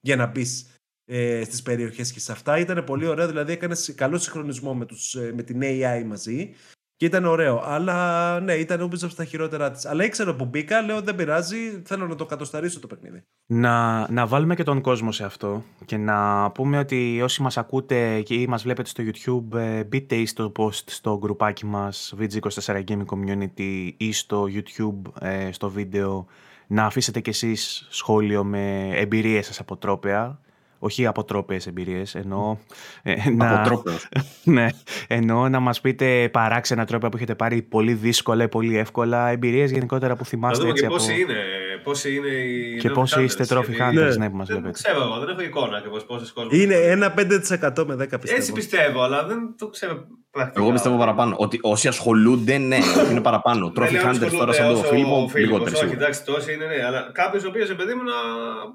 [0.00, 0.66] για να μπεις
[1.04, 2.58] ε, στις περιοχές και σε αυτά.
[2.58, 6.54] Ήταν πολύ ωραίο, δηλαδή έκανες καλό συγχρονισμό με, τους, ε, με την AI μαζί
[6.96, 7.62] και ήταν ωραίο.
[7.64, 9.86] Αλλά ναι, ήταν Ubisoft στα χειρότερά της.
[9.86, 13.24] Αλλά ήξερα που μπήκα, λέω δεν πειράζει, θέλω να το κατοσταρίσω το παιχνίδι.
[13.46, 18.20] Να, να βάλουμε και τον κόσμο σε αυτό και να πούμε ότι όσοι μας ακούτε
[18.20, 23.90] και μας βλέπετε στο YouTube, ε, μπείτε στο post στο γκρουπάκι μας VG24 Gaming Community
[23.96, 26.26] ή στο YouTube ε, στο βίντεο
[26.66, 30.40] να αφήσετε κι εσείς σχόλιο με εμπειρίες σας από τρόπια
[30.84, 32.56] όχι αποτρόπαιες εμπειρίες, εννοώ.
[33.02, 33.82] Ε, να,
[34.44, 34.66] ναι,
[35.08, 39.70] εννοώ να μας πείτε παράξενα τρόπια που έχετε πάρει πολύ δύσκολα ή πολύ εύκολα, εμπειρίες
[39.70, 40.68] γενικότερα που θυμάστε.
[40.68, 41.20] έτσι, και πόσοι από...
[41.20, 41.40] είναι,
[41.82, 42.76] πόσοι είναι οι.
[42.76, 44.70] Και πόσοι είστε trophy hunters, ναι, ναι που μας βλέπετε.
[44.70, 46.62] Ξέρω εγώ, δεν έχω εικόνα ακριβώς πόσες κόσμοι.
[46.62, 48.36] Είναι ένα 5% με 10 πιστεύω.
[48.36, 50.62] Έτσι πιστεύω, αλλά δεν το ξέρω πρακτικά.
[50.62, 51.34] Εγώ πιστεύω παραπάνω.
[51.38, 52.78] Ότι όσοι ασχολούνται, ναι,
[53.10, 53.72] είναι παραπάνω.
[53.76, 55.78] Trophy hunters τώρα σαν τον Φίλιππο, λιγότερο.
[55.82, 58.12] Όχι, εντάξει, τόσοι είναι, ναι, αλλά κάποιος ο οποίος παιδί μου να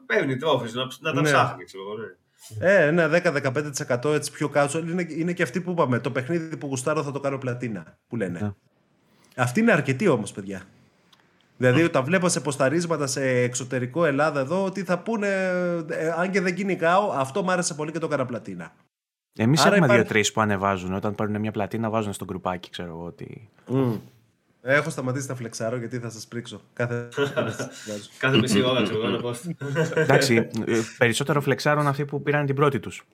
[0.06, 1.30] παίρνει τρόφι, να, να τα ναι.
[1.30, 1.98] ψάχνει, ξέρω εγώ.
[1.98, 2.08] Ναι.
[2.60, 3.10] Ε, ένα
[4.04, 6.00] 10-15% έτσι πιο casual είναι, είναι και αυτοί που είπαμε.
[6.00, 7.98] Το παιχνίδι που γουστάρω θα το κάνω πλατίνα.
[8.08, 8.40] Που λένε.
[8.44, 8.54] Yeah.
[9.36, 10.62] Αυτή είναι αρκετή όμως, παιδιά.
[11.58, 15.28] Δηλαδή, όταν βλέπω σε ποσταρίσματα σε εξωτερικό Ελλάδα εδώ, ότι θα πούνε,
[15.90, 18.72] ε, αν και δεν κυνηγάω, αυτό μου άρεσε πολύ και το έκανα πλατίνα.
[19.38, 19.96] Εμείς έχουμε υπάρχει...
[19.96, 20.94] δύο-τρεις που ανεβάζουν.
[20.94, 23.06] Όταν παίρνουν μια πλατίνα, βάζουν στο γκρουπάκι, ξέρω εγώ.
[23.06, 23.50] Ότι...
[23.74, 24.00] Mm.
[24.62, 26.62] Έχω σταματήσει να φλεξάρω γιατί θα σας πρίξω.
[26.74, 27.08] Κάθε,
[28.20, 29.36] Κάθε μισή ώρα, ξέρω εγώ,
[29.96, 33.06] Εντάξει, ε, περισσότερο φλεξάρουν αυτοί που πήραν την πρώτη τους.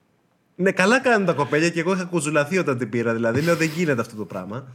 [0.56, 3.14] Ναι, καλά κάνουν τα κοπέλια και εγώ είχα κουζουλαθεί όταν την πήρα.
[3.14, 4.68] Δηλαδή, λέω δεν γίνεται αυτό το πράγμα.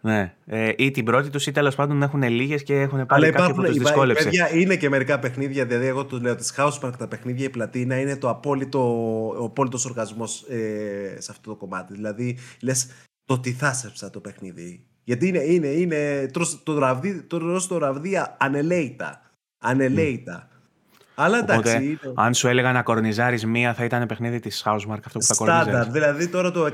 [0.00, 0.34] Ναι.
[0.46, 3.62] Ε, ή την πρώτη τους ή τέλος πάντων έχουν λίγες και έχουν πάρει κάτι που
[3.62, 4.24] του δυσκόλεψες.
[4.24, 5.64] Παιδιά, είναι και μερικά παιχνίδια.
[5.64, 8.80] Δηλαδή, εγώ του λέω της Housemark τα παιχνίδια, η πλατίνα είναι το απόλυτο,
[9.40, 11.92] ο απόλυτος οργασμός ε, σε αυτό το κομμάτι.
[11.92, 12.88] Δηλαδή, λες
[13.24, 14.84] το τι θάσεψα το παιχνίδι.
[15.04, 19.22] Γιατί είναι, είναι, είναι τρως το ραβδί, το, το ραβδί ανελέητα.
[19.58, 20.48] Ανελέητα.
[20.48, 20.49] Mm.
[21.22, 21.72] Αλλά εντάξει.
[21.72, 21.98] Οπότε, είναι...
[22.14, 25.72] Αν σου έλεγα να κορνιζάρεις μία, θα ήταν παιχνίδι της Housemark αυτό που θα κορνιζάρεις.
[25.72, 25.90] Στάνταρ.
[25.90, 26.70] Δηλαδή τώρα το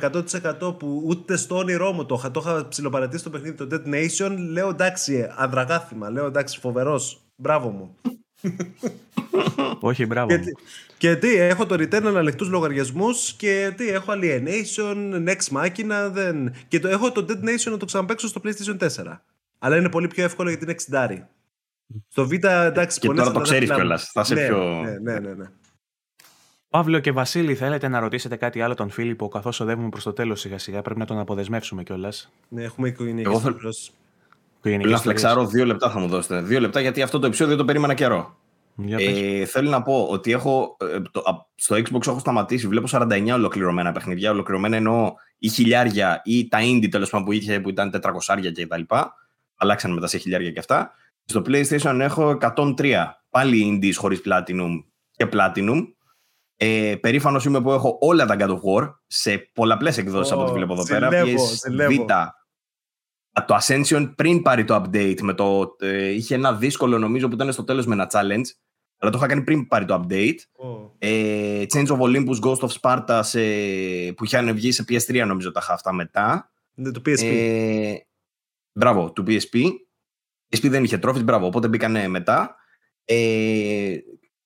[0.69, 4.37] 100% που ούτε στο όνειρό μου το, το είχα ψιλοπαρατήσει το παιχνίδι το Dead Nation,
[4.51, 6.11] λέω εντάξει, αδραγάθημα.
[6.11, 7.21] Λέω εντάξει, φοβερός.
[7.37, 7.97] Μπράβο μου.
[9.81, 10.39] Όχι, μπράβο.
[10.39, 10.55] Και,
[10.99, 16.55] και τι, έχω το return αναλεκτούς λογαριασμούς και τι, έχω Alienation, Next Machina, δεν...
[16.69, 19.19] Και το, έχω το Dead Nation να το ξαναπαίξω στο PlayStation 4.
[19.59, 20.75] Αλλά είναι πολύ πιο εύκολο γιατί είναι
[21.19, 21.23] 60.
[22.09, 24.11] Στο Β, εντάξει, Και τώρα το ξέρεις κιόλας.
[24.13, 24.59] Θα σε ναι, πιο.
[24.59, 25.51] Ναι, ναι, ναι, ναι.
[26.69, 30.41] Παύλο και Βασίλη, θέλετε να ρωτήσετε κάτι άλλο τον Φίλιππο, καθώς οδεύουμε προς το τέλος
[30.41, 30.83] σιγά σιγά.
[30.83, 32.33] Πρέπει να τον αποδεσμεύσουμε κιόλας.
[32.49, 34.89] Ναι, έχουμε οικογενειακή Εγώ θέλω...
[34.91, 36.41] να φλεξάρω δύο λεπτά θα μου δώσετε.
[36.41, 38.37] Δύο λεπτά γιατί αυτό το επεισόδιο το περίμενα καιρό.
[38.99, 41.23] Ε, θέλω να πω ότι έχω, ε, το,
[41.55, 44.31] στο Xbox έχω σταματήσει, βλέπω 49 ολοκληρωμένα παιχνίδια.
[44.31, 48.67] Ολοκληρωμένα εννοώ ή χιλιάρια ή τα indie τέλος πάντων που είχε που ήταν 400 και
[48.67, 49.15] τα λοιπά.
[49.57, 50.93] Αλλάξαν μετά σε χιλιάρια και αυτά.
[51.27, 55.83] Στο PlayStation έχω 103 πάλι indies χωρίς Platinum και Platinum.
[56.57, 60.45] Ε, Περήφανος είμαι που έχω όλα τα God of War σε πολλαπλές εκδόσεις oh, από
[60.45, 61.09] ό,τι βλέπω εδώ πέρα.
[61.89, 62.27] Vita,
[63.47, 67.53] το Ascension πριν πάρει το update με το, ε, είχε ένα δύσκολο νομίζω που ήταν
[67.53, 68.47] στο τέλος με ένα challenge
[68.99, 70.39] αλλά το είχα κάνει πριν πάρει το update.
[70.99, 73.41] Ε, Change of Olympus, Ghost of Sparta σε,
[74.13, 76.51] που είχαν βγει σε PS3 νομίζω τα είχα αυτά μετά.
[76.75, 77.23] Ναι, το PSP.
[77.23, 77.95] Ε,
[78.73, 79.71] μπράβο, του PSP.
[80.51, 82.57] PSP δεν είχε trophies, μπράβο, οπότε μπήκανε μετά.
[83.05, 83.97] Ε,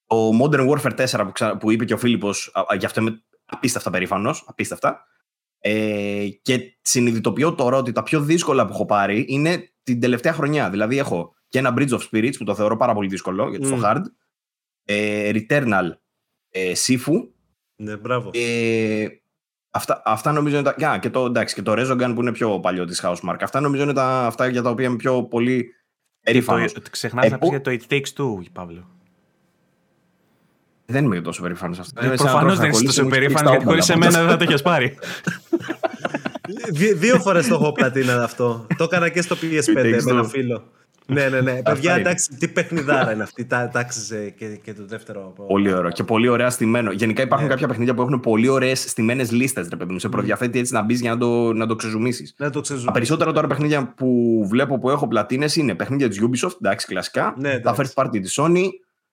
[0.07, 1.57] ο Modern Warfare 4 που, ξα...
[1.57, 5.05] που είπε και ο Φίλιππος, γι' αυτό είμαι απίστευτα περήφανος, απίστευτα.
[5.59, 10.71] Ε, και συνειδητοποιώ τώρα ότι τα πιο δύσκολα που έχω πάρει είναι την τελευταία χρονιά.
[10.71, 13.77] Δηλαδή έχω και ένα Bridge of Spirits που το θεωρώ πάρα πολύ δύσκολο γιατί mm.
[13.77, 14.03] στο hard.
[14.85, 15.91] Ε, Returnal
[16.51, 17.29] ε, Sifu.
[17.77, 18.31] Ναι, μπράβο.
[18.33, 19.07] Ε,
[19.71, 20.99] αυτά, αυτά νομίζω είναι τα.
[20.99, 23.37] και, το, εντάξει, και το Rezogun που είναι πιο παλιό της Housemark.
[23.41, 25.75] Αυτά νομίζω είναι τα, αυτά για τα οποία είμαι πιο πολύ
[26.23, 26.73] περήφανος.
[26.91, 28.89] Ξεχνάς να πεις για το It Takes Two, Παύλο.
[30.87, 32.05] Δεν είμαι τόσο περήφανος αυτό.
[32.05, 34.99] Ε, Προφανώς δεν είσαι τόσο περήφανος γιατί χωρίς εμένα δεν θα το έχει πάρει.
[36.97, 38.67] Δύο φορές το έχω πλατίνα αυτό.
[38.77, 39.73] Το έκανα και στο PS5
[40.05, 40.65] με ένα φίλο.
[41.11, 41.62] Ναι, ναι, ναι.
[41.70, 43.45] Παιδιά, εντάξει, τι παιχνιδάρα είναι αυτή.
[43.45, 45.32] Τα άξιζε και, και το δεύτερο.
[45.47, 46.93] Πολύ ωραίο και πολύ ωραία στημένο.
[46.93, 47.53] Γενικά υπάρχουν ναι.
[47.53, 49.99] κάποια παιχνίδια που έχουν πολύ ωραίες στημένες λίστες, ρε παιδί μου.
[49.99, 52.35] Σε προδιαθέτει έτσι να μπεις για να το, να το ξεζουμίσεις.
[52.39, 56.57] Να το Τα περισσότερα τώρα παιχνίδια που βλέπω που έχω πλατίνες είναι παιχνίδια της Ubisoft,
[56.62, 57.35] εντάξει, κλασικά.
[57.39, 58.66] Ναι, τα first party της Sony,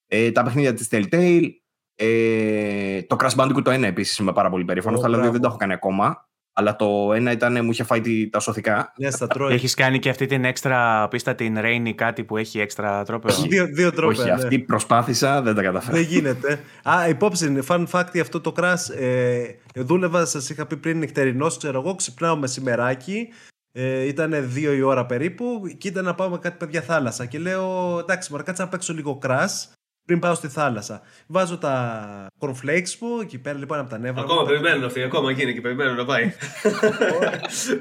[0.07, 1.49] ε, τα παιχνίδια της Telltale.
[1.95, 5.57] Ε, το Crash Bandicoot το 1 επίσης είμαι πάρα πολύ περήφανος, αλλά δεν το έχω
[5.57, 6.27] κάνει ακόμα.
[6.59, 8.93] Αλλά το ένα ήταν μου είχε φάει τα σωθικά.
[8.97, 9.53] Ναι, στα τρώει.
[9.53, 13.35] Έχεις κάνει και αυτή την έξτρα πίστα, την Rainy, κάτι που έχει έξτρα τρόπαιο.
[13.49, 14.19] δύο, δύο τρόπια.
[14.21, 14.35] Όχι, ναι.
[14.35, 15.95] αυτή προσπάθησα, δεν τα καταφέρω.
[15.97, 16.59] Δεν γίνεται.
[16.83, 18.95] Α, υπόψη, fun fact αυτό το crash.
[18.99, 19.43] Ε,
[19.75, 23.27] δούλευα, σας είχα πει πριν νυχτερινός, ξέρω εγώ, ξυπνάω μεσημεράκι.
[23.71, 27.25] Ε, ήταν δύο η ώρα περίπου και ήταν να πάμε κάτι παιδιά θάλασσα.
[27.25, 29.71] Και λέω, εντάξει, μωρέ, κάτσε να παίξω λίγο crash
[30.07, 31.01] πριν πάω στη θάλασσα.
[31.27, 34.21] Βάζω τα cornflakes μου εκεί πέρα λοιπόν από τα νεύρα.
[34.21, 34.47] Ακόμα μου.
[34.47, 36.33] περιμένουν αυτοί, ακόμα εκεί είναι και περιμένουν να πάει.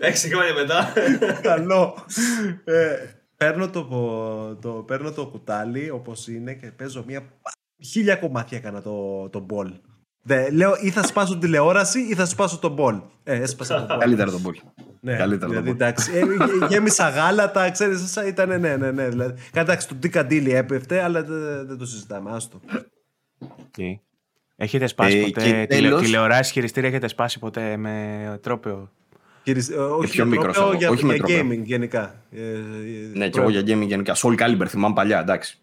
[0.01, 0.93] Έξι χρόνια μετά.
[1.43, 2.05] Καλό.
[2.65, 2.97] Ε,
[3.37, 3.85] παίρνω, το,
[4.61, 7.23] το, παίρνω το κουτάλι όπως είναι και παίζω μια
[7.85, 9.73] χίλια κομμάτια έκανα το, το μπολ.
[10.29, 12.97] Δε, λέω ή θα σπάσω την τηλεόραση ή θα σπάσω τον μπολ.
[13.25, 13.99] Ε, έσπασα τον μπολ.
[13.99, 14.61] Καλύτερα τον πόλη.
[15.01, 15.91] Ναι, Καλύτερα δηλαδή, τον πόλη.
[15.91, 16.19] εντάξει, ε,
[16.59, 19.09] γε- γέμισα γάλατα, ξέρεις, ήταν ναι, ναι, ναι.
[19.09, 19.35] Δηλαδή.
[19.55, 22.61] Εντάξει, το τικαντήλι έπεφτε, αλλά δεν, δεν το συζητάμε, άστο.
[23.45, 23.99] Okay.
[24.57, 28.91] Έχετε σπάσει Ε, ποτέ και τηλε, τέλος- τηλεοράσει χειριστήρια, έχετε σπάσει ποτέ με τρόπαιο;
[29.43, 31.47] Κύριε, ε, όχι πιο με μικρός τρόπαιο, εγώ, για, όχι με για τρόπαιο.
[31.51, 32.15] gaming γενικά.
[32.31, 32.55] Ε, ε,
[33.15, 34.15] Ναι, και προ- εγώ για gaming γενικά.
[34.17, 35.59] Soul Calibur θυμάμαι παλιά, εντάξει.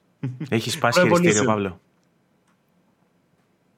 [0.50, 1.46] Έχει σπάσει Pro χειριστήριο, Evolution.
[1.46, 1.80] Παύλο.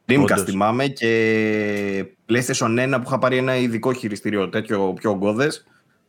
[0.08, 0.44] Dreamcast Όντως.
[0.44, 5.48] θυμάμαι και PlayStation 1 που είχα πάρει ένα ειδικό χειριστήριο τέτοιο πιο ογκώδε.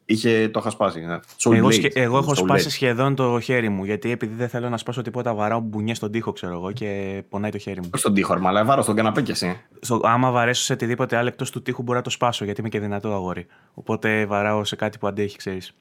[0.08, 1.00] Είχε, το είχα σπάσει.
[1.00, 1.18] Ναι.
[1.42, 1.72] Soul Εγώ, Blade.
[1.72, 2.72] σχε- εγώ έχω Soul σπάσει Blade.
[2.72, 3.84] σχεδόν το χέρι μου.
[3.84, 7.50] Γιατί επειδή δεν θέλω να σπάσω τίποτα, βαράω μπουνιές στον τοίχο, ξέρω εγώ, και πονάει
[7.50, 7.88] το χέρι μου.
[7.92, 9.60] Όχι στον τοίχο, ρε, αλλά βάρω στον καναπέ κι εσύ.
[9.80, 12.68] Στο, άμα βαρέσω σε οτιδήποτε άλλο εκτός του τοίχου, μπορώ να το σπάσω γιατί είμαι
[12.68, 13.46] και δυνατό αγόρι.
[13.74, 15.76] Οπότε βαράω σε κάτι που αντέχει, ξέρεις.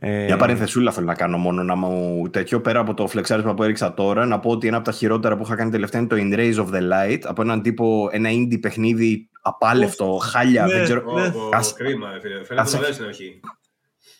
[0.00, 3.62] Ε, Μια παρενθεσούλα θέλω να κάνω μόνο να μου τέτοιο πέρα από το φλεξάρισμα που
[3.62, 4.26] έριξα τώρα.
[4.26, 6.64] Να πω ότι ένα από τα χειρότερα που είχα κάνει τελευταία είναι το In Rays
[6.66, 7.18] of the Light.
[7.24, 10.66] Από έναν τύπο, ένα indie παιχνίδι απάλευτο, χάλια.
[10.66, 11.12] Ναι, δεν ξέρω.
[11.12, 11.26] ναι.
[11.26, 12.34] Ω, Ας- Κρίμα, ρε φίλε.
[12.34, 12.78] Φαίνεται Άσε.
[12.78, 13.40] να στην αρχή.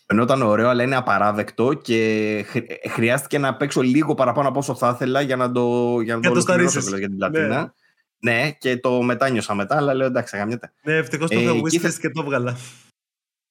[0.07, 4.91] Φαινόταν ωραίο, αλλά είναι απαράδεκτο και χρ- χρειάστηκε να παίξω λίγο παραπάνω από όσο θα
[4.95, 5.61] ήθελα για να το,
[6.01, 6.83] για να Για το το ολοκληρώσω σταρίσεις.
[6.83, 7.75] κιόλας για την πλατίνα.
[8.19, 8.51] Ναι.
[8.59, 10.73] και το μετάνιωσα μετά, αλλά λέω εντάξει, γαμιέται.
[10.83, 12.57] Ναι, ευτυχώς το Ε, είχα εκεί wishlist θα- και το έβγαλα.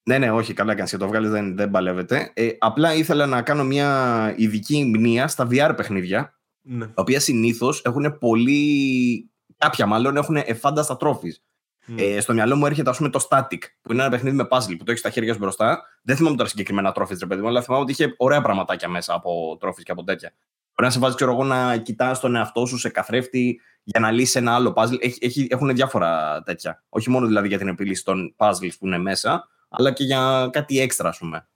[0.04, 2.32] Ναι, ναι, όχι, καλά κάνεις και το βγάλεις, δεν, δεν παλεύεται.
[2.34, 6.86] Ε, απλά ήθελα να κάνω μια ειδική μνήα στα VR παιχνίδια, Ναι.
[6.88, 9.28] τα οποία συνήθως έχουν πολύ.
[9.58, 11.44] κάποια μάλλον έχουν εφάνταστα τρόφις.
[11.86, 11.96] Μμ.
[12.00, 14.76] Ε, στο μυαλό μου έρχεται, ας πούμε, το Static, που είναι ένα παιχνίδι με puzzle
[14.78, 15.82] που το έχεις στα χέρια σου μπροστά.
[16.04, 19.14] Δεν θυμάμαι τώρα συγκεκριμένα τρόφις, ρε παιδί μου, αλλά θυμάμαι ότι είχε ωραία πραγματάκια μέσα
[19.14, 20.34] από τρόφις και από τέτοια.
[20.76, 24.12] Μπορεί να σε βάζει, ξέρω εγώ, να κοιτάς τον εαυτό σου σε καθρέφτη για να
[24.12, 24.98] λύσει ένα άλλο puzzle.
[25.00, 26.84] Έχει, έχει, έχουν διάφορα τέτοια.
[26.90, 30.80] Όχι μόνο δηλαδή για την επίλυση των puzzles που είναι μέσα, αλλά και για κάτι
[30.80, 31.48] έξτρα, ας πούμε.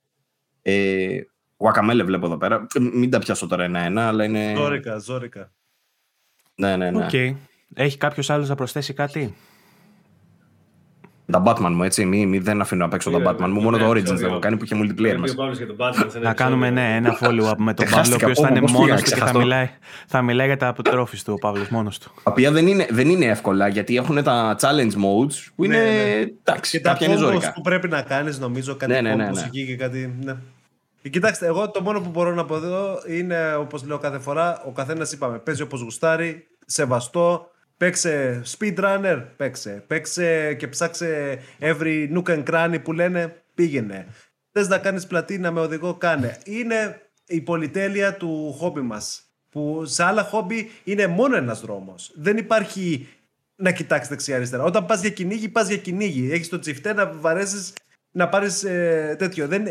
[0.62, 1.20] Ε,
[1.58, 2.68] Guacamele βλέπω εδώ πέρα.
[2.74, 4.54] Ε, Μην τα πιάσω τώρα ένα-ένα, αλλά είναι.
[4.56, 5.52] Ζόρικα, ζόρικα.
[6.56, 7.06] Ναι, ναι, ναι.
[7.06, 7.14] Οκ.
[7.74, 9.36] Έχει κάποιος άλλος να προσθέσει κάτι;
[11.32, 12.06] Τα Batman μου, έτσι.
[12.06, 13.48] Μη, μη δεν αφήνω να παίξω τα Ναι, Batman μου.
[13.48, 14.28] ναι, Μόνο ναι, το ναι, Origins δεν ναι.
[14.28, 15.34] έχω κάνει που είχε multiplayer Πρέπει μέσα.
[15.34, 16.90] ο Παύλος για τον Batman σε ένα Να κάνουμε επεισόδιο.
[16.90, 18.26] ναι, ένα follow-up με τον Παύλο, ο Χάστηκα.
[18.26, 19.40] οποίος θα Ω, είναι πώς μόνος πήγα, του και θα ξεχαστώ.
[19.40, 19.70] μιλάει,
[20.08, 22.12] θα μιλάει για τα τρόφις του ο Παύλος μόνος του.
[22.24, 25.78] Τα οποία δεν είναι, δεν είναι εύκολα γιατί έχουν τα challenge modes που είναι.
[25.78, 26.26] Ναι, ναι.
[26.44, 27.54] Εντάξει, Και τα κάποια είναι combos ζώρικα.
[27.54, 29.42] που πρέπει να κάνεις, νομίζω, κάτι Ναι, ναι, ναι, combos ναι.
[29.46, 30.16] εκεί και κάτι.
[30.24, 30.36] Ναι.
[31.02, 34.62] Ε, Κοιτάξτε, εγώ το μόνο που μπορώ να πω εδώ είναι, όπως λέω κάθε φορά,
[34.68, 37.48] ο καθένας είπαμε, παίζει όπως γουστάρει, σεβαστό,
[37.78, 39.84] παίξε speedrunner, παίξε.
[39.88, 44.08] Παίξε και ψάξε every nook and cranny που λένε, πήγαινε.
[44.52, 46.38] Θες να κάνεις πλατίνα με οδηγό, κάνε.
[46.46, 49.22] Είναι η πολυτέλεια του χόμπι μας.
[49.50, 52.12] Που σε άλλα χόμπι είναι μόνο ένας δρόμος.
[52.16, 53.08] Δεν υπάρχει
[53.56, 54.64] να κοιτάξεις δεξιά-αριστερά.
[54.64, 56.32] Όταν πας για κυνήγι, πας για κυνήγι.
[56.32, 57.74] Έχεις το τσιφτέ να βαρέσεις
[58.12, 58.60] να πάρεις
[59.18, 59.48] τέτοιο.
[59.48, 59.68] Δεν,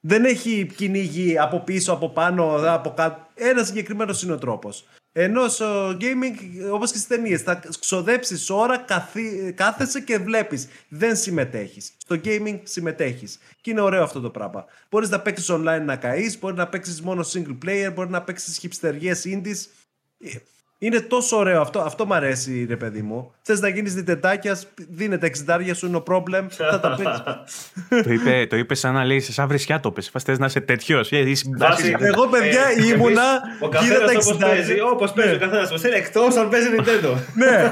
[0.00, 3.26] δεν έχει κυνήγι από πίσω, από πάνω, από κάτω.
[3.34, 4.84] Ένας συγκεκριμένος είναι ο τρόπος.
[5.14, 6.34] Ενώ στο gaming,
[6.72, 10.68] όπως και στις ταινίες, θα ξοδέψεις ώρα, καθί, κάθεσαι και βλέπεις.
[10.88, 11.92] Δεν συμμετέχεις.
[11.96, 13.38] Στο gaming συμμετέχεις.
[13.60, 14.64] Και είναι ωραίο αυτό το πράγμα.
[14.90, 18.58] Μπορείς να παίξεις online να καείς, μπορείς να παίξεις μόνο single player, μπορείς να παίξεις
[18.58, 19.66] χυψτεριέ indies.
[20.82, 21.80] Ε, Είναι τόσο ωραίο αυτό.
[21.80, 23.32] Αυτό μου αρέσει, ρε παιδί μου.
[23.42, 26.46] Θες να γίνεις διτετάκιας, δίνεται εξιτάρια σου, no problem.
[26.48, 27.22] Θα τα παίξει.
[28.04, 30.08] το, είπε, το είπε σαν να λέει, σαν βρισιά το πες.
[30.10, 31.12] Φας θες να είσαι τέτοιος.
[31.12, 32.08] Ε, είσαι Βάση- συμπτώσεις.
[32.14, 33.40] Εγώ, παιδιά, Ε, ήμουνα.
[33.60, 34.90] Ο Κοίτα τα καθένα όπω παίζει, 60.
[34.92, 37.14] όπω παίζει ο καθένας μα θέλει, εκτός αν παίζει Nintendo.
[37.34, 37.70] Ναι.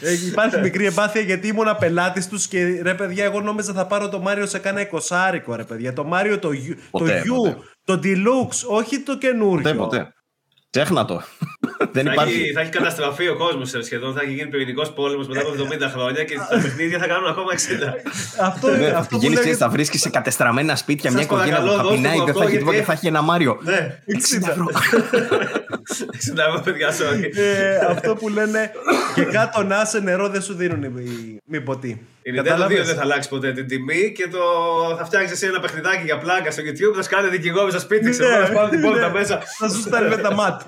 [0.00, 4.08] Ε, υπάρχει μικρή εμπάθεια γιατί ήμουνα πελάτης τους και ρε παιδιά, εγώ νόμιζα θα πάρω
[4.08, 5.92] το Μάριο σε κάνα εικοσάρικο, ρε παιδιά.
[5.92, 7.56] Το Μάριο το, U- το Ποτέ, U, ποτέ.
[7.84, 9.62] το Deluxe, όχι το καινούριο.
[9.62, 10.12] Ποτέ, ποτέ.
[10.76, 11.22] Ξέχνα το.
[11.92, 12.40] δεν Θα υπάρχει.
[12.42, 14.14] έχει, θα έχει καταστραφεί ο κόσμος σχεδόν.
[14.14, 17.52] Θα έχει γίνει πυρηνικός πόλεμος μετά από 70 χρόνια και τα παιχνίδια θα κάνουν ακόμα
[17.52, 17.56] 60.
[18.40, 21.52] Αυτό, Ναι, αυτό που Πηγαίνει και λέγεται θα βρίσκεις σε κατεστραμμένα σπίτια Σας μια οικογένεια
[21.56, 23.06] παρακαλώ, που θα δώστε πεινάει, μου δεν θα αυτό, έχει τίποτα και γιατί- θα έχει
[23.06, 23.58] ένα Μάριο.
[23.62, 24.66] Ναι, 60 ευρώ.
[26.34, 27.36] 60 ευρώ παιδιά, sorry.
[27.36, 28.70] ε, αυτό που λένε
[29.14, 32.06] και κάτω να σε νερό δεν σου δίνουν οι, οι, μη ποτοί.
[32.26, 34.38] Η Nintendo 2 Κατάλαβες; δεν θα αλλάξει ποτέ την τιμή και το...
[34.98, 38.30] θα φτιάξεις εσύ ένα παιχνιδάκι για πλάκα στο YouTube, θα σκάνε δικηγόροι στο σπίτι, ξέρω
[38.30, 39.18] Ναι, να σπάνε την πόρτα ναι.
[39.18, 39.42] μέσα.
[39.58, 40.60] Θα σου στέλνει με τα μάτ.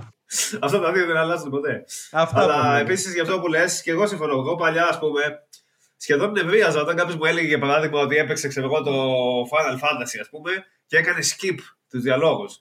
[0.60, 1.84] Αυτά τα δύο δεν αλλάζουν ποτέ.
[2.10, 2.80] Αυτά που Αλλά λένε.
[2.80, 4.32] επίσης για αυτό που λες, και εγώ συμφωνώ.
[4.32, 5.20] Εγώ παλιά, ας πούμε,
[5.96, 8.92] σχεδόν νευρίαζα όταν κάποιος μου έλεγε για παράδειγμα ότι έπαιξε ξέρω εγώ, το
[9.42, 10.50] Final Fantasy, ας πούμε,
[10.86, 11.58] και έκανε skip
[11.90, 12.58] τους διαλόγους.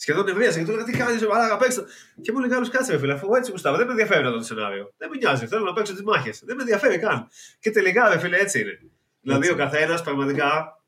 [0.00, 1.84] Σχεδόν νευρίαζα και του έλεγα τι κάνεις, αλλά παίξω.
[2.22, 4.92] Και μου λέει άλλο κάτσε, φίλε, αφού έτσι γουστάβα, δεν με ενδιαφέρει αυτό το σενάριο.
[4.96, 6.42] Δεν με νοιάζει, θέλω να παίξω τις μάχες.
[6.44, 7.28] Δεν με ενδιαφέρει καν.
[7.60, 8.80] Και τελικά, ρε φίλε, έτσι είναι.
[9.20, 10.78] Δηλαδή ο καθένας πραγματικά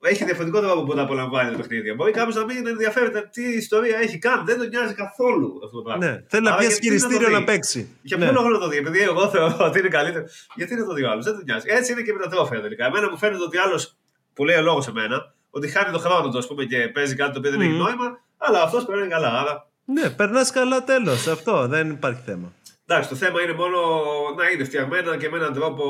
[0.00, 1.92] έχει διαφορετικό τρόπο που να απολαμβάνει το παιχνίδι.
[1.92, 4.44] Μπορεί κάποιος να μην ενδιαφέρεται τι ιστορία έχει καν.
[4.44, 6.06] Δεν τον νοιάζει καθόλου αυτό το πράγμα.
[6.06, 7.88] Ναι, θέλει να πιάσει χειριστήριο να, παίξει.
[8.02, 8.32] Για ποιο ναι.
[8.32, 10.24] λόγο να το δει, επειδή εγώ θεωρώ ότι είναι καλύτερο.
[10.54, 11.66] Γιατί δεν το δει ο άλλος, δεν τον νοιάζει.
[11.68, 12.86] Έτσι είναι και με τα τρόφια τελικά.
[12.86, 13.96] Εμένα μου φαίνεται ότι άλλος
[14.34, 17.32] που λέει ο λόγος σε μένα, ότι χάνει το χρόνο του πούμε, και παίζει κάτι
[17.32, 19.28] το οποίο δεν έχει νόημα, αλλά αυτός περνάει καλά.
[19.40, 19.66] Άρα...
[19.84, 21.26] Ναι, περνάς καλά τέλος.
[21.26, 22.52] Αυτό δεν υπάρχει θέμα.
[22.86, 23.78] Εντάξει, το θέμα είναι μόνο
[24.36, 25.84] να είναι φτιαγμένα και με έναν τρόπο.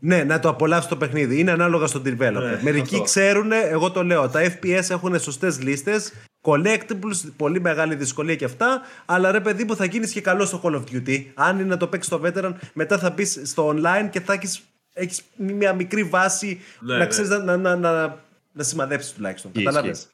[0.00, 1.38] Ναι, να το απολαύσει το παιχνίδι.
[1.38, 2.32] Είναι ανάλογα στον developer.
[2.32, 3.04] Ναι, Μερικοί αυτό.
[3.04, 6.12] ξέρουν, εγώ το λέω, τα FPS έχουν σωστές λίστες.
[6.42, 8.80] Collectibles, πολύ μεγάλη δυσκολία και αυτά.
[9.06, 11.24] Αλλά ρε παιδί μου, θα γίνεις και καλός στο Call of Duty.
[11.34, 14.62] Αν είναι να το παίξεις στο veteran, μετά θα μπεις στο online και θα έχεις
[14.96, 17.06] έχεις μια μικρή βάση ναι, να ναι.
[17.06, 18.24] ξέρεις να, να, να, να,
[18.56, 19.52] να σημαδέψεις τουλάχιστον.
[19.52, 20.06] Κατάλαβες;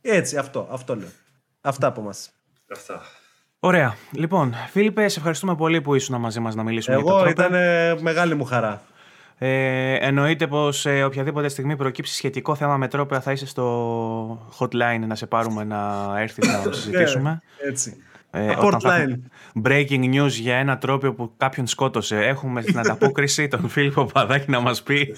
[0.00, 1.08] Έτσι, αυτό, αυτό λέω.
[1.60, 2.14] Αυτά από εμά.
[2.72, 3.00] Αυτά.
[3.58, 3.96] Ωραία.
[4.12, 7.52] Λοιπόν, Φίλιππε, σε ευχαριστούμε πολύ που ήσουν μαζί μας να μιλήσουμε Εγώ, για το ήταν
[8.02, 8.82] μεγάλη μου χαρά.
[9.38, 15.04] Ε, εννοείται πως ε, οποιαδήποτε στιγμή προκύψει σχετικό θέμα με τρόπια θα είσαι στο hotline
[15.06, 17.42] να σε πάρουμε να έρθεις να το συζητήσουμε.
[17.66, 17.96] Έτσι.
[18.30, 18.54] Ε,
[19.64, 22.16] breaking news για ένα τρόπο που κάποιον σκότωσε.
[22.16, 25.14] Έχουμε στην ανταπόκριση τον Φίλιππο Παδάκη να μας πει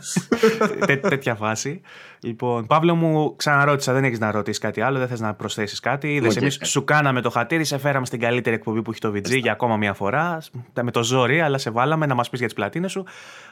[0.86, 1.80] Τέ, τέτοια φάση.
[2.20, 6.14] Λοιπόν, Παύλο μου, ξαναρώτησα, δεν έχεις να ρωτήσεις κάτι άλλο, δεν θες να προσθέσεις κάτι.
[6.14, 9.40] Είδες, εμείς σου κάναμε το χατήρι, σε φέραμε στην καλύτερη εκπομπή που έχει το VG
[9.40, 10.38] για ακόμα μια φορά.
[10.82, 13.04] Με το ζόρι, αλλά σε βάλαμε να μας πεις για τις πλατίνες σου.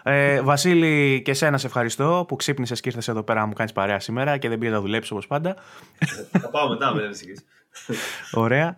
[0.03, 3.73] Ε, Βασίλη, και εσένα σε ευχαριστώ που ξύπνησες και ήρθες εδώ πέρα να μου κάνεις
[3.73, 5.57] παρέα σήμερα και δεν πήγες να δουλέψεις όπως πάντα.
[6.31, 7.03] Θα πάω μετά, με
[8.33, 8.77] Ωραία.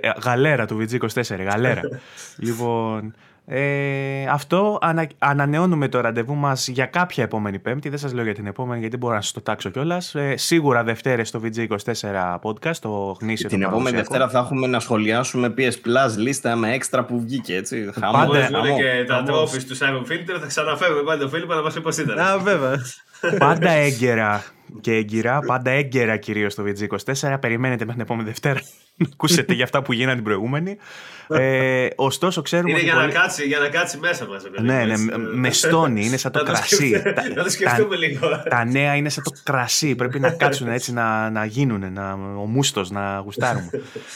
[0.00, 1.82] Ε, γαλέρα του VG24, γαλέρα.
[2.46, 3.14] λοιπόν,
[3.46, 7.88] ε, αυτό ανα, ανανεώνουμε το ραντεβού μας για κάποια επόμενη Πέμπτη.
[7.88, 10.14] Δεν σας λέω για την επόμενη, γιατί μπορώ να σας το τάξω κιόλας.
[10.14, 15.54] Ε, σίγουρα Δευτέρες στο VG24 podcast, το γνήσιο Την επόμενη Δευτέρα θα έχουμε να σχολιάσουμε
[15.58, 17.56] PS Plus λίστα με έξτρα που βγήκε.
[17.56, 17.90] Έτσι.
[18.00, 18.48] Χαμό, Πάντα.
[18.76, 21.90] και τα τρόφι του Simon Filter θα ξαναφέρουμε πάλι τον Φίλιππ να μας πει πώ
[21.98, 22.18] ήταν.
[22.18, 22.80] Α, βέβαια.
[23.38, 24.44] Πάντα έγκαιρα
[24.80, 27.36] και έγκυρα, πάντα έγκαιρα κυρίως στο VG24.
[27.40, 28.60] Περιμένετε μέχρι την επόμενη Δευτέρα
[28.96, 30.76] να ακούσετε για αυτά που γίνανε την προηγούμενη.
[31.28, 32.70] Ε, ωστόσο, ξέρουμε.
[32.70, 34.42] Είναι για, να κάτσει, για να κάτσει μέσα μας.
[34.60, 34.94] Ναι, ναι,
[35.34, 37.02] με στόνι, είναι σαν το κρασί.
[37.34, 38.42] Να το σκεφτούμε λίγο.
[38.48, 39.94] Τα νέα είναι σαν το κρασί.
[39.94, 43.70] Πρέπει να κάτσουν έτσι να, να γίνουν, να, ο μούστο να γουστάρουμε.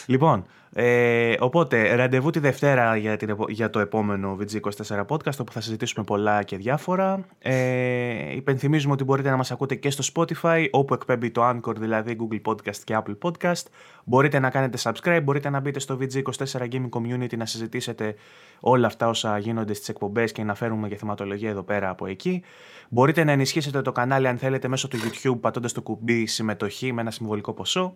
[0.07, 5.61] λοιπόν, ε, οπότε, ραντεβού τη Δευτέρα για, την, για το επόμενο VG24 podcast, όπου θα
[5.61, 7.25] συζητήσουμε πολλά και διάφορα.
[7.39, 12.17] Ε, υπενθυμίζουμε ότι μπορείτε να μας ακούτε και στο Spotify, όπου εκπέμπει το Anchor, δηλαδή
[12.21, 13.63] Google Podcast και Apple Podcast.
[14.05, 18.15] Μπορείτε να κάνετε subscribe, μπορείτε να μπείτε στο VG24 Gaming Community να συζητήσετε
[18.61, 22.43] όλα αυτά όσα γίνονται στις εκπομπές και να φέρουμε και θεματολογία εδώ πέρα από εκεί.
[22.89, 27.01] Μπορείτε να ενισχύσετε το κανάλι αν θέλετε μέσω του YouTube πατώντας το κουμπί συμμετοχή με
[27.01, 27.93] ένα συμβολικό ποσό.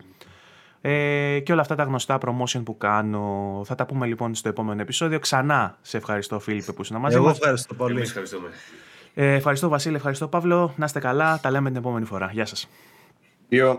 [0.85, 3.63] Ε, και όλα αυτά τα γνωστά promotion που κάνω.
[3.65, 5.19] Θα τα πούμε λοιπόν στο επόμενο επεισόδιο.
[5.19, 7.97] Ξανά σε ευχαριστώ Φίλιππε που ήσουν μαζί Εγώ ευχαριστώ πολύ.
[7.97, 8.49] Εμείς ευχαριστούμε.
[9.15, 10.75] Ε, ευχαριστώ Βασίλη, ευχαριστώ Παύλο.
[10.77, 11.41] Να είστε καλά.
[11.41, 12.31] Τα λέμε την επόμενη φορά.
[12.33, 12.69] Γεια σας.
[13.51, 13.79] Yo.